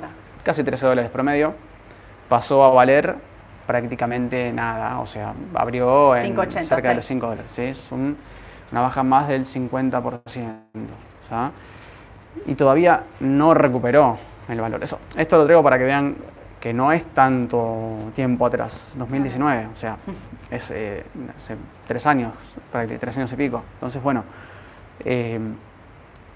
Casi 0.43 0.63
13 0.63 0.85
dólares 0.87 1.11
promedio. 1.11 1.53
Pasó 2.29 2.63
a 2.65 2.69
valer 2.71 3.15
prácticamente 3.65 4.51
nada, 4.53 4.99
o 4.99 5.05
sea, 5.05 5.33
abrió 5.53 6.15
en 6.15 6.35
5.86. 6.35 6.67
cerca 6.67 6.89
de 6.89 6.95
los 6.95 7.05
5 7.05 7.27
dólares. 7.27 7.51
¿sí? 7.53 7.61
Es 7.63 7.91
un- 7.91 8.17
una 8.71 8.81
baja 8.81 9.03
más 9.03 9.27
del 9.27 9.45
50%. 9.45 10.55
Y 12.45 12.55
todavía 12.55 13.03
no 13.19 13.53
recuperó 13.53 14.17
el 14.47 14.61
valor. 14.61 14.83
Eso, 14.83 14.99
esto 15.15 15.37
lo 15.37 15.45
traigo 15.45 15.63
para 15.63 15.77
que 15.77 15.83
vean 15.85 16.15
que 16.59 16.73
no 16.73 16.91
es 16.91 17.03
tanto 17.13 17.95
tiempo 18.15 18.45
atrás, 18.45 18.73
2019, 18.95 19.67
o 19.73 19.77
sea, 19.77 19.97
es 20.49 20.71
eh, 20.71 21.03
hace 21.37 21.55
tres 21.87 22.05
años, 22.05 22.33
prácticamente 22.71 22.97
tres 22.99 23.17
años 23.17 23.31
y 23.33 23.35
pico. 23.35 23.63
Entonces, 23.75 24.01
bueno, 24.01 24.23
eh, 25.05 25.39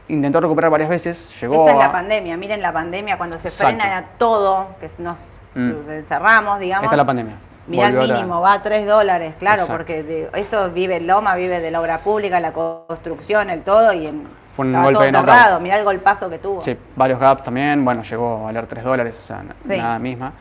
intentó 0.10 0.40
recuperar 0.42 0.70
varias 0.70 0.90
veces, 0.90 1.40
llegó 1.42 1.62
Esta 1.62 1.72
es 1.72 1.78
la 1.80 1.86
a- 1.88 1.92
pandemia. 1.92 2.38
Miren 2.38 2.62
la 2.62 2.72
pandemia 2.74 3.18
cuando 3.18 3.40
se 3.40 3.48
Exacto. 3.48 3.78
frena 3.80 3.98
a 3.98 4.04
todo, 4.18 4.68
que 4.80 4.90
nos 5.00 5.20
Mm. 5.56 5.90
encerramos, 5.90 6.60
digamos. 6.60 6.84
Esta 6.86 6.96
es 6.96 6.98
la 6.98 7.06
pandemia. 7.06 7.36
Mirá 7.68 7.88
el 7.88 7.98
mínimo, 7.98 8.42
va 8.42 8.54
a 8.54 8.62
3 8.62 8.86
dólares, 8.88 9.36
claro, 9.40 9.62
Exacto. 9.64 9.78
porque 9.78 10.04
de- 10.04 10.30
esto 10.36 10.72
vive 10.72 10.98
el 10.98 11.08
Loma, 11.08 11.36
vive 11.36 11.60
de 11.60 11.72
la 11.72 11.80
obra 11.82 12.00
pública, 12.00 12.40
la 12.40 12.52
construcción, 12.54 13.50
el 13.50 13.62
todo, 13.62 13.94
y 13.94 14.08
en, 14.08 14.24
Fue 14.54 14.66
un 14.66 14.72
estaba 14.72 14.86
golpe 14.92 15.06
de 15.06 15.12
knockout. 15.12 15.62
Mirá 15.62 15.78
el 15.78 15.84
golpazo 15.86 16.30
que 16.30 16.38
tuvo. 16.40 16.62
Sí, 16.62 16.78
varios 16.96 17.20
gaps 17.20 17.44
también, 17.44 17.84
bueno, 17.86 18.04
llegó 18.04 18.40
a 18.40 18.42
valer 18.44 18.68
3 18.68 18.84
dólares, 18.84 19.20
o 19.24 19.28
sea, 19.28 19.44
Sí. 19.66 19.78
nada 19.78 19.98
misma. 20.00 20.34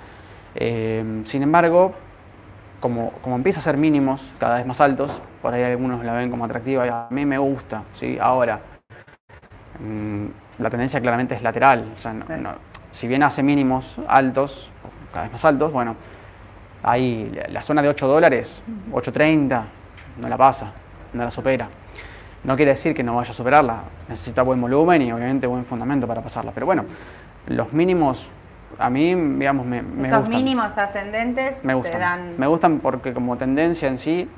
Eh, 0.54 1.22
sin 1.26 1.42
embargo, 1.42 1.92
como, 2.80 3.12
como 3.22 3.36
empieza 3.36 3.60
a 3.60 3.62
ser 3.62 3.76
mínimos 3.76 4.28
cada 4.38 4.56
vez 4.56 4.66
más 4.66 4.80
altos, 4.80 5.20
por 5.42 5.54
ahí 5.54 5.62
algunos 5.62 6.04
la 6.04 6.12
ven 6.14 6.30
como 6.30 6.44
atractiva 6.44 6.86
y 6.86 6.88
a 6.88 7.06
mí 7.10 7.24
me 7.24 7.38
gusta, 7.38 7.82
¿sí? 7.94 8.18
Ahora, 8.20 8.58
mm, 9.78 10.26
la 10.58 10.70
tendencia 10.70 11.00
claramente 11.00 11.34
es 11.34 11.42
lateral, 11.42 11.92
o 11.96 12.00
sea, 12.00 12.12
no- 12.12 12.26
Sí. 12.26 12.32
no- 12.38 12.54
si 12.90 13.06
bien 13.06 13.22
hace 13.22 13.42
mínimos 13.42 13.96
altos, 14.08 14.70
cada 15.12 15.24
vez 15.24 15.32
más 15.32 15.44
altos, 15.44 15.72
bueno, 15.72 15.94
ahí 16.82 17.30
la- 17.34 17.48
la 17.48 17.62
zona 17.62 17.82
de 17.82 17.88
8 17.88 18.08
dólares, 18.08 18.62
8.30, 18.92 19.64
no 20.18 20.28
la 20.28 20.36
pasa, 20.36 20.72
no 21.12 21.24
la 21.24 21.30
supera. 21.30 21.68
No 22.44 22.56
quiere 22.56 22.72
decir 22.72 22.94
que 22.94 23.02
no 23.02 23.16
vaya 23.16 23.30
a 23.30 23.34
superarla, 23.34 23.80
necesita 24.08 24.42
buen 24.42 24.60
volumen 24.60 25.02
y 25.02 25.12
obviamente 25.12 25.46
buen 25.46 25.64
fundamento 25.64 26.06
para 26.06 26.22
pasarla. 26.22 26.52
Pero 26.52 26.66
bueno, 26.66 26.84
los 27.48 27.72
mínimos 27.72 28.28
a 28.78 28.88
mí, 28.88 29.14
digamos, 29.14 29.66
me, 29.66 29.82
me 29.82 30.04
Estos 30.08 30.20
gustan. 30.20 30.38
mínimos 30.44 30.78
ascendentes 30.78 31.64
Me 31.64 31.72
te 31.72 31.78
gustan. 31.78 32.00
dan... 32.00 32.34
Me 32.38 32.46
gustan 32.46 32.78
porque 32.78 33.12
como 33.12 33.36
tendencia 33.36 33.88
en 33.88 33.98
sí 33.98 34.28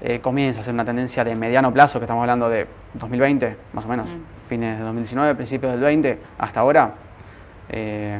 eh, 0.00 0.18
comienza 0.20 0.60
a 0.60 0.62
ser 0.64 0.74
una 0.74 0.84
tendencia 0.84 1.22
de 1.22 1.36
mediano 1.36 1.72
plazo, 1.72 2.00
que 2.00 2.06
estamos 2.06 2.22
hablando 2.22 2.48
de 2.48 2.66
2020, 2.94 3.56
más 3.72 3.84
o 3.84 3.88
menos, 3.88 4.08
Mm. 4.10 4.48
fines 4.48 4.78
de 4.78 4.84
2019, 4.84 5.34
principios 5.36 5.72
del 5.72 5.80
20, 5.80 6.18
hasta 6.38 6.60
ahora. 6.60 6.92
eh, 7.68 8.18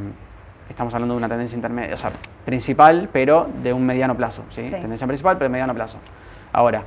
estamos 0.71 0.95
hablando 0.95 1.15
de 1.15 1.19
una 1.19 1.29
tendencia 1.29 1.57
intermedia, 1.57 1.95
o 1.95 1.99
sea, 1.99 2.11
principal, 2.45 3.09
pero 3.13 3.49
de 3.63 3.73
un 3.73 3.85
mediano 3.85 4.17
plazo, 4.17 4.45
¿sí? 4.51 4.63
Sí. 4.67 4.71
Tendencia 4.71 5.07
principal, 5.07 5.37
pero 5.37 5.47
de 5.47 5.53
mediano 5.53 5.75
plazo. 5.75 5.99
Ahora, 6.53 6.85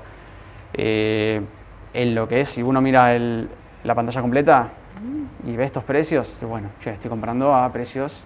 eh, 0.74 1.42
en 1.96 2.14
lo 2.16 2.28
que 2.28 2.42
es, 2.42 2.50
si 2.50 2.62
uno 2.64 2.82
mira 2.82 3.16
el- 3.16 3.50
la 3.84 3.96
pantalla 3.96 4.22
completa 4.22 4.68
y 5.46 5.56
ve 5.56 5.64
estos 5.66 5.84
precios, 5.84 6.38
bueno, 6.42 6.70
yo 6.84 6.92
estoy 6.92 7.10
comprando 7.10 7.54
a 7.54 7.72
precios 7.72 8.24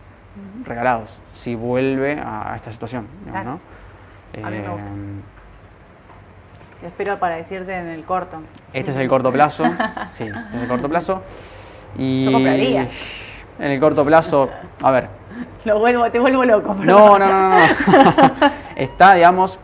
regalados, 0.66 1.14
si 1.34 1.56
vuelve 1.56 2.20
a, 2.20 2.54
a 2.54 2.56
esta 2.56 2.72
situación, 2.72 3.08
digamos, 3.26 3.42
Claro. 3.44 3.60
¿no? 4.42 4.48
A 4.48 4.50
mí 4.52 4.58
me 4.58 4.66
Eh, 4.66 4.70
gusta. 4.70 4.92
Espero 6.86 7.20
para 7.20 7.36
decirte 7.36 7.76
en 7.78 7.88
el 7.88 8.06
corto. 8.06 8.38
Este 8.72 8.92
es 8.92 8.98
el 8.98 9.10
corto 9.10 9.32
plazo, 9.32 9.66
sí, 10.10 10.24
este 10.26 10.56
es 10.58 10.62
el 10.64 10.68
corto 10.68 10.88
plazo. 10.88 11.24
Y 11.98 12.26
Yo 12.26 12.32
compraría. 12.32 12.88
En 13.60 13.72
el 13.72 13.80
corto 13.82 14.06
plazo, 14.06 14.50
a 14.82 14.92
ver, 14.92 15.10
Lo 15.66 15.80
vuelvo, 15.80 16.10
te 16.10 16.20
vuelvo 16.20 16.46
loco. 16.46 16.74
no, 16.76 17.20
no, 17.20 17.28
no, 17.28 17.50
no. 17.50 17.66
Está, 18.78 19.16
digamos, 19.16 19.60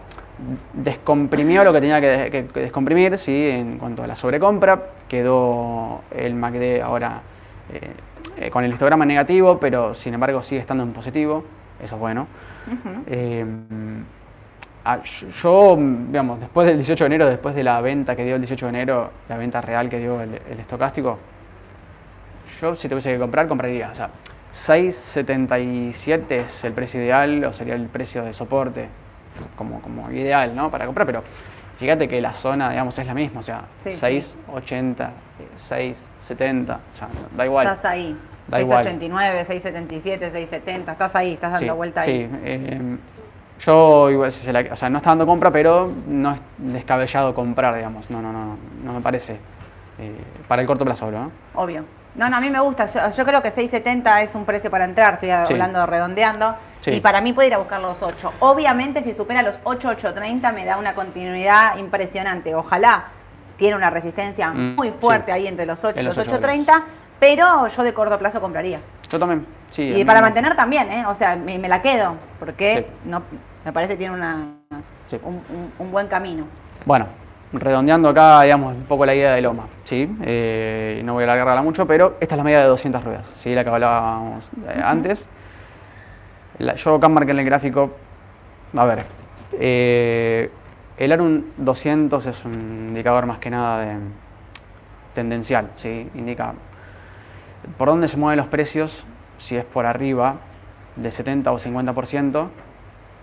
descomprimió 0.73 1.63
lo 1.63 1.73
que 1.73 1.81
tenía 1.81 1.99
que, 2.01 2.47
descomprimir, 2.53 3.17
sí, 3.17 3.49
en 3.49 3.77
cuanto 3.77 4.03
a 4.03 4.07
la 4.07 4.15
sobrecompra. 4.15 4.81
Quedó 5.07 6.01
el 6.11 6.33
MACD 6.35 6.81
ahora 6.81 7.21
eh, 7.73 7.91
eh, 8.37 8.49
con 8.49 8.63
el 8.63 8.71
histograma 8.71 9.05
negativo, 9.05 9.59
pero 9.59 9.93
sin 9.95 10.13
embargo 10.13 10.41
sigue 10.43 10.61
estando 10.61 10.83
en 10.83 10.91
positivo. 10.93 11.43
Eso 11.81 11.95
es 11.95 12.01
bueno. 12.01 12.27
Eh, 13.07 13.45
yo- 15.19 15.27
yo, 15.29 15.75
digamos, 15.79 16.39
después 16.39 16.67
del 16.67 16.77
18 16.77 17.03
de 17.03 17.07
enero, 17.07 17.25
después 17.27 17.55
de 17.55 17.63
la 17.63 17.81
venta 17.81 18.15
que 18.15 18.23
dio 18.23 18.35
el 18.35 18.41
18 18.41 18.67
de 18.67 18.69
enero, 18.69 19.11
la 19.29 19.37
venta 19.37 19.59
real 19.61 19.89
que 19.89 19.99
dio 19.99 20.21
el, 20.21 20.39
el 20.49 20.59
estocástico, 20.59 21.17
yo 22.61 22.75
si 22.75 22.87
tuviese 22.87 23.11
que 23.11 23.19
comprar, 23.19 23.47
compraría. 23.47 23.89
O 23.91 23.95
sea, 23.95 24.09
6.77 24.53 26.31
es 26.31 26.63
el 26.63 26.73
precio 26.73 27.01
ideal 27.01 27.43
o 27.45 27.53
sería 27.53 27.75
el 27.75 27.87
precio 27.87 28.23
de 28.23 28.31
soporte 28.33 28.87
como, 29.55 29.81
como 29.81 30.11
ideal, 30.11 30.55
¿no? 30.55 30.69
Para 30.71 30.85
comprar, 30.85 31.05
pero 31.07 31.23
fíjate 31.77 32.07
que 32.07 32.21
la 32.21 32.33
zona, 32.33 32.69
digamos, 32.69 32.97
es 32.97 33.05
la 33.07 33.13
misma, 33.13 33.39
o 33.39 33.43
sea, 33.43 33.63
Sí, 33.79 33.91
sí. 33.91 33.99
6.80, 33.99 35.09
eh, 35.39 35.47
6.70, 35.55 36.75
o 36.93 36.97
sea, 36.97 37.07
da 37.35 37.45
igual. 37.45 37.67
Estás 37.67 37.85
ahí. 37.85 38.17
Da 38.47 38.61
igual. 38.61 38.83
689, 38.83 39.45
677, 39.45 40.31
670. 40.31 40.91
Estás 40.91 41.15
ahí, 41.15 41.33
estás 41.33 41.51
dando 41.53 41.73
Sí, 41.73 41.77
vuelta 41.77 42.01
sí, 42.01 42.11
ahí. 42.11 42.29
eh, 42.43 42.97
yo 43.59 44.09
igual, 44.11 44.31
si 44.31 44.45
se 44.45 44.53
la- 44.53 44.73
o 44.73 44.75
sea, 44.75 44.89
no 44.89 44.97
está 44.97 45.09
dando 45.11 45.25
compra, 45.25 45.49
pero 45.51 45.91
no 46.07 46.33
es 46.33 46.41
descabellado 46.57 47.33
comprar, 47.33 47.73
digamos. 47.75 48.09
No, 48.09 48.21
no, 48.21 48.31
no, 48.31 48.57
no 48.83 48.93
me 48.93 49.01
parece. 49.01 49.37
eh, 49.97 50.11
para 50.47 50.61
el 50.61 50.67
corto 50.67 50.83
plazo, 50.83 51.09
¿no? 51.09 51.31
Obvio. 51.53 51.85
No, 52.15 52.29
no, 52.29 52.37
a 52.37 52.41
mí 52.41 52.49
me 52.49 52.59
gusta. 52.61 52.85
Yo, 52.87 53.11
yo 53.11 53.25
creo 53.25 53.41
que 53.41 53.51
670 53.51 54.21
es 54.21 54.35
un 54.35 54.45
precio 54.45 54.71
para 54.71 54.85
entrar. 54.85 55.15
Estoy 55.15 55.29
Sí. 55.45 55.53
hablando 55.53 55.85
redondeando. 55.85 56.55
Sí. 56.79 56.91
Y 56.91 56.99
para 57.01 57.19
mí 57.21 57.33
puede 57.33 57.49
ir 57.49 57.53
a 57.53 57.57
buscar 57.57 57.81
los 57.81 58.01
8. 58.01 58.33
Obviamente, 58.39 59.03
si 59.03 59.13
supera 59.13 59.41
los 59.41 59.59
8, 59.63 59.89
830 59.89 60.51
me 60.51 60.65
da 60.65 60.77
una 60.77 60.93
continuidad 60.93 61.77
impresionante. 61.77 62.55
Ojalá 62.55 63.05
tiene 63.57 63.75
una 63.75 63.89
resistencia 63.89 64.49
Mm, 64.49 64.75
muy 64.75 64.91
fuerte 64.91 65.27
sí. 65.27 65.31
ahí 65.31 65.47
entre 65.47 65.65
los 65.65 65.83
8 65.83 65.99
y 65.99 66.03
los 66.03 66.15
los 66.15 66.25
830. 66.27 66.83
Pero 67.19 67.67
yo 67.67 67.83
de 67.83 67.93
corto 67.93 68.17
plazo 68.19 68.39
compraría. 68.41 68.79
Yo 69.09 69.17
también, 69.19 69.45
sí. 69.69 69.83
y 69.95 70.03
para 70.03 70.19
mantener 70.21 70.55
también, 70.55 70.91
¿eh? 70.91 71.05
O 71.07 71.15
sea, 71.15 71.35
me, 71.37 71.57
me 71.57 71.69
la 71.69 71.81
quedo. 71.81 72.15
Porque 72.39 72.87
no, 73.05 73.21
me 73.63 73.71
parece 73.71 73.93
que 73.93 73.97
tiene 73.99 74.13
una, 74.15 74.47
Sí. 75.07 75.17
un, 75.23 75.35
un- 75.35 75.71
un 75.79 75.91
buen 75.91 76.07
camino. 76.07 76.45
Bueno, 76.85 77.07
redondeando 77.53 78.09
acá, 78.09 78.41
digamos, 78.41 78.75
un 78.75 78.83
poco 78.83 79.05
la 79.05 79.15
idea 79.15 79.33
de 79.33 79.41
Loma, 79.41 79.67
¿sí? 79.85 80.09
Eh, 80.23 81.01
no 81.05 81.13
voy 81.13 81.23
a 81.23 81.31
alargarla 81.31 81.61
mucho, 81.61 81.85
pero 81.87 82.17
esta 82.19 82.35
es 82.35 82.37
la 82.37 82.43
media 82.43 82.59
de 82.59 82.65
200 82.67 83.03
ruedas, 83.03 83.31
¿sí? 83.37 83.53
La 83.55 83.63
que 83.63 83.69
hablábamos 83.69 84.49
eh, 84.67 84.81
antes. 84.83 85.27
La- 86.59 86.75
yo 86.75 86.95
acá 86.95 87.07
marqué 87.09 87.31
en 87.31 87.39
el 87.39 87.45
gráfico, 87.45 87.91
a 88.75 88.85
ver, 88.85 89.03
eh, 89.53 90.49
el 90.97 91.11
ARUN 91.11 91.45
200 91.57 92.25
es 92.25 92.43
un 92.45 92.53
indicador 92.89 93.25
más 93.25 93.37
que 93.39 93.49
nada 93.49 93.79
de 93.81 93.95
tendencial, 95.13 95.69
¿sí? 95.77 96.09
Indica 96.15 96.53
por 97.77 97.87
dónde 97.87 98.07
se 98.07 98.17
mueven 98.17 98.37
los 98.37 98.47
precios, 98.47 99.05
si 99.37 99.55
es 99.55 99.65
por 99.65 99.85
arriba 99.85 100.35
de 100.95 101.11
70 101.11 101.51
o 101.51 101.59
50%, 101.59 102.47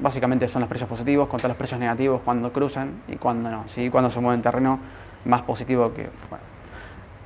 básicamente 0.02 0.48
son 0.48 0.60
los 0.60 0.68
precios 0.68 0.88
positivos 0.88 1.28
contra 1.28 1.48
los 1.48 1.56
precios 1.56 1.78
negativos 1.80 2.20
cuando 2.24 2.52
cruzan 2.52 3.00
y 3.08 3.16
cuando 3.16 3.50
no, 3.50 3.64
¿sí? 3.68 3.88
cuando 3.90 4.10
se 4.10 4.20
mueve 4.20 4.36
en 4.36 4.42
terreno 4.42 4.78
más 5.24 5.42
positivo 5.42 5.92
que... 5.94 6.08
Bueno, 6.28 6.44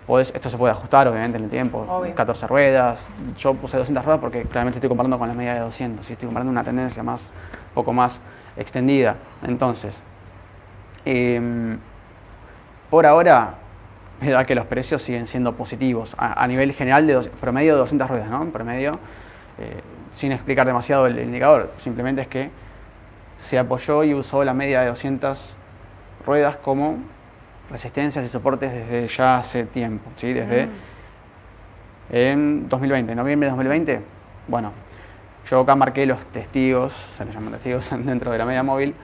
podés- 0.06 0.34
esto 0.34 0.50
se 0.50 0.56
puede 0.58 0.72
ajustar 0.72 1.08
obviamente 1.08 1.38
en 1.38 1.44
el 1.44 1.50
tiempo, 1.50 1.86
Obvio. 1.88 2.14
14 2.14 2.46
ruedas, 2.46 3.06
yo 3.38 3.54
puse 3.54 3.76
200 3.76 4.04
ruedas 4.04 4.20
porque 4.20 4.42
claramente 4.42 4.78
estoy 4.78 4.88
comparando 4.88 5.18
con 5.18 5.26
la 5.28 5.34
media 5.34 5.54
de 5.54 5.60
200, 5.60 6.04
¿sí? 6.06 6.12
estoy 6.12 6.26
comparando 6.26 6.52
una 6.52 6.62
tendencia 6.64 7.02
más, 7.02 7.26
poco 7.74 7.92
más 7.92 8.20
extendida. 8.56 9.16
Entonces, 9.42 10.00
em, 11.04 11.78
por 12.90 13.06
ahora 13.06 13.54
me 14.20 14.30
da 14.30 14.44
que 14.44 14.54
los 14.54 14.66
precios 14.66 15.02
siguen 15.02 15.26
siendo 15.26 15.52
positivos 15.54 16.14
a, 16.18 16.42
a 16.42 16.46
nivel 16.46 16.72
general 16.72 17.06
de 17.06 17.14
dos- 17.14 17.28
promedio 17.28 17.72
de 17.74 17.78
200 17.80 18.08
ruedas, 18.08 18.28
¿no? 18.30 18.44
Promedio, 18.50 18.92
eh, 19.58 19.80
sin 20.12 20.32
explicar 20.32 20.66
demasiado 20.66 21.06
el 21.06 21.18
indicador, 21.18 21.72
simplemente 21.78 22.22
es 22.22 22.28
que 22.28 22.50
se 23.38 23.59
apoyó 23.59 24.05
y 24.05 24.14
usó 24.14 24.44
la 24.44 24.55
media 24.55 24.81
de 24.81 24.88
200 24.88 25.55
ruedas 26.25 26.57
como 26.57 26.99
resistencias 27.70 28.25
y 28.25 28.29
soportes 28.29 28.72
desde 28.72 29.09
ya 29.09 29.38
hace 29.38 29.64
tiempo, 29.64 30.11
¿sí? 30.16 30.33
Desde 30.33 30.68
en 32.11 32.68
2020, 32.68 33.14
noviembre 33.14 33.46
de 33.46 33.51
2020. 33.51 34.01
Bueno, 34.49 34.72
yo 35.49 35.61
acá 35.61 35.75
marqué 35.75 36.07
los 36.07 36.25
testigos, 36.27 36.92
se 37.16 37.25
les 37.25 37.35
llaman 37.35 37.53
testigos 37.53 37.90
dentro 38.05 38.33
de 38.33 38.38
la 38.38 38.44
media 38.44 38.62
móvil, 38.62 38.94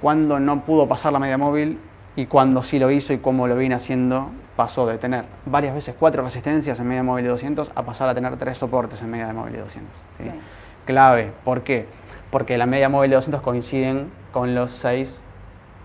cuando 0.00 0.40
no 0.40 0.64
pudo 0.64 0.88
pasar 0.88 1.12
la 1.12 1.18
media 1.18 1.38
móvil 1.38 1.78
y 2.16 2.26
cuando 2.26 2.62
sí 2.62 2.78
lo 2.78 2.90
hizo 2.90 3.12
y 3.12 3.18
cómo 3.18 3.46
lo 3.46 3.56
vine 3.56 3.74
haciendo, 3.74 4.30
pasó 4.56 4.86
de 4.86 4.98
tener 4.98 5.24
varias 5.46 5.74
veces 5.74 5.94
cuatro 5.98 6.22
resistencias 6.22 6.78
en 6.80 6.88
media 6.88 7.02
móvil 7.02 7.24
de 7.24 7.30
200 7.30 7.72
a 7.74 7.82
pasar 7.82 8.08
a 8.08 8.14
tener 8.14 8.36
tres 8.36 8.58
soportes 8.58 9.00
en 9.02 9.10
media 9.10 9.32
móvil 9.32 9.54
de 9.54 9.60
200. 9.60 9.94
¿sí? 10.18 10.24
Bien. 10.24 10.40
Clave, 10.84 11.32
¿por 11.44 11.62
qué? 11.62 11.86
Porque 12.32 12.58
la 12.58 12.66
media 12.66 12.88
móvil 12.88 13.10
de 13.10 13.16
200 13.16 13.42
coinciden 13.42 14.10
con 14.32 14.54
los 14.54 14.72
6, 14.72 15.22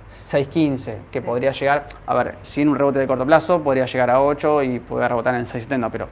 6.15, 0.10 0.95
que 1.12 1.19
Sí. 1.19 1.25
podría 1.25 1.51
llegar, 1.51 1.88
a 2.07 2.15
ver, 2.15 2.38
sin 2.43 2.69
un 2.69 2.77
rebote 2.77 2.99
de 2.99 3.05
corto 3.05 3.25
plazo, 3.25 3.62
podría 3.62 3.86
llegar 3.86 4.10
a 4.10 4.21
8 4.21 4.63
y 4.63 4.79
poder 4.79 5.10
rebotar 5.10 5.36
en 5.36 5.45
6.70, 5.45 5.89
pero 5.91 6.07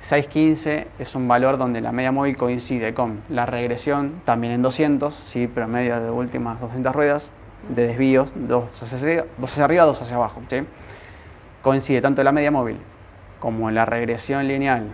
6.15 0.00 0.86
es 0.98 1.14
un 1.14 1.28
valor 1.28 1.58
donde 1.58 1.80
la 1.80 1.92
media 1.92 2.10
móvil 2.10 2.36
coincide 2.36 2.94
con 2.94 3.20
la 3.28 3.44
regresión, 3.46 4.22
también 4.24 4.54
en 4.54 4.62
200, 4.62 5.14
¿sí? 5.14 5.46
pero 5.52 5.68
media 5.68 6.00
de 6.00 6.10
últimas 6.10 6.58
200 6.60 6.94
ruedas, 6.94 7.30
de 7.68 7.86
desvíos, 7.88 8.32
dos 8.34 8.82
hacia 8.82 8.96
arriba, 8.98 9.24
dos 9.36 9.52
hacia, 9.52 9.64
arriba, 9.64 9.84
dos 9.84 10.00
hacia 10.00 10.16
abajo. 10.16 10.40
¿sí? 10.48 10.64
Coincide 11.62 12.00
tanto 12.00 12.24
la 12.24 12.32
media 12.32 12.50
móvil 12.50 12.78
como 13.40 13.70
la 13.70 13.84
regresión 13.84 14.48
lineal 14.48 14.86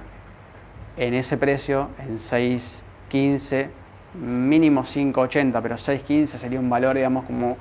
en 0.97 1.15
ese 1.15 1.37
precio, 1.37 1.89
en 2.01 2.19
6.15, 2.19 3.69
mínimo 4.15 4.83
5.80, 4.83 5.61
pero 5.63 5.77
6.15 5.77 6.27
sería 6.27 6.61
un 6.61 6.71
valor, 6.71 6.97
digamos, 6.97 7.25
como 7.25 7.57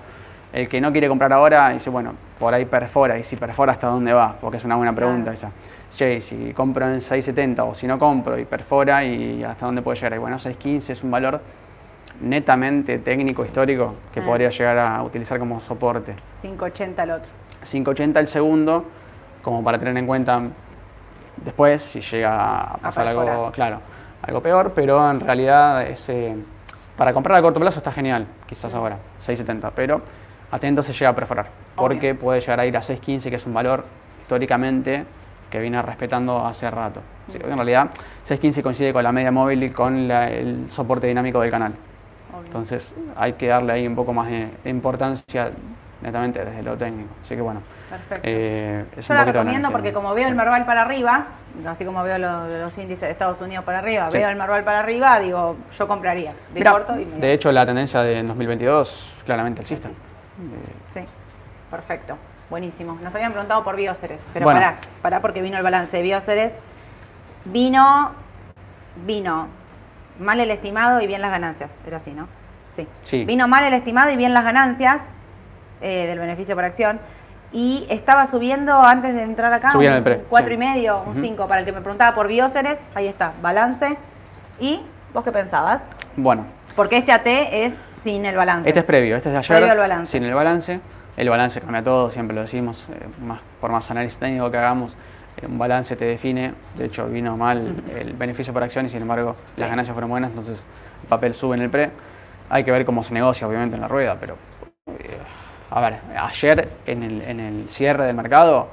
el 0.51 0.67
que 0.69 0.79
no 0.79 0.91
quiere 0.91 1.07
comprar 1.07 1.33
ahora, 1.33 1.69
dice, 1.71 1.89
bueno, 1.89 2.13
por 2.39 2.53
ahí 2.53 2.65
perfora, 2.65 3.17
y 3.17 3.23
si 3.23 3.35
perfora, 3.35 3.71
¿hasta 3.73 3.87
dónde 3.87 4.13
va? 4.13 4.35
Porque 4.39 4.57
es 4.57 4.63
una 4.65 4.75
buena 4.75 4.93
pregunta 4.93 5.31
Claro. 5.31 5.33
esa. 5.33 5.51
Che, 5.95 6.21
si 6.21 6.53
compro 6.53 6.87
en 6.87 6.99
6.70 7.01 7.59
o 7.69 7.73
si 7.75 7.87
no 7.87 7.97
compro 7.99 8.37
y 8.37 8.45
perfora, 8.45 9.03
¿y 9.03 9.43
hasta 9.43 9.65
dónde 9.65 9.81
puede 9.81 9.95
llegar? 9.97 10.13
Y 10.13 10.17
bueno, 10.19 10.37
6.15 10.37 10.89
es 10.91 11.03
un 11.03 11.11
valor 11.11 11.39
netamente 12.21 12.99
técnico, 12.99 13.43
histórico, 13.45 13.95
que 14.13 14.19
Ah. 14.19 14.25
podría 14.25 14.49
llegar 14.49 14.77
a 14.77 15.03
utilizar 15.03 15.39
como 15.39 15.59
soporte. 15.59 16.15
580 16.41 17.03
el 17.03 17.11
otro. 17.11 17.29
5.80 17.63 18.19
el 18.19 18.27
segundo, 18.27 18.85
como 19.41 19.63
para 19.63 19.79
tener 19.79 19.97
en 19.97 20.05
cuenta 20.05 20.41
después 21.37 21.81
si 21.81 21.99
llega 22.01 22.61
a 22.61 22.77
pasar 22.77 23.07
algo, 23.07 23.51
claro, 23.51 23.79
algo 24.23 24.41
peor, 24.41 24.71
pero 24.73 25.09
en 25.12 25.19
realidad 25.19 25.83
ese, 25.83 26.36
para 26.97 27.13
comprar 27.13 27.38
a 27.38 27.41
corto 27.41 27.59
plazo 27.59 27.79
está 27.79 27.91
genial, 27.91 28.25
quizás 28.47 28.73
ahora, 28.73 28.97
6.70, 29.25 29.71
pero 29.75 30.01
atento 30.51 30.81
se 30.83 30.93
llega 30.93 31.09
a 31.09 31.15
perforar, 31.15 31.47
porque 31.75 32.15
puede 32.15 32.39
llegar 32.41 32.59
a 32.59 32.65
ir 32.65 32.75
a 32.77 32.81
6.15, 32.81 33.29
que 33.29 33.36
es 33.36 33.45
un 33.45 33.53
valor 33.53 33.83
históricamente 34.21 35.05
que 35.49 35.59
viene 35.59 35.81
respetando 35.81 36.43
hace 36.45 36.69
rato. 36.71 37.01
Sí, 37.27 37.38
en 37.43 37.55
realidad 37.55 37.89
6.15 38.25 38.63
coincide 38.63 38.91
con 38.93 39.03
la 39.03 39.12
media 39.12 39.31
móvil 39.31 39.63
y 39.63 39.69
con 39.69 40.07
la- 40.07 40.29
el 40.29 40.67
soporte 40.71 41.07
dinámico 41.07 41.39
del 41.41 41.51
canal. 41.51 41.73
Obvio. 42.33 42.45
Entonces 42.47 42.95
hay 43.15 43.33
que 43.33 43.47
darle 43.47 43.73
ahí 43.73 43.86
un 43.88 43.95
poco 43.95 44.13
más 44.13 44.29
de 44.29 44.49
importancia 44.65 45.51
netamente 46.03 46.43
desde 46.45 46.61
lo 46.61 46.77
técnico. 46.77 47.09
Así 47.23 47.35
que 47.35 47.41
bueno. 47.41 47.61
Perfecto. 47.89 48.21
eh, 48.23 48.85
es 48.97 49.07
Yo 49.07 49.13
la 49.13 49.23
recomiendo 49.23 49.69
porque 49.71 49.93
como 49.93 50.13
veo 50.15 50.23
Sí. 50.23 50.29
el 50.31 50.35
Merval 50.35 50.65
para 50.65 50.81
arriba, 50.81 51.25
así 51.67 51.85
como 51.85 52.01
veo 52.03 52.17
lo- 52.17 52.47
los 52.47 52.75
índices 52.79 53.01
de 53.01 53.11
Estados 53.11 53.39
Unidos 53.39 53.63
para 53.65 53.79
arriba, 53.79 54.09
Sí. 54.09 54.17
veo 54.17 54.29
el 54.29 54.35
Merval 54.35 54.63
para 54.63 54.79
arriba, 54.79 55.19
digo, 55.19 55.55
yo 55.77 55.87
compraría 55.87 56.31
de 56.53 56.59
Mirá, 56.59 56.71
corto 56.71 56.99
y 56.99 57.05
de 57.05 57.33
hecho, 57.33 57.51
la 57.51 57.65
tendencia 57.67 58.01
de 58.01 58.23
2022 58.23 59.15
claramente 59.25 59.61
alcista. 59.61 59.89
Sí, 60.93 61.01
perfecto. 61.69 62.17
Buenísimo. 62.49 62.97
Nos 63.03 63.13
habían 63.13 63.31
preguntado 63.31 63.63
por 63.63 63.75
Bioceres, 63.75 64.25
pero 64.33 64.45
Bueno. 64.45 64.59
pará, 64.59 64.75
pará 65.03 65.21
porque 65.21 65.41
vino 65.43 65.57
el 65.57 65.63
balance 65.63 65.95
de 65.97 66.01
Bioceres. 66.03 66.55
Vino, 67.45 68.11
vino 69.05 69.47
mal 70.19 70.39
el 70.39 70.49
estimado 70.51 70.99
y 71.01 71.05
bien 71.07 71.21
las 71.21 71.31
ganancias. 71.31 71.75
Era 71.85 71.97
así, 71.97 72.11
¿no? 72.11 72.27
Sí. 72.71 72.87
Sí. 73.03 73.25
Vino 73.25 73.47
mal 73.47 73.63
el 73.65 73.73
estimado 73.73 74.09
y 74.11 74.15
bien 74.15 74.33
las 74.33 74.43
ganancias 74.43 75.01
eh, 75.84 76.08
del 76.08 76.17
beneficio 76.17 76.56
por 76.56 76.63
acción. 76.63 77.00
Y 77.52 77.86
estaba 77.89 78.26
subiendo 78.26 78.82
antes 78.82 79.13
de 79.13 79.22
entrar 79.22 79.54
acá, 79.54 79.69
Subía 79.69 79.89
en 79.89 79.93
un 79.93 79.98
el 79.98 80.04
pre, 80.04 80.26
4 80.28 80.48
sí. 80.48 80.54
y 80.54 80.58
medio, 80.58 81.04
un 81.06 81.13
5. 81.13 81.48
Para 81.48 81.60
el 81.60 81.65
que 81.65 81.72
me 81.72 81.82
preguntaba 81.82 82.15
por 82.15 82.28
Bioceres, 82.28 82.82
ahí 82.96 83.08
está, 83.08 83.34
balance. 83.43 83.96
¿Y 84.60 84.82
vos 85.13 85.24
qué 85.24 85.32
pensabas? 85.32 85.84
Bueno, 86.15 86.46
Porque 86.76 86.98
este 86.98 87.12
AT 87.12 87.28
es 87.28 87.74
sin 87.91 88.26
el 88.26 88.36
balance. 88.36 88.67
este 88.67 88.80
es 88.80 88.86
previo, 88.86 89.15
este 89.17 89.30
es 89.30 89.34
de 89.34 89.38
ayer. 89.39 89.58
Previo 89.58 89.72
al 89.72 89.78
balance. 89.78 90.12
Sin 90.12 90.24
el 90.24 90.34
balance. 90.34 90.80
El 91.15 91.30
balance 91.30 91.62
cambia 91.62 91.84
todo, 91.84 92.10
siempre 92.10 92.34
lo 92.34 92.41
decimos, 92.41 92.89
eh, 92.89 93.06
más, 93.24 93.39
por 93.62 93.72
más 93.72 93.91
análisis 93.91 94.17
técnico 94.17 94.50
que 94.50 94.58
hagamos, 94.58 94.98
eh, 95.38 95.46
un 95.46 95.60
balance 95.60 95.96
te 95.96 96.06
define. 96.06 96.56
De 96.76 96.86
hecho, 96.86 97.06
vino 97.06 97.38
mal 97.38 97.84
el 97.96 98.13
beneficio 98.13 98.52
por 98.52 98.63
acción 98.63 98.88
y 98.88 98.89
sin 98.89 99.04
embargo 99.04 99.36
las 99.58 99.69
ganancias 99.69 99.93
fueron 99.93 100.10
buenas, 100.10 100.32
entonces 100.32 100.65
el 101.04 101.08
papel 101.08 101.36
sube 101.36 101.56
en 101.56 101.62
el 101.62 101.69
pre. 101.69 101.91
Hay 102.50 102.63
que 102.63 102.72
ver 102.72 102.84
cómo 102.84 103.04
se 103.04 103.13
negocia, 103.13 103.48
obviamente, 103.48 103.76
en 103.76 103.82
la 103.84 103.88
rueda, 103.88 104.17
pero. 104.19 104.38
A 105.75 105.81
ver, 105.81 105.99
ayer 106.19 106.69
en 106.86 107.03
el, 107.03 107.21
en 107.23 107.39
el 107.39 107.69
cierre 107.69 108.05
del 108.05 108.15
mercado 108.15 108.67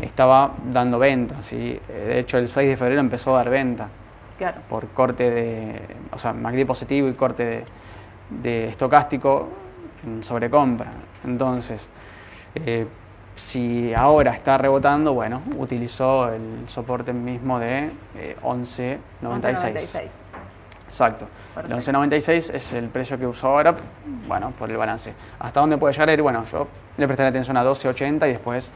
estaba 0.00 0.52
dando 0.72 0.98
venta, 0.98 1.42
¿sí? 1.42 1.80
Eh, 1.88 2.04
De 2.08 2.18
hecho, 2.20 2.38
el 2.38 2.48
6 2.48 2.68
de 2.70 2.76
febrero 2.76 3.00
empezó 3.00 3.34
a 3.34 3.38
dar 3.38 3.50
venta 3.50 3.88
Claro. 4.38 4.60
por 4.68 4.88
corte 4.88 5.30
de, 5.30 5.80
o 6.12 6.18
sea, 6.18 6.32
MACD 6.32 6.66
positivo 6.66 7.08
y 7.08 7.14
corte 7.14 7.44
de, 7.44 7.64
de 8.42 8.68
estocástico 8.68 9.48
en 10.04 10.22
sobrecompra. 10.22 10.88
Entonces, 11.24 11.88
eh, 12.54 12.86
si 13.34 13.92
ahora 13.94 14.32
está 14.32 14.58
rebotando, 14.58 15.12
bueno, 15.14 15.42
utilizó 15.58 16.28
el 16.32 16.64
soporte 16.68 17.12
mismo 17.12 17.58
de 17.58 17.90
eh, 18.16 18.36
11.96. 18.42 18.98
11.96. 19.22 20.08
Exacto. 20.86 21.26
El 21.56 21.62
Perfecto. 21.68 21.92
11.96 21.92 22.54
es 22.54 22.72
el 22.74 22.88
precio 22.88 23.18
que 23.18 23.26
usó 23.26 23.48
ahora, 23.48 23.74
bueno, 24.28 24.52
por 24.58 24.70
el 24.70 24.76
balance. 24.76 25.12
¿Hasta 25.38 25.60
dónde 25.60 25.78
puede 25.78 25.94
llegar? 25.94 26.20
Bueno, 26.22 26.44
yo 26.44 26.68
le 26.96 27.06
prestaré 27.06 27.30
atención 27.30 27.56
a 27.56 27.64
12.80 27.64 28.26
y 28.28 28.32
después 28.32 28.70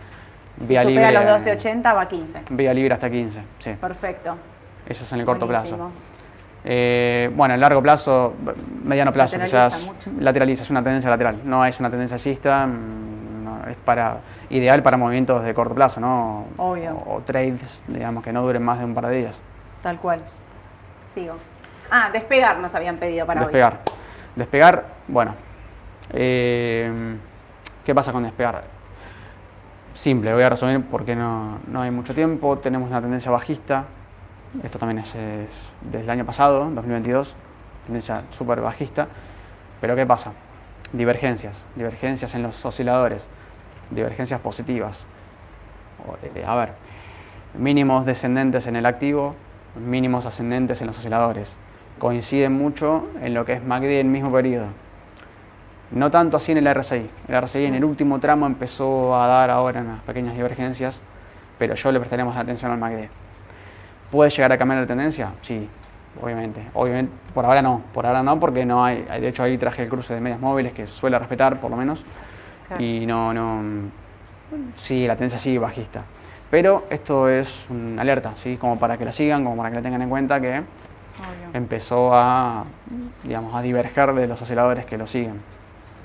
vía 0.57 0.83
supera 0.83 1.11
libre. 1.11 1.25
los 1.33 1.45
12.80 1.45 1.85
va 1.95 2.01
a 2.03 2.09
15. 2.09 2.43
Vía 2.51 2.75
libre 2.75 2.95
hasta 2.95 3.11
15, 3.11 3.41
sí. 3.59 3.71
Perfecto. 3.81 4.37
Eso 4.87 5.05
es 5.05 5.13
en 5.13 5.21
el 5.21 5.27
corto 5.27 5.47
Buenísimo. 5.47 5.77
plazo. 5.77 5.91
Eh, 6.65 7.31
bueno, 7.35 7.55
en 7.55 7.61
largo 7.61 7.81
plazo, 7.81 8.35
mediano 8.85 9.13
plazo 9.13 9.39
Lateraliza 9.39 9.69
quizás 9.71 9.87
mucho. 9.87 10.11
lateraliza, 10.21 10.63
es 10.65 10.71
una 10.71 10.83
tendencia 10.83 11.09
lateral, 11.09 11.41
no 11.45 11.65
es 11.65 11.81
una 11.81 11.89
tendencia 11.89 12.17
alcista, 12.17 12.67
mm, 12.67 13.45
no, 13.45 13.67
es 13.71 13.77
para 13.79 14.19
ideal 14.51 14.83
para 14.83 14.99
movimientos 14.99 15.43
de 15.43 15.55
corto 15.55 15.75
plazo, 15.75 16.01
¿no? 16.01 16.45
Obvio. 16.59 16.97
O, 17.07 17.17
o 17.17 17.21
trades, 17.21 17.83
digamos, 17.89 18.23
que 18.23 18.33
no 18.33 18.43
duren 18.43 18.63
más 18.63 18.79
de 18.79 18.85
un 18.85 18.95
par 18.95 19.07
de 19.07 19.17
días. 19.17 19.41
Tal 19.83 19.99
cual. 19.99 20.21
Sigo. 21.15 21.35
Ah, 21.91 22.11
despegar 22.13 22.59
nos 22.59 22.75
habían 22.75 22.97
pedido 22.97 23.27
para 23.27 23.41
despegar. 23.43 23.81
Despegar, 24.37 24.85
bueno. 25.09 25.35
eh, 26.13 27.17
¿Qué 27.85 27.95
pasa 27.95 28.13
con 28.13 28.23
despegar? 28.23 28.63
Simple, 29.95 30.33
voy 30.33 30.43
a 30.43 30.49
resumir 30.49 30.85
porque 30.91 31.17
no, 31.17 31.59
no 31.67 31.83
hay 31.83 31.91
mucho 31.91 32.15
tiempo. 32.15 32.59
Tenemos 32.59 32.89
una 32.91 33.01
tendencia 33.01 33.31
bajista. 33.31 33.85
Esto 34.63 34.79
también 34.79 34.99
es, 35.01 35.15
es 35.15 35.49
desde 35.81 36.05
el 36.05 36.11
año 36.11 36.25
pasado, 36.25 36.71
2022. 36.71 37.35
Tendencia 37.87 38.23
súper 38.31 38.61
bajista. 38.61 39.09
Pero 39.81 39.97
¿qué 39.97 40.07
pasa? 40.07 40.33
Divergencias. 40.93 41.65
Divergencias 41.75 42.35
en 42.35 42.43
los 42.43 42.65
osciladores. 42.65 43.29
Divergencias 43.91 44.41
positivas. 44.41 45.05
Eh, 46.35 46.45
a 46.47 46.55
ver, 46.57 46.73
mínimos 47.55 48.07
descendentes 48.07 48.67
en 48.67 48.77
el 48.77 48.87
activo, 48.87 49.35
mínimos 49.75 50.25
ascendentes 50.25 50.81
en 50.81 50.87
los 50.87 50.99
osciladores. 50.99 51.59
Coinciden 52.01 52.55
mucho 52.55 53.09
en 53.21 53.35
lo 53.35 53.45
que 53.45 53.53
es 53.53 53.65
MACD 53.65 54.01
en 54.01 54.07
el 54.07 54.13
mismo 54.13 54.33
periodo. 54.33 54.67
No 55.93 56.11
tanto 56.11 56.39
así 56.39 56.53
en 56.53 56.59
el 56.59 56.75
RSI. 56.75 57.11
El 57.29 57.43
RSI 57.43 57.67
en 57.67 57.75
el 57.75 57.85
último 57.85 58.19
tramo 58.19 58.47
empezó 58.47 59.15
a 59.21 59.27
dar 59.27 59.51
ahora 59.51 59.83
unas 59.83 60.01
pequeñas 60.03 60.35
divergencias, 60.35 61.03
pero 61.59 61.75
yo 61.75 61.93
le 61.93 62.01
prestaremos 62.01 62.37
atención 62.37 62.73
al 62.73 62.79
MACD. 62.79 63.09
¿Puede 64.11 64.31
llegar 64.31 64.51
a 64.51 64.57
cambiar 64.57 64.81
la 64.81 64.87
tendencia? 64.87 65.33
Sí, 65.43 65.69
obviamente. 66.21 66.63
Obviamente, 66.73 67.13
por 67.35 67.45
ahora 67.45 67.61
no. 67.61 67.83
Por 67.93 68.07
ahora 68.07 68.23
no, 68.23 68.41
porque 68.41 68.65
no 68.65 68.83
hay. 68.83 69.03
De 69.03 69.29
hecho, 69.29 69.43
ahí 69.43 69.59
traje 69.59 69.83
el 69.83 69.91
cruce 69.91 70.15
de 70.15 70.23
medias 70.23 70.41
móviles 70.41 70.73
que 70.73 70.87
suele 70.87 71.19
respetar, 71.19 71.61
por 71.61 71.71
lo 71.71 71.77
menos. 71.77 72.03
Claro. 72.67 72.83
Y 72.83 73.05
no, 73.05 73.35
no. 73.35 73.91
Sí, 74.77 75.07
la 75.07 75.17
tendencia 75.17 75.39
sigue 75.39 75.59
bajista. 75.59 76.03
Pero 76.51 76.87
esto 76.89 77.29
es 77.29 77.67
una 77.69 78.03
alerta, 78.03 78.33
¿sí? 78.37 78.57
Como 78.57 78.79
para 78.79 78.97
que 78.97 79.05
la 79.05 79.13
sigan, 79.13 79.45
como 79.45 79.57
para 79.57 79.69
que 79.69 79.77
la 79.77 79.83
tengan 79.83 80.01
en 80.01 80.09
cuenta 80.09 80.41
que. 80.41 80.63
Empezó 81.53 82.15
a, 82.15 82.65
digamos, 83.25 83.55
a 83.55 83.63
diverger 83.63 84.13
de 84.15 84.27
los 84.27 84.41
osciladores 84.41 84.85
que 84.87 84.97
lo 84.99 85.07
siguen. 85.07 85.41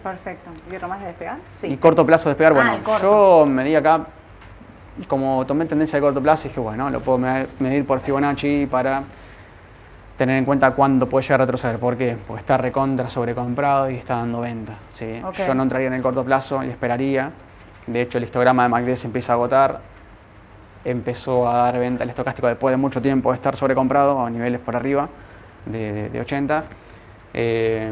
Perfecto. 0.04 0.51
¿Y 0.71 0.75
otro 0.75 0.88
más 0.88 0.99
de 0.99 1.08
despegar? 1.08 1.38
Sí. 1.62 1.67
Y 1.67 1.78
corto 1.78 2.06
plazo 2.06 2.30
despegar, 2.30 2.54
Ah, 2.58 2.78
bueno, 2.84 2.99
yo 3.01 3.45
medí 3.47 3.75
acá, 3.75 4.01
como 5.08 5.45
tomé 5.45 5.65
tendencia 5.65 5.97
de 5.97 6.01
corto 6.01 6.21
plazo, 6.21 6.47
dije, 6.47 6.60
bueno, 6.60 6.89
lo 6.89 6.99
puedo 7.01 7.17
me- 7.17 7.47
medir 7.60 7.86
por 7.86 7.99
Fibonacci 8.01 8.67
para 8.67 9.04
tener 10.17 10.38
en 10.38 10.45
cuenta 10.45 10.71
cuándo 10.71 11.10
puede 11.10 11.23
llegar 11.23 11.41
a 11.41 11.45
retroceder. 11.45 11.80
¿Por 11.80 11.97
qué? 11.97 12.17
Porque 12.28 12.39
está 12.41 12.58
recontra 12.58 13.10
sobrecomprado 13.10 13.89
y 13.89 13.95
está 13.95 14.15
dando 14.17 14.41
venta. 14.41 14.73
¿sí? 14.93 15.21
Yo 15.45 15.54
no 15.56 15.63
entraría 15.63 15.88
en 15.88 15.93
el 15.93 16.01
corto 16.01 16.23
plazo 16.23 16.63
y 16.63 16.69
esperaría. 16.69 17.32
De 17.88 18.01
hecho, 18.01 18.17
el 18.19 18.23
histograma 18.23 18.63
de 18.63 18.69
MACD 18.69 18.95
se 18.95 19.08
empieza 19.08 19.34
a 19.34 19.36
agotar. 19.36 19.82
Empezó 20.86 21.50
a 21.50 21.58
dar 21.58 21.80
venta 21.80 22.04
el 22.04 22.10
estocástico 22.12 22.48
después 22.48 22.71
de 22.71 22.78
mucho 22.78 23.02
tiempo 23.02 23.32
de 23.32 23.36
estar 23.36 23.58
sobrecomprado 23.58 24.24
a 24.24 24.30
niveles 24.30 24.62
por 24.62 24.76
arriba 24.76 25.10
de 25.65 26.17
80. 26.21 26.63
Eh, 27.34 27.91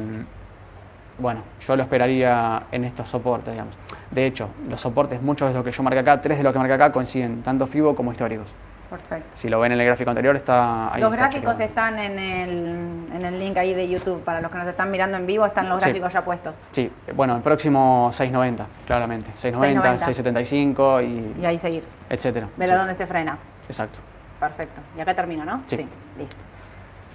bueno, 1.20 1.42
yo 1.60 1.76
lo 1.76 1.84
esperaría 1.84 2.64
en 2.72 2.86
estos 2.86 3.10
soportes, 3.10 3.54
digamos. 3.54 3.76
De 4.10 4.26
hecho, 4.26 4.50
los 4.70 4.80
soportes, 4.80 5.22
muchos 5.22 5.50
de 5.50 5.54
los 5.54 5.64
que 5.64 5.72
yo 5.72 5.84
marqué 5.84 6.00
acá, 6.00 6.22
tres 6.22 6.38
de 6.38 6.44
los 6.44 6.54
que 6.54 6.60
marqué 6.60 6.74
acá 6.74 6.92
coinciden, 6.92 7.44
tanto 7.44 7.68
FIBO 7.68 7.96
como 7.96 8.12
históricos. 8.12 8.48
Perfecto. 8.90 9.30
Si 9.38 9.50
lo 9.50 9.60
ven 9.60 9.72
en 9.72 9.80
el 9.80 9.86
gráfico 9.88 10.12
anterior, 10.12 10.36
está 10.36 10.94
ahí. 10.94 11.02
los 11.02 11.12
está 11.12 11.24
gráficos 11.24 11.58
chequeado. 11.58 11.64
están 11.70 12.00
en 12.00 12.20
el, 12.20 13.08
en 13.16 13.26
el 13.26 13.40
link 13.40 13.58
ahí 13.58 13.74
de 13.74 13.88
YouTube. 13.90 14.24
Para 14.24 14.40
los 14.42 14.52
que 14.52 14.58
nos 14.60 14.68
están 14.68 14.92
mirando 14.92 15.18
en 15.18 15.26
vivo, 15.26 15.46
están 15.46 15.68
los 15.68 15.80
Sí. 15.80 15.86
gráficos 15.90 16.14
ya 16.14 16.24
puestos. 16.24 16.56
Sí, 16.74 16.92
bueno, 17.16 17.36
el 17.36 17.42
próximo 17.42 18.10
690, 18.14 18.68
claramente. 18.86 19.32
690, 19.36 20.00
690. 20.00 20.06
675 20.06 21.02
y, 21.02 21.42
Y 21.42 21.46
ahí 21.46 21.58
seguir. 21.58 21.84
etcétera. 22.10 22.48
Ver 22.56 22.68
Sí, 22.70 22.74
a 22.76 22.78
dónde 22.78 22.94
se 22.94 23.08
frena. 23.08 23.38
Exacto. 23.68 24.00
Perfecto. 24.40 24.82
Y 24.98 25.02
acá 25.02 25.14
termino, 25.16 25.44
¿no? 25.46 25.64
Sí. 25.66 25.78
Listo. 25.78 26.36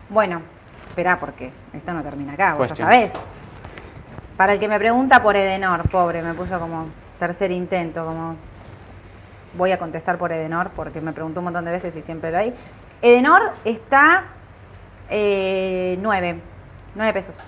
Bueno, 0.08 0.40
esperá 0.88 1.18
porque 1.20 1.52
esto 1.72 1.92
no 1.92 2.02
termina 2.02 2.32
acá, 2.32 2.54
vos 2.54 2.68
ya 2.70 2.74
sabés. 2.74 3.12
Para 4.36 4.54
el 4.54 4.58
que 4.58 4.68
me 4.68 4.78
pregunta 4.78 5.22
por 5.22 5.36
Edenor, 5.36 5.88
pobre, 5.90 6.22
me 6.22 6.32
puso 6.34 6.58
como 6.58 6.86
tercer 7.18 7.50
intento, 7.50 8.04
como 8.06 8.36
voy 9.58 9.72
a 9.72 9.78
contestar 9.78 10.16
por 10.16 10.32
Edenor 10.32 10.70
porque 10.74 11.02
me 11.02 11.12
preguntó 11.12 11.40
un 11.40 11.44
montón 11.44 11.66
de 11.66 11.72
veces 11.72 11.94
y 11.94 12.00
siempre 12.00 12.30
lo 12.30 12.38
hay. 12.38 12.54
Edenor 13.02 13.52
está 13.64 14.24
eh, 15.10 15.98
9, 16.00 16.40
9 16.94 17.12
pesos. 17.12 17.38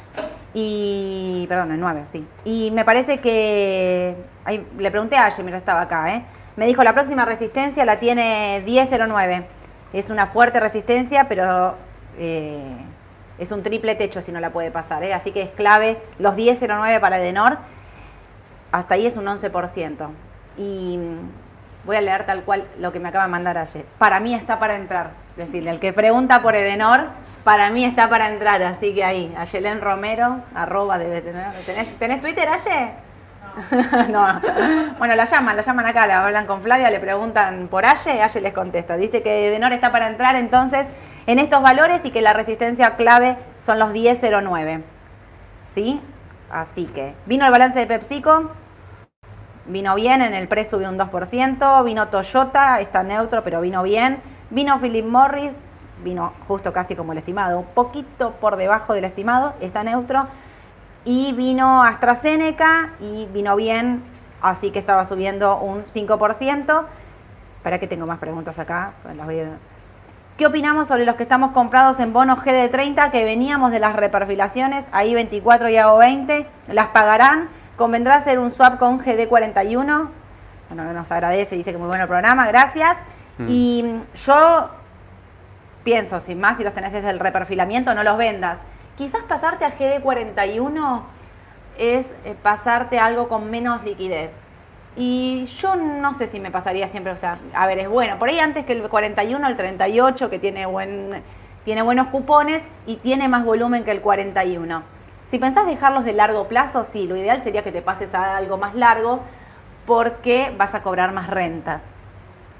Y, 0.53 1.46
perdón, 1.49 1.73
en 1.73 1.81
9, 1.81 2.03
sí. 2.11 2.27
Y 2.44 2.70
me 2.73 2.85
parece 2.85 3.18
que, 3.20 4.16
ahí, 4.44 4.66
le 4.79 4.90
pregunté 4.90 5.16
a 5.16 5.33
mira, 5.42 5.57
estaba 5.57 5.83
acá, 5.83 6.14
¿eh? 6.14 6.25
Me 6.57 6.66
dijo, 6.66 6.83
la 6.83 6.92
próxima 6.92 7.25
resistencia 7.25 7.85
la 7.85 8.01
tiene 8.01 8.62
1009. 8.66 9.46
Es 9.92 10.11
una 10.11 10.27
fuerte 10.27 10.59
resistencia, 10.59 11.29
pero 11.29 11.77
eh, 12.18 12.77
es 13.38 13.53
un 13.53 13.62
triple 13.62 13.94
techo 13.94 14.20
si 14.20 14.33
no 14.33 14.40
la 14.40 14.51
puede 14.51 14.70
pasar, 14.70 15.05
¿eh? 15.05 15.14
Así 15.14 15.31
que 15.31 15.42
es 15.42 15.51
clave 15.51 15.99
los 16.18 16.35
1009 16.35 16.99
para 17.01 17.18
Edenor. 17.18 17.59
Hasta 18.73 18.94
ahí 18.94 19.07
es 19.07 19.16
un 19.16 19.27
11%. 19.27 20.09
Y 20.59 20.99
voy 21.85 21.97
a 21.97 22.01
leer 22.01 22.27
tal 22.27 22.43
cual 22.43 22.64
lo 22.79 22.93
que 22.93 23.01
me 23.01 23.09
acaba 23.09 23.25
de 23.25 23.31
mandar 23.31 23.59
ayer. 23.59 23.85
Para 23.99 24.21
mí 24.21 24.35
está 24.35 24.59
para 24.59 24.77
entrar. 24.77 25.11
Es 25.37 25.47
decir, 25.47 25.66
el 25.66 25.79
que 25.79 25.93
pregunta 25.93 26.43
por 26.43 26.55
Edenor, 26.55 27.09
para 27.45 27.71
mí 27.71 27.85
está 27.85 28.09
para 28.09 28.29
entrar. 28.29 28.62
Así 28.62 28.95
que 28.95 29.05
ahí, 29.05 29.35
Ayelen 29.37 29.81
Romero, 29.81 30.40
arroba 30.55 30.99
debe 30.99 31.21
tener. 31.21 31.53
¿Tenés, 31.66 31.88
¿tenés 31.99 32.21
Twitter, 32.21 32.49
Aye? 32.49 32.93
no. 34.11 34.40
Bueno, 34.99 35.14
la 35.14 35.25
llaman, 35.25 35.57
la 35.57 35.62
llaman 35.62 35.87
acá, 35.87 36.07
la 36.07 36.25
hablan 36.25 36.47
con 36.47 36.61
Flavia, 36.62 36.90
le 36.90 37.01
preguntan 37.01 37.69
por 37.69 37.87
Aye, 37.87 38.23
Aye 38.23 38.40
les 38.40 38.53
contesta. 38.53 38.97
Dice 38.97 39.23
que 39.23 39.49
Edenor 39.49 39.73
está 39.73 39.90
para 39.90 40.09
entrar 40.09 40.37
entonces 40.37 40.87
en 41.27 41.38
estos 41.38 41.62
valores 41.62 42.05
y 42.05 42.11
que 42.11 42.21
la 42.21 42.33
resistencia 42.33 42.97
clave 42.97 43.37
son 43.64 43.79
los 43.79 43.90
10.09. 43.90 44.83
¿Sí? 45.64 46.01
Así 46.51 46.85
que, 46.87 47.14
vino 47.27 47.47
el 47.47 47.51
balance 47.51 47.79
de 47.79 47.87
PepsiCo. 47.87 48.51
Vino 49.70 49.94
bien, 49.94 50.22
en 50.22 50.35
el 50.35 50.48
pre 50.48 50.64
subió 50.64 50.88
un 50.88 50.98
2%, 50.98 51.85
vino 51.85 52.09
Toyota, 52.09 52.80
está 52.80 53.02
neutro, 53.02 53.42
pero 53.44 53.61
vino 53.61 53.83
bien, 53.83 54.20
vino 54.50 54.78
Philip 54.80 55.06
Morris, 55.06 55.62
vino 56.02 56.33
justo 56.48 56.72
casi 56.72 56.96
como 56.96 57.12
el 57.12 57.18
estimado, 57.18 57.59
un 57.61 57.66
poquito 57.66 58.33
por 58.40 58.56
debajo 58.56 58.94
del 58.94 59.04
estimado, 59.04 59.54
está 59.61 59.83
neutro, 59.85 60.26
y 61.04 61.33
vino 61.33 61.83
AstraZeneca 61.83 62.90
y 63.00 63.26
vino 63.26 63.56
bien, 63.56 64.02
así 64.42 64.70
que 64.70 64.78
estaba 64.78 65.04
subiendo 65.04 65.59
un 65.59 65.85
5%. 65.85 66.85
Para 67.62 67.78
que 67.78 67.87
tengo 67.87 68.06
más 68.06 68.18
preguntas 68.18 68.59
acá, 68.59 68.92
pues 69.02 69.16
¿Qué 70.38 70.46
opinamos 70.46 70.88
sobre 70.88 71.04
los 71.04 71.16
que 71.16 71.22
estamos 71.22 71.52
comprados 71.52 72.00
en 72.00 72.14
bonos 72.14 72.38
GD30 72.38 73.11
que 73.11 73.24
veníamos 73.24 73.70
de 73.72 73.78
las 73.78 73.94
reperfilaciones, 73.94 74.88
ahí 74.92 75.12
24 75.12 75.68
y 75.68 75.76
AO 75.76 75.98
20? 75.98 76.46
¿Las 76.68 76.88
pagarán? 76.88 77.50
¿Convendrá 77.81 78.16
hacer 78.16 78.38
un 78.38 78.53
swap 78.53 78.79
con 78.79 79.01
GD41? 79.03 80.09
Bueno, 80.69 80.93
nos 80.93 81.11
agradece, 81.11 81.57
dice 81.57 81.73
que 81.73 81.79
muy 81.79 81.87
bueno 81.87 82.03
el 82.03 82.09
programa, 82.09 82.47
gracias. 82.47 82.99
Mm. 83.38 83.47
Y 83.49 84.01
yo 84.27 84.69
pienso, 85.83 86.21
sin 86.21 86.38
más, 86.38 86.59
si 86.59 86.62
los 86.62 86.75
tenés 86.75 86.93
desde 86.93 87.09
el 87.09 87.19
reperfilamiento, 87.19 87.95
no 87.95 88.03
los 88.05 88.19
vendas. 88.19 88.59
Quizás 88.99 89.23
pasarte 89.23 89.64
a 89.64 89.79
GD41 89.79 91.01
es 91.79 92.14
eh, 92.27 92.37
pasarte 92.43 92.99
algo 92.99 93.29
con 93.29 93.51
menos 93.51 93.83
liquidez. 93.83 94.37
Y 94.95 95.47
yo 95.47 95.75
no 95.75 96.12
sé 96.12 96.27
si 96.27 96.38
me 96.38 96.51
pasaría 96.51 96.87
siempre, 96.87 97.14
o 97.14 97.16
sea, 97.16 97.38
a 97.55 97.66
ver, 97.66 97.79
es 97.79 97.88
bueno. 97.88 98.19
Por 98.19 98.29
ahí 98.29 98.40
antes 98.40 98.66
que 98.66 98.75
el 98.75 98.83
41, 98.83 99.49
el 99.49 99.57
38, 99.57 100.29
que 100.29 100.38
tiene, 100.38 100.66
buen, 100.66 101.23
tiene 101.64 101.81
buenos 101.81 102.09
cupones 102.09 102.62
y 102.85 102.97
tiene 102.97 103.27
más 103.27 103.43
volumen 103.43 103.85
que 103.85 103.93
el 103.93 104.03
41. 104.03 104.99
Si 105.31 105.38
pensás 105.38 105.64
dejarlos 105.64 106.05
de 106.05 106.12
largo 106.12 106.49
plazo, 106.49 106.83
sí, 106.83 107.07
lo 107.07 107.16
ideal 107.16 107.40
sería 107.40 107.62
que 107.62 107.71
te 107.71 107.83
pases 107.83 108.16
a 108.16 108.37
algo 108.37 108.59
más 108.59 108.75
largo 108.75 109.21
porque 109.87 110.53
vas 110.59 110.75
a 110.75 110.83
cobrar 110.83 111.12
más 111.12 111.31
rentas. 111.31 111.85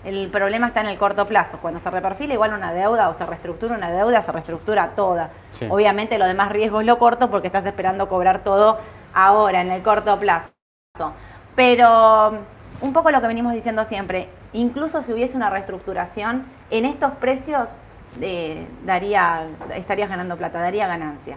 El 0.05 0.31
problema 0.31 0.69
está 0.69 0.81
en 0.81 0.87
el 0.87 0.97
corto 0.97 1.27
plazo. 1.27 1.59
Cuando 1.61 1.81
se 1.81 1.91
reperfila 1.91 2.33
igual 2.33 2.55
una 2.55 2.73
deuda 2.73 3.09
o 3.09 3.15
se 3.15 3.27
reestructura 3.27 3.75
una 3.75 3.91
deuda, 3.91 4.23
se 4.23 4.31
reestructura 4.31 4.91
toda. 4.91 5.31
Obviamente 5.69 6.17
lo 6.17 6.27
demás 6.27 6.53
riesgo 6.53 6.81
es 6.81 6.87
lo 6.87 6.97
corto 6.99 7.29
porque 7.29 7.49
estás 7.49 7.67
esperando 7.67 8.09
cobrar 8.09 8.45
todo 8.45 8.79
ahora, 9.13 9.63
en 9.63 9.73
el 9.73 9.83
corto 9.83 10.17
plazo. 10.21 10.53
Pero 11.57 12.39
un 12.81 12.93
poco 12.93 13.11
lo 13.11 13.21
que 13.21 13.27
venimos 13.27 13.53
diciendo 13.53 13.85
siempre, 13.85 14.29
incluso 14.53 15.03
si 15.03 15.13
hubiese 15.13 15.37
una 15.37 15.51
reestructuración, 15.51 16.47
en 16.71 16.85
estos 16.85 17.11
precios 17.15 17.71
eh, 18.21 18.65
daría, 18.87 19.49
estarías 19.75 20.09
ganando 20.09 20.37
plata, 20.37 20.61
daría 20.61 20.87
ganancia. 20.87 21.37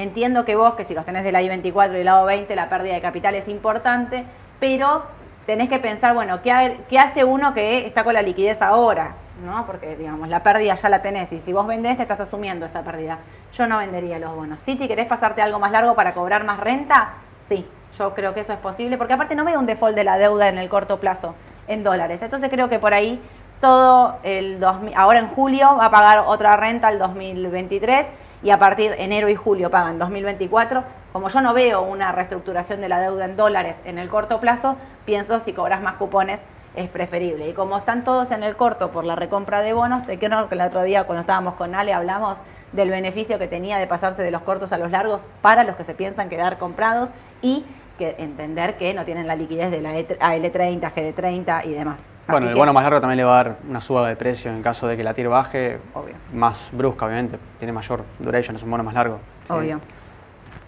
Entiendo 0.00 0.46
que 0.46 0.56
vos, 0.56 0.76
que 0.76 0.84
si 0.84 0.94
los 0.94 1.04
tenés 1.04 1.24
del 1.24 1.36
I-24 1.36 1.90
y 1.90 1.96
del 1.96 2.06
lado 2.06 2.24
20, 2.24 2.56
la 2.56 2.70
pérdida 2.70 2.94
de 2.94 3.02
capital 3.02 3.34
es 3.34 3.48
importante, 3.48 4.24
pero 4.58 5.02
tenés 5.44 5.68
que 5.68 5.78
pensar, 5.78 6.14
bueno, 6.14 6.40
¿qué, 6.40 6.78
¿qué, 6.88 6.98
hace 6.98 7.22
uno 7.22 7.52
que 7.52 7.86
está 7.86 8.02
con 8.02 8.14
la 8.14 8.22
liquidez 8.22 8.62
ahora? 8.62 9.14
¿no? 9.44 9.66
Porque, 9.66 9.96
digamos, 9.96 10.30
la 10.30 10.42
pérdida 10.42 10.74
ya 10.74 10.88
la 10.88 11.02
tenés 11.02 11.30
y 11.34 11.38
si 11.38 11.52
vos 11.52 11.66
vendés 11.66 12.00
estás 12.00 12.18
asumiendo 12.18 12.64
esa 12.64 12.80
pérdida. 12.80 13.18
Yo 13.52 13.66
no 13.66 13.76
vendería 13.76 14.18
los 14.18 14.34
bonos. 14.34 14.60
Si 14.60 14.76
te 14.76 14.88
querés 14.88 15.06
pasarte 15.06 15.42
algo 15.42 15.58
más 15.58 15.70
largo 15.70 15.94
para 15.94 16.12
cobrar 16.12 16.44
más 16.44 16.60
renta, 16.60 17.10
sí, 17.42 17.66
yo 17.98 18.14
creo 18.14 18.32
que 18.32 18.40
eso 18.40 18.54
es 18.54 18.58
posible, 18.58 18.96
porque 18.96 19.12
aparte 19.12 19.34
no 19.34 19.44
veo 19.44 19.58
un 19.58 19.66
default 19.66 19.94
de 19.94 20.04
la 20.04 20.16
deuda 20.16 20.48
en 20.48 20.56
el 20.56 20.70
corto 20.70 20.98
plazo 20.98 21.34
en 21.68 21.82
dólares. 21.82 22.22
Entonces 22.22 22.48
creo 22.48 22.70
que 22.70 22.78
por 22.78 22.94
ahí 22.94 23.20
todo 23.60 24.16
el 24.22 24.60
2000, 24.60 24.94
ahora 24.96 25.18
en 25.18 25.28
julio 25.28 25.76
va 25.76 25.86
a 25.86 25.90
pagar 25.90 26.20
otra 26.20 26.52
renta 26.52 26.88
el 26.88 26.98
2023 26.98 28.06
y 28.42 28.50
a 28.50 28.58
partir 28.58 28.92
de 28.92 29.04
enero 29.04 29.28
y 29.28 29.36
julio 29.36 29.70
pagan 29.70 29.98
2024. 29.98 30.84
Como 31.12 31.28
yo 31.28 31.40
no 31.40 31.54
veo 31.54 31.82
una 31.82 32.12
reestructuración 32.12 32.80
de 32.80 32.88
la 32.88 33.00
deuda 33.00 33.24
en 33.24 33.36
dólares 33.36 33.80
en 33.84 33.98
el 33.98 34.08
corto 34.08 34.40
plazo, 34.40 34.76
pienso 35.04 35.40
si 35.40 35.52
cobras 35.52 35.82
más 35.82 35.94
cupones 35.94 36.40
es 36.74 36.88
preferible. 36.88 37.48
Y 37.48 37.52
como 37.52 37.76
están 37.78 38.04
todos 38.04 38.30
en 38.30 38.42
el 38.42 38.56
corto 38.56 38.92
por 38.92 39.04
la 39.04 39.16
recompra 39.16 39.60
de 39.60 39.72
bonos, 39.72 40.04
que 40.04 40.28
no, 40.28 40.48
que 40.48 40.54
el 40.54 40.60
otro 40.60 40.82
día 40.82 41.04
cuando 41.04 41.22
estábamos 41.22 41.54
con 41.54 41.74
Ale 41.74 41.92
hablamos 41.92 42.38
del 42.72 42.90
beneficio 42.90 43.38
que 43.38 43.48
tenía 43.48 43.78
de 43.78 43.88
pasarse 43.88 44.22
de 44.22 44.30
los 44.30 44.42
cortos 44.42 44.72
a 44.72 44.78
los 44.78 44.92
largos 44.92 45.22
para 45.42 45.64
los 45.64 45.76
que 45.76 45.84
se 45.84 45.94
piensan 45.94 46.28
quedar 46.28 46.58
comprados 46.58 47.10
y 47.42 47.64
que 48.00 48.16
entender 48.18 48.78
que 48.78 48.94
no 48.94 49.04
tienen 49.04 49.26
la 49.26 49.36
liquidez 49.36 49.70
de 49.70 49.82
la 49.82 49.92
AL30, 49.92 50.80
GD30 50.94 51.66
y 51.66 51.72
demás. 51.72 52.06
Bueno, 52.26 52.48
el 52.48 52.54
bono 52.54 52.72
más 52.72 52.82
largo 52.82 52.98
también 52.98 53.18
le 53.18 53.24
va 53.24 53.38
a 53.38 53.44
dar 53.44 53.56
una 53.68 53.82
suba 53.82 54.08
de 54.08 54.16
precio 54.16 54.50
en 54.50 54.62
caso 54.62 54.88
de 54.88 54.96
que 54.96 55.04
la 55.04 55.12
TIR 55.12 55.28
baje, 55.28 55.78
Obvio. 55.92 56.14
más 56.32 56.70
brusca 56.72 57.04
obviamente, 57.04 57.38
tiene 57.58 57.72
mayor 57.72 58.04
duration, 58.18 58.56
es 58.56 58.62
un 58.62 58.70
bono 58.70 58.82
más 58.82 58.94
largo. 58.94 59.20
Obvio. 59.48 59.80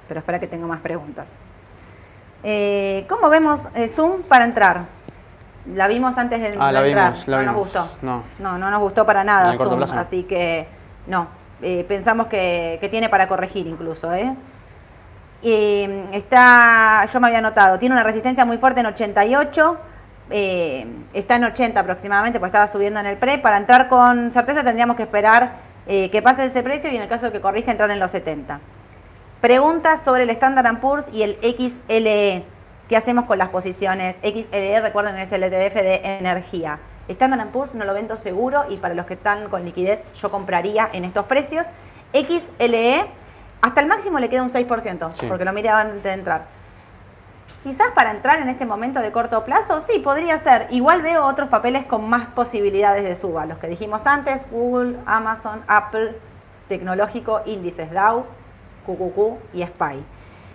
Pero 0.09 0.21
espera 0.21 0.39
que 0.39 0.47
tengo 0.47 0.69
más 0.69 0.81
preguntas. 0.81 1.39
Eh, 2.45 3.07
¿Cómo 3.09 3.31
vemos 3.31 3.67
eh, 3.75 3.89
Zoom 3.89 4.23
para 4.23 4.45
entrar? 4.45 4.85
La 5.73 5.89
vimos 5.89 6.19
antes 6.19 6.39
de, 6.39 6.57
ah, 6.59 6.71
la 6.71 6.87
entrar, 6.87 7.13
vimos, 7.13 7.29
no 7.29 7.43
nos 7.45 7.57
gustó. 7.57 7.89
No. 8.03 8.25
no, 8.41 8.59
no 8.59 8.71
nos 8.71 8.81
gustó 8.81 9.07
para 9.07 9.25
nada 9.25 9.57
Zoom, 9.57 9.83
así 9.83 10.25
que 10.25 10.67
no. 11.07 11.29
Eh, 11.63 11.85
pensamos 11.89 12.27
que, 12.27 12.77
que, 12.81 12.89
tiene 12.89 13.09
para 13.09 13.29
corregir 13.29 13.69
incluso, 13.69 14.13
¿eh? 14.13 14.35
Eh, 15.45 16.09
está, 16.13 17.05
yo 17.13 17.21
me 17.21 17.27
había 17.27 17.41
notado, 17.41 17.79
tiene 17.79 17.95
una 17.95 18.05
resistencia 18.05 18.45
muy 18.45 18.59
fuerte 18.59 18.81
en 18.81 18.87
88, 18.87 19.77
eh, 20.31 20.87
está 21.13 21.35
en 21.37 21.45
80 21.45 21.81
aproximadamente, 21.81 22.39
pues 22.39 22.51
estaba 22.51 22.69
subiendo 22.69 23.01
en 23.01 23.07
el 23.07 23.17
pre. 23.17 23.39
Para 23.39 23.57
entrar 23.57 23.89
con 23.89 24.33
certeza 24.33 24.63
tendríamos 24.63 24.97
que 24.97 25.03
esperar 25.03 25.57
eh, 25.87 26.11
que 26.11 26.23
pase 26.23 26.45
ese 26.47 26.63
precio 26.63 26.91
y 26.91 26.97
en 26.97 27.03
el 27.03 27.09
caso 27.09 27.27
de 27.27 27.33
que 27.33 27.41
corrija 27.41 27.73
entrar 27.73 27.91
en 27.91 27.99
los 27.99 28.13
70. 28.13 28.61
Preguntas 29.41 30.05
sobre 30.05 30.23
el 30.23 30.31
Standard 30.31 30.79
Poor's 30.79 31.07
y 31.13 31.23
el 31.23 31.37
XLE. 31.43 32.45
¿Qué 32.89 32.97
hacemos 32.97 33.25
con 33.25 33.39
las 33.39 33.49
posiciones? 33.49 34.21
XLE, 34.23 34.81
recuerden, 34.81 35.17
es 35.17 35.33
el 35.33 35.43
ETF 35.43 35.75
de 35.75 36.01
energía. 36.05 36.79
Standard 37.09 37.49
Poor's 37.49 37.75
no 37.75 37.85
lo 37.85 37.95
vendo 37.95 38.17
seguro 38.17 38.65
y 38.71 38.77
para 38.77 38.95
los 38.95 39.07
que 39.07 39.15
están 39.15 39.49
con 39.49 39.65
liquidez 39.65 40.05
yo 40.15 40.31
compraría 40.31 40.89
en 40.93 41.05
estos 41.05 41.27
precios. 41.27 41.67
XLE 42.13 43.07
hasta 43.63 43.81
el 43.81 43.87
máximo 43.87 44.19
le 44.19 44.29
queda 44.29 44.43
un 44.43 44.53
6%, 44.53 45.29
porque 45.29 45.45
lo 45.45 45.53
miraban 45.53 45.87
antes 45.87 46.03
de 46.03 46.13
entrar. 46.13 46.47
Quizás 47.63 47.93
para 47.95 48.11
entrar 48.11 48.41
en 48.41 48.49
este 48.49 48.67
momento 48.67 48.99
de 48.99 49.13
corto 49.13 49.45
plazo, 49.45 49.81
sí, 49.81 50.01
podría 50.01 50.37
ser. 50.39 50.67
Igual 50.71 51.01
veo 51.01 51.25
otros 51.25 51.49
papeles 51.49 51.85
con 51.87 52.09
más 52.09 52.27
posibilidades 52.27 53.05
de 53.05 53.15
suba. 53.15 53.47
Los 53.47 53.59
que 53.59 53.69
dijimos 53.69 54.05
antes, 54.09 54.51
Google, 54.51 54.99
Amazon, 55.07 55.63
Apple, 55.69 56.17
Tecnológico, 56.69 57.43
Índices 57.47 57.93
Dow, 57.93 58.27
QQQ 58.85 59.55
y 59.55 59.65
SPY. 59.65 60.05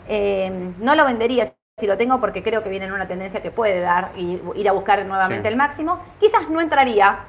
Eh, 0.09 0.73
no 0.79 0.95
lo 0.95 1.05
vendería 1.05 1.53
si 1.77 1.87
lo 1.87 1.97
tengo 1.97 2.19
porque 2.19 2.43
creo 2.43 2.61
que 2.61 2.69
viene 2.69 2.87
en 2.87 2.91
una 2.91 3.07
tendencia 3.07 3.41
que 3.41 3.51
puede 3.51 3.79
dar 3.79 4.11
y 4.17 4.41
ir 4.55 4.67
a 4.67 4.73
buscar 4.73 5.05
nuevamente 5.05 5.47
el 5.47 5.55
máximo. 5.55 5.99
Quizás 6.19 6.49
no 6.49 6.59
entraría 6.59 7.19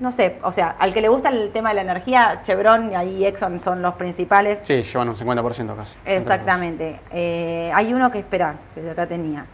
no 0.00 0.12
sé, 0.12 0.38
o 0.42 0.50
sea, 0.50 0.74
al 0.78 0.92
que 0.92 1.00
le 1.00 1.08
gusta 1.08 1.28
el 1.28 1.52
tema 1.52 1.68
de 1.70 1.76
la 1.76 1.82
energía, 1.82 2.40
Chevron 2.42 2.92
y 3.06 3.24
Exxon 3.24 3.62
son 3.62 3.80
los 3.80 3.94
principales. 3.94 4.58
Sí, 4.62 4.82
llevan 4.82 5.08
un 5.08 5.16
50% 5.16 5.76
casi. 5.76 5.96
Exactamente. 6.04 7.00
Eh, 7.12 7.70
hay 7.74 7.94
uno 7.94 8.10
que 8.10 8.18
espera, 8.18 8.56
que 8.74 8.90
acá 8.90 9.06
tenía. 9.06 9.46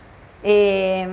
Eh, 0.43 1.07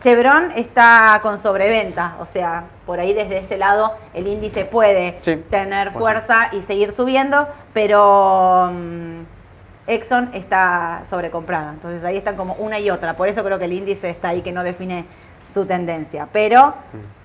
Chevron 0.00 0.52
está 0.56 1.20
con 1.22 1.38
sobreventa, 1.38 2.16
o 2.20 2.26
sea, 2.26 2.64
por 2.86 2.98
ahí 2.98 3.12
desde 3.12 3.38
ese 3.38 3.58
lado 3.58 3.92
el 4.14 4.26
índice 4.26 4.64
puede 4.64 5.20
tener 5.50 5.90
fuerza 5.92 6.48
y 6.52 6.62
seguir 6.62 6.92
subiendo, 6.92 7.46
pero 7.74 8.70
mm, 8.72 9.20
Exxon 9.86 10.30
está 10.32 11.02
sobrecomprada. 11.10 11.72
Entonces 11.72 12.02
ahí 12.02 12.16
están 12.16 12.36
como 12.36 12.54
una 12.54 12.78
y 12.78 12.88
otra. 12.88 13.14
Por 13.14 13.28
eso 13.28 13.44
creo 13.44 13.58
que 13.58 13.66
el 13.66 13.74
índice 13.74 14.08
está 14.08 14.28
ahí 14.28 14.40
que 14.40 14.52
no 14.52 14.64
define 14.64 15.04
su 15.50 15.66
tendencia. 15.66 16.28
Pero 16.32 16.74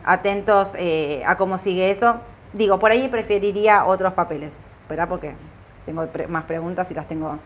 atentos 0.04 0.74
eh, 0.78 1.24
a 1.26 1.38
cómo 1.38 1.58
sigue 1.58 1.92
eso. 1.92 2.16
Digo, 2.54 2.80
por 2.80 2.92
ahí 2.92 3.08
preferiría 3.08 3.86
otros 3.86 4.14
papeles. 4.14 4.58
¿Verdad? 4.90 5.08
Porque 5.08 5.34
tengo 5.86 6.08
más 6.30 6.44
preguntas 6.46 6.90
y 6.92 6.94
las 6.94 7.08
tengo. 7.08 7.38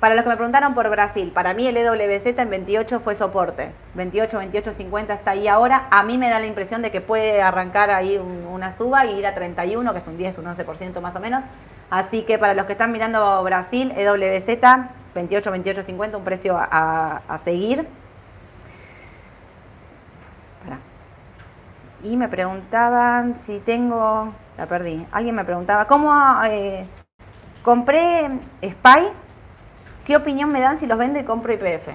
Para 0.00 0.16
los 0.16 0.24
que 0.24 0.30
me 0.30 0.36
preguntaron 0.36 0.74
por 0.74 0.90
Brasil, 0.90 1.30
para 1.32 1.54
mí 1.54 1.64
el 1.66 1.76
EWZ 1.76 2.26
en 2.26 2.50
28 2.50 3.00
fue 3.00 3.14
soporte. 3.14 3.70
28, 3.94 4.36
28, 4.36 4.72
50 4.72 5.14
está 5.14 5.30
ahí 5.30 5.46
ahora. 5.46 5.86
A 5.92 6.02
mí 6.02 6.18
me 6.18 6.28
da 6.28 6.40
la 6.40 6.46
impresión 6.46 6.82
de 6.82 6.90
que 6.90 7.00
puede 7.00 7.40
arrancar 7.40 7.90
ahí 7.90 8.18
una 8.18 8.72
suba 8.72 9.06
y 9.06 9.18
ir 9.18 9.26
a 9.26 9.34
31, 9.34 9.92
que 9.92 9.98
es 9.98 10.06
un 10.08 10.18
10, 10.18 10.38
un 10.38 10.46
11% 10.46 11.00
más 11.00 11.14
o 11.14 11.20
menos. 11.20 11.44
Así 11.88 12.22
que 12.22 12.36
para 12.36 12.54
los 12.54 12.66
que 12.66 12.72
están 12.72 12.90
mirando 12.90 13.42
Brasil, 13.44 13.92
EWZ, 13.96 14.48
28, 15.14 15.50
28, 15.52 15.82
50, 15.84 16.16
un 16.16 16.24
precio 16.24 16.58
a 16.58 17.38
seguir. 17.38 17.86
Y 22.02 22.16
me 22.16 22.28
preguntaban 22.28 23.36
si 23.36 23.58
tengo, 23.60 24.32
la 24.58 24.66
perdí, 24.66 25.06
alguien 25.12 25.34
me 25.34 25.44
preguntaba, 25.44 25.86
¿cómo 25.86 26.12
eh, 26.44 26.86
compré 27.62 28.28
SPY? 28.60 29.08
¿Qué 30.04 30.16
opinión 30.16 30.50
me 30.50 30.60
dan 30.60 30.78
si 30.78 30.86
los 30.86 30.98
vendo 30.98 31.20
y 31.20 31.24
compro 31.24 31.52
IPF? 31.52 31.88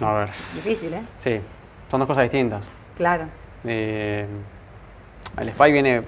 a 0.00 0.12
ver. 0.12 0.30
Difícil, 0.54 0.94
¿eh? 0.94 1.02
Sí, 1.18 1.40
son 1.90 2.00
dos 2.00 2.06
cosas 2.06 2.24
distintas. 2.24 2.64
Claro. 2.96 3.24
Eh, 3.64 4.26
el 5.38 5.50
SPY 5.50 5.72
viene 5.72 6.02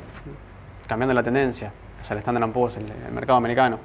cambiando 0.87 1.14
la 1.14 1.23
tendencia, 1.23 1.73
o 2.01 2.05
sea, 2.05 2.14
el 2.14 2.18
Standard 2.21 2.53
Poor's, 2.53 2.77
el, 2.77 2.85
el 2.91 3.12
mercado 3.12 3.39
americano. 3.39 3.79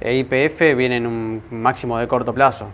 E 0.00 0.16
IPF 0.16 0.74
viene 0.76 0.96
en 0.96 1.06
un 1.06 1.42
máximo 1.50 1.98
de 1.98 2.08
corto 2.08 2.32
plazo. 2.32 2.68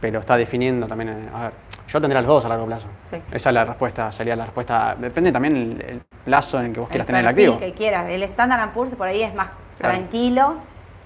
pero 0.00 0.20
está 0.20 0.36
definiendo 0.36 0.86
también. 0.86 1.28
A 1.32 1.42
ver, 1.42 1.52
yo 1.90 2.00
tendré 2.00 2.14
las 2.14 2.26
dos 2.26 2.44
a 2.44 2.48
largo 2.48 2.66
plazo. 2.66 2.88
Sí. 3.10 3.16
Esa 3.32 3.50
es 3.50 3.54
la 3.54 3.64
respuesta, 3.64 4.10
sería 4.12 4.36
la 4.36 4.44
respuesta. 4.46 4.94
Depende 4.98 5.32
también 5.32 5.56
el, 5.56 5.80
el 5.82 6.00
plazo 6.24 6.58
en 6.60 6.66
el 6.66 6.72
que 6.72 6.80
vos 6.80 6.88
quieras 6.88 7.06
tener 7.06 7.20
el 7.22 7.28
activo. 7.28 7.58
que 7.58 7.72
quieras. 7.72 8.08
El 8.08 8.22
Standard 8.22 8.70
Poor's 8.72 8.94
por 8.94 9.06
ahí 9.08 9.22
es 9.22 9.34
más 9.34 9.48
Claro. 9.78 9.96
tranquilo 9.96 10.54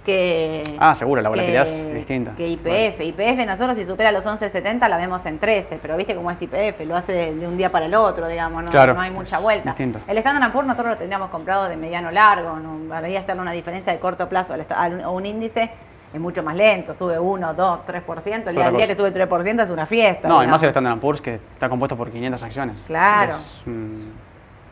que. 0.04 0.62
Ah, 0.78 0.94
seguro, 0.94 1.22
la 1.22 1.28
volatilidad 1.30 1.64
que- 1.64 1.88
es 1.90 1.94
distinta. 1.94 2.32
Que 2.36 2.46
IPF. 2.48 3.00
IPF 3.04 3.46
nosotros 3.46 3.76
si 3.76 3.86
supera 3.86 4.12
los 4.12 4.26
11.70 4.26 4.86
la 4.88 4.96
vemos 4.98 5.24
en 5.26 5.38
13, 5.38 5.78
pero 5.80 5.96
viste 5.96 6.14
cómo 6.14 6.30
es 6.30 6.42
IPF, 6.42 6.84
lo 6.84 6.94
hace 6.96 7.12
de, 7.12 7.34
de 7.34 7.46
un 7.48 7.56
día 7.56 7.70
para 7.72 7.86
el 7.86 7.94
otro, 7.94 8.28
digamos, 8.28 8.62
no, 8.64 8.70
Claro, 8.70 8.92
no 8.94 9.00
hay 9.00 9.10
mucha 9.10 9.38
vuelta. 9.38 9.70
distinto. 9.70 10.00
El 10.06 10.18
Standard 10.18 10.52
Poor's 10.52 10.66
nosotros 10.68 10.92
lo 10.94 10.98
tendríamos 10.98 11.30
comprado 11.30 11.68
de 11.68 11.76
mediano 11.76 12.10
largo, 12.10 12.56
no 12.58 12.92
haría 12.94 13.20
hacerle 13.20 13.40
una 13.42 13.52
diferencia 13.52 13.92
de 13.92 13.98
corto 13.98 14.28
plazo 14.28 14.54
a 14.54 15.10
un 15.10 15.24
índice. 15.24 15.70
Es 16.14 16.20
mucho 16.20 16.44
más 16.44 16.54
lento, 16.54 16.94
sube 16.94 17.18
1, 17.18 17.54
2, 17.54 17.80
3%. 17.88 18.46
El 18.46 18.54
día, 18.54 18.68
el 18.68 18.76
día 18.76 18.86
que 18.86 18.94
sube 18.94 19.12
3% 19.12 19.62
es 19.64 19.70
una 19.70 19.84
fiesta. 19.84 20.28
No, 20.28 20.44
y 20.44 20.46
más 20.46 20.62
el 20.62 20.68
Standard 20.68 21.00
Poor's 21.00 21.20
que 21.20 21.34
está 21.34 21.68
compuesto 21.68 21.96
por 21.96 22.08
500 22.08 22.40
acciones. 22.40 22.84
Claro. 22.86 23.32
Es, 23.32 23.62
mm, 23.66 24.10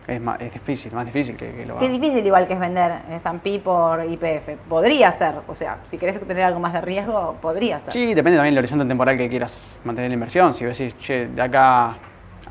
es, 0.07 0.21
más, 0.21 0.41
es 0.41 0.53
difícil, 0.53 0.93
más 0.93 1.05
difícil 1.05 1.37
que, 1.37 1.51
que 1.53 1.67
lo 1.67 1.79
Qué 1.81 1.87
haga. 1.87 1.95
difícil 1.95 2.25
igual 2.25 2.47
que 2.47 2.53
es 2.53 2.61
vender 2.61 2.93
S&P 3.11 3.59
por 3.59 4.05
IPF. 4.05 4.51
Podría 4.69 5.11
ser, 5.11 5.35
o 5.49 5.55
sea, 5.57 5.79
si 5.91 5.99
querés 5.99 6.21
tener 6.21 6.45
algo 6.45 6.61
más 6.61 6.73
de 6.75 6.81
riesgo, 6.81 7.37
podría 7.43 7.81
ser. 7.81 7.93
Sí, 7.93 8.15
depende 8.15 8.37
también 8.37 8.55
del 8.55 8.61
horizonte 8.63 8.85
temporal 8.85 9.17
que 9.17 9.29
quieras 9.29 9.77
mantener 9.83 10.11
la 10.11 10.15
inversión. 10.15 10.55
Si 10.55 10.65
decís, 10.65 10.97
che, 11.01 11.27
de 11.27 11.43
acá 11.43 11.97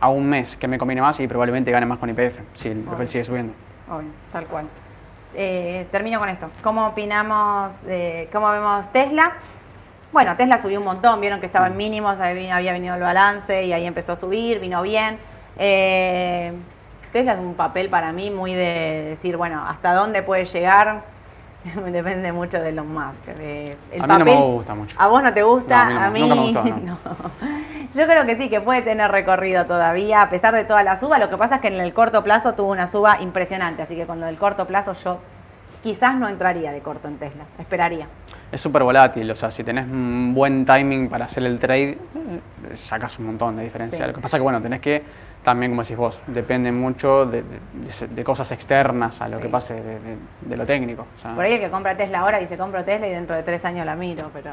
a 0.02 0.10
un 0.10 0.28
mes 0.28 0.58
que 0.58 0.68
me 0.68 0.78
conviene 0.78 1.02
más 1.02 1.18
y 1.22 1.30
probablemente 1.30 1.72
gane 1.72 1.86
más 1.86 1.98
con 1.98 2.10
IPF, 2.10 2.40
si 2.56 2.68
el 2.68 2.80
papel 2.80 3.08
sigue 3.08 3.24
subiendo. 3.24 3.54
Obvio, 3.90 4.10
tal 4.34 4.46
cual. 4.48 4.66
Eh, 5.36 5.88
termino 5.92 6.20
con 6.20 6.30
esto. 6.30 6.50
¿Cómo 6.62 6.88
opinamos, 6.88 7.82
de 7.84 8.30
cómo 8.32 8.50
vemos 8.52 8.92
Tesla? 8.92 9.34
Bueno, 10.12 10.36
Tesla 10.36 10.58
subió 10.58 10.80
un 10.80 10.86
montón, 10.86 11.22
vieron 11.22 11.40
que 11.40 11.46
estaba 11.46 11.68
en 11.68 11.78
mínimos, 11.78 12.20
había 12.20 12.74
venido 12.74 12.96
el 12.96 13.02
balance 13.02 13.64
y 13.64 13.72
ahí 13.72 13.86
empezó 13.86 14.14
a 14.14 14.16
subir, 14.18 14.60
vino 14.60 14.82
bien. 14.82 15.18
Eh, 15.58 16.52
Tesla 17.14 17.34
es 17.34 17.40
un 17.40 17.56
papel 17.56 17.90
para 17.90 18.12
mí 18.12 18.30
muy 18.30 18.54
de 18.54 19.06
decir, 19.10 19.38
bueno, 19.38 19.66
hasta 19.66 19.94
dónde 19.94 20.22
puede 20.22 20.46
llegar, 20.46 21.04
depende 21.92 22.32
mucho 22.32 22.60
de 22.60 22.72
los 22.72 22.86
Musk. 22.86 23.26
de- 23.26 23.78
el 23.92 24.02
A 24.02 24.08
mí 24.08 24.14
no 24.18 24.26
me 24.26 24.36
gusta 24.36 24.74
mucho. 24.76 24.96
¿A 25.00 25.08
vos 25.08 25.22
no 25.22 25.34
te 25.34 25.44
gusta? 25.44 25.90
No, 25.90 26.00
a 26.00 26.06
a 26.06 26.10
mí, 26.10 26.22
no. 26.28 26.36
Nunca 26.36 26.64
me 26.64 26.72
gustó, 26.72 26.86
no. 26.86 26.98
Yo 27.94 28.06
creo 28.08 28.26
que 28.26 28.36
sí, 28.38 28.50
que 28.50 28.62
puede 28.62 28.82
tener 28.82 29.12
recorrido 29.12 29.66
todavía, 29.66 30.22
a 30.22 30.30
pesar 30.30 30.54
de 30.56 30.64
toda 30.64 30.82
la 30.84 30.96
suba. 31.00 31.20
Lo 31.20 31.30
que 31.30 31.38
pasa 31.38 31.56
es 31.56 31.62
que 31.62 31.68
en 31.68 31.80
el 31.80 31.94
corto 31.94 32.24
plazo 32.24 32.54
tuvo 32.54 32.72
una 32.72 32.88
suba 32.88 33.22
impresionante, 33.22 33.82
así 33.84 33.96
que 33.96 34.06
con 34.06 34.20
lo 34.20 34.26
del 34.26 34.38
corto 34.38 34.66
plazo 34.66 34.94
yo 34.94 35.20
quizás 35.84 36.16
no 36.16 36.28
entraría 36.28 36.72
de 36.72 36.80
corto 36.82 37.08
en 37.08 37.18
Tesla, 37.18 37.44
esperaría. 37.60 38.08
Es 38.52 38.60
súper 38.60 38.84
volátil, 38.84 39.32
o 39.32 39.36
sea, 39.36 39.50
si 39.50 39.64
tenés 39.64 39.86
un 39.86 40.34
buen 40.34 40.66
timing 40.66 41.08
para 41.08 41.26
hacer 41.26 41.44
el 41.44 41.58
trade, 41.58 41.92
eh, 41.92 41.98
sacas 42.76 43.18
un 43.20 43.28
montón 43.28 43.56
de 43.56 43.64
diferencia. 43.64 44.00
Sí. 44.00 44.04
Lo 44.06 44.14
que 44.14 44.20
pasa 44.20 44.38
que, 44.38 44.44
bueno, 44.44 44.62
tenés 44.62 44.82
que, 44.82 45.02
también 45.42 45.72
como 45.72 45.84
decís 45.84 45.96
vos, 45.96 46.22
depende 46.28 46.70
mucho 46.72 47.26
de, 47.26 47.44
de- 47.44 47.60
de- 48.00 48.08
de 48.10 48.24
cosas 48.26 48.52
externas 48.52 49.22
a 49.22 49.30
lo 49.30 49.38
Sí. 49.38 49.44
que 49.44 49.50
pase 49.50 49.76
de, 49.82 50.58
lo 50.58 50.66
técnico. 50.66 51.08
o 51.16 51.20
sea, 51.22 51.34
Por 51.34 51.46
ahí 51.46 51.54
el 51.54 51.60
que 51.62 51.70
compra 51.70 51.96
Tesla 51.96 52.20
ahora 52.20 52.40
dice 52.40 52.58
compro 52.58 52.84
Tesla 52.84 53.08
y 53.08 53.12
dentro 53.12 53.36
de 53.38 53.44
tres 53.44 53.64
años 53.64 53.86
la 53.86 53.96
miro, 53.96 54.30
pero 54.34 54.50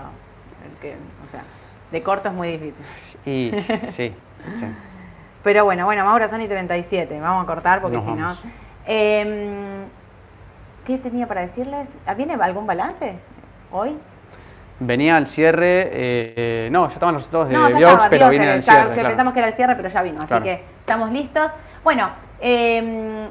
el 0.65 0.79
que, 0.81 0.95
o 1.27 1.29
sea, 1.29 1.43
de 1.91 2.03
corto 2.03 2.29
es 2.29 2.35
muy 2.35 2.53
difícil. 2.57 2.85
Y 3.27 3.51
sí, 3.91 4.15
sí. 4.55 4.67
Pero 5.43 5.65
bueno, 5.65 5.87
bueno, 5.87 6.05
Mauro 6.05 6.29
Sony 6.29 6.47
37, 6.47 7.19
vamos 7.21 7.43
a 7.43 7.47
cortar 7.47 7.81
porque 7.83 8.01
si 8.01 8.13
no... 8.13 8.29
Em, 8.87 9.75
¿Qué 10.87 10.97
tenía 10.99 11.27
para 11.27 11.43
decirles? 11.43 11.91
¿Viene 12.17 12.35
algún 12.41 12.67
balance 12.67 13.15
hoy? 13.71 13.97
Venía 14.81 15.17
al 15.17 15.27
cierre, 15.27 15.91
eh, 15.93 16.69
no, 16.71 16.87
ya 16.87 16.95
estaban 16.95 17.15
los 17.15 17.23
resultados 17.23 17.49
de 17.49 17.55
No, 17.55 17.69
ya 17.69 17.77
Biox, 17.77 17.93
estaba, 17.95 18.11
pero 18.11 18.21
Biox, 18.27 18.31
viene 18.31 18.47
eh, 18.47 18.53
al 18.53 18.63
cierre. 18.63 18.93
claro. 18.95 19.09
Pensamos 19.09 19.33
que 19.33 19.39
era 19.41 19.49
el 19.49 19.55
cierre, 19.55 19.75
pero 19.77 19.89
ya 19.89 20.03
vino, 20.03 20.19
así 20.19 20.29
Claro. 20.29 20.45
que 20.45 20.63
estamos 20.81 21.11
listos. 21.11 21.51
Bueno, 21.83 22.11
eh, 22.41 23.29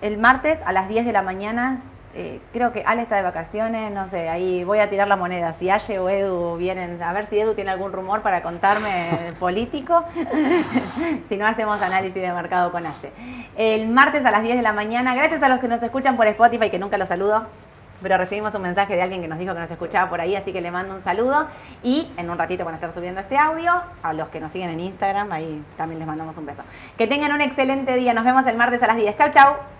el 0.00 0.18
martes 0.18 0.60
a 0.66 0.72
las 0.72 0.88
10 0.88 1.06
de 1.06 1.12
la 1.12 1.22
mañana, 1.22 1.82
eh, 2.14 2.40
creo 2.52 2.72
que 2.72 2.82
Ale 2.84 3.02
está 3.02 3.14
de 3.14 3.22
vacaciones, 3.22 3.92
no 3.92 4.08
sé, 4.08 4.28
ahí 4.28 4.64
voy 4.64 4.80
a 4.80 4.90
tirar 4.90 5.06
la 5.06 5.14
moneda. 5.14 5.52
Si 5.52 5.70
Aye 5.70 6.00
o 6.00 6.08
Edu 6.08 6.56
vienen, 6.56 7.00
a 7.00 7.12
ver 7.12 7.26
si 7.26 7.38
Edu 7.38 7.54
tiene 7.54 7.70
algún 7.70 7.92
rumor 7.92 8.22
para 8.22 8.42
contarme 8.42 9.34
político. 9.38 10.02
si 11.28 11.36
no, 11.36 11.46
hacemos 11.46 11.80
análisis 11.80 12.20
de 12.20 12.32
mercado 12.32 12.72
con 12.72 12.84
Aye. 12.86 13.12
El 13.56 13.88
martes 13.88 14.24
a 14.24 14.32
las 14.32 14.42
10 14.42 14.56
de 14.56 14.62
la 14.62 14.72
mañana, 14.72 15.14
gracias 15.14 15.40
a 15.44 15.48
los 15.48 15.60
que 15.60 15.68
nos 15.68 15.80
escuchan 15.80 16.16
por 16.16 16.26
Spotify, 16.26 16.70
que 16.70 16.78
nunca 16.80 16.98
los 16.98 17.08
saludo. 17.08 17.46
Pero 18.02 18.16
recibimos 18.16 18.54
un 18.54 18.62
mensaje 18.62 18.94
de 18.94 19.02
alguien 19.02 19.20
que 19.20 19.28
nos 19.28 19.38
dijo 19.38 19.54
que 19.54 19.60
nos 19.60 19.70
escuchaba 19.70 20.08
por 20.08 20.20
ahí, 20.20 20.36
así 20.36 20.52
que 20.52 20.60
le 20.60 20.70
mando 20.70 20.94
un 20.94 21.02
saludo. 21.02 21.46
Y 21.82 22.10
en 22.16 22.30
un 22.30 22.38
ratito 22.38 22.64
van 22.64 22.74
a 22.74 22.76
estar 22.76 22.92
subiendo 22.92 23.20
este 23.20 23.36
audio. 23.36 23.72
A 24.02 24.12
los 24.12 24.28
que 24.28 24.40
nos 24.40 24.52
siguen 24.52 24.70
en 24.70 24.80
Instagram, 24.80 25.30
ahí 25.32 25.62
también 25.76 25.98
les 25.98 26.06
mandamos 26.06 26.36
un 26.36 26.46
beso. 26.46 26.62
Que 26.96 27.06
tengan 27.06 27.32
un 27.32 27.40
excelente 27.40 27.94
día. 27.96 28.14
Nos 28.14 28.24
vemos 28.24 28.46
el 28.46 28.56
martes 28.56 28.82
a 28.82 28.86
las 28.86 28.96
10. 28.96 29.16
Chau, 29.16 29.30
chau. 29.30 29.77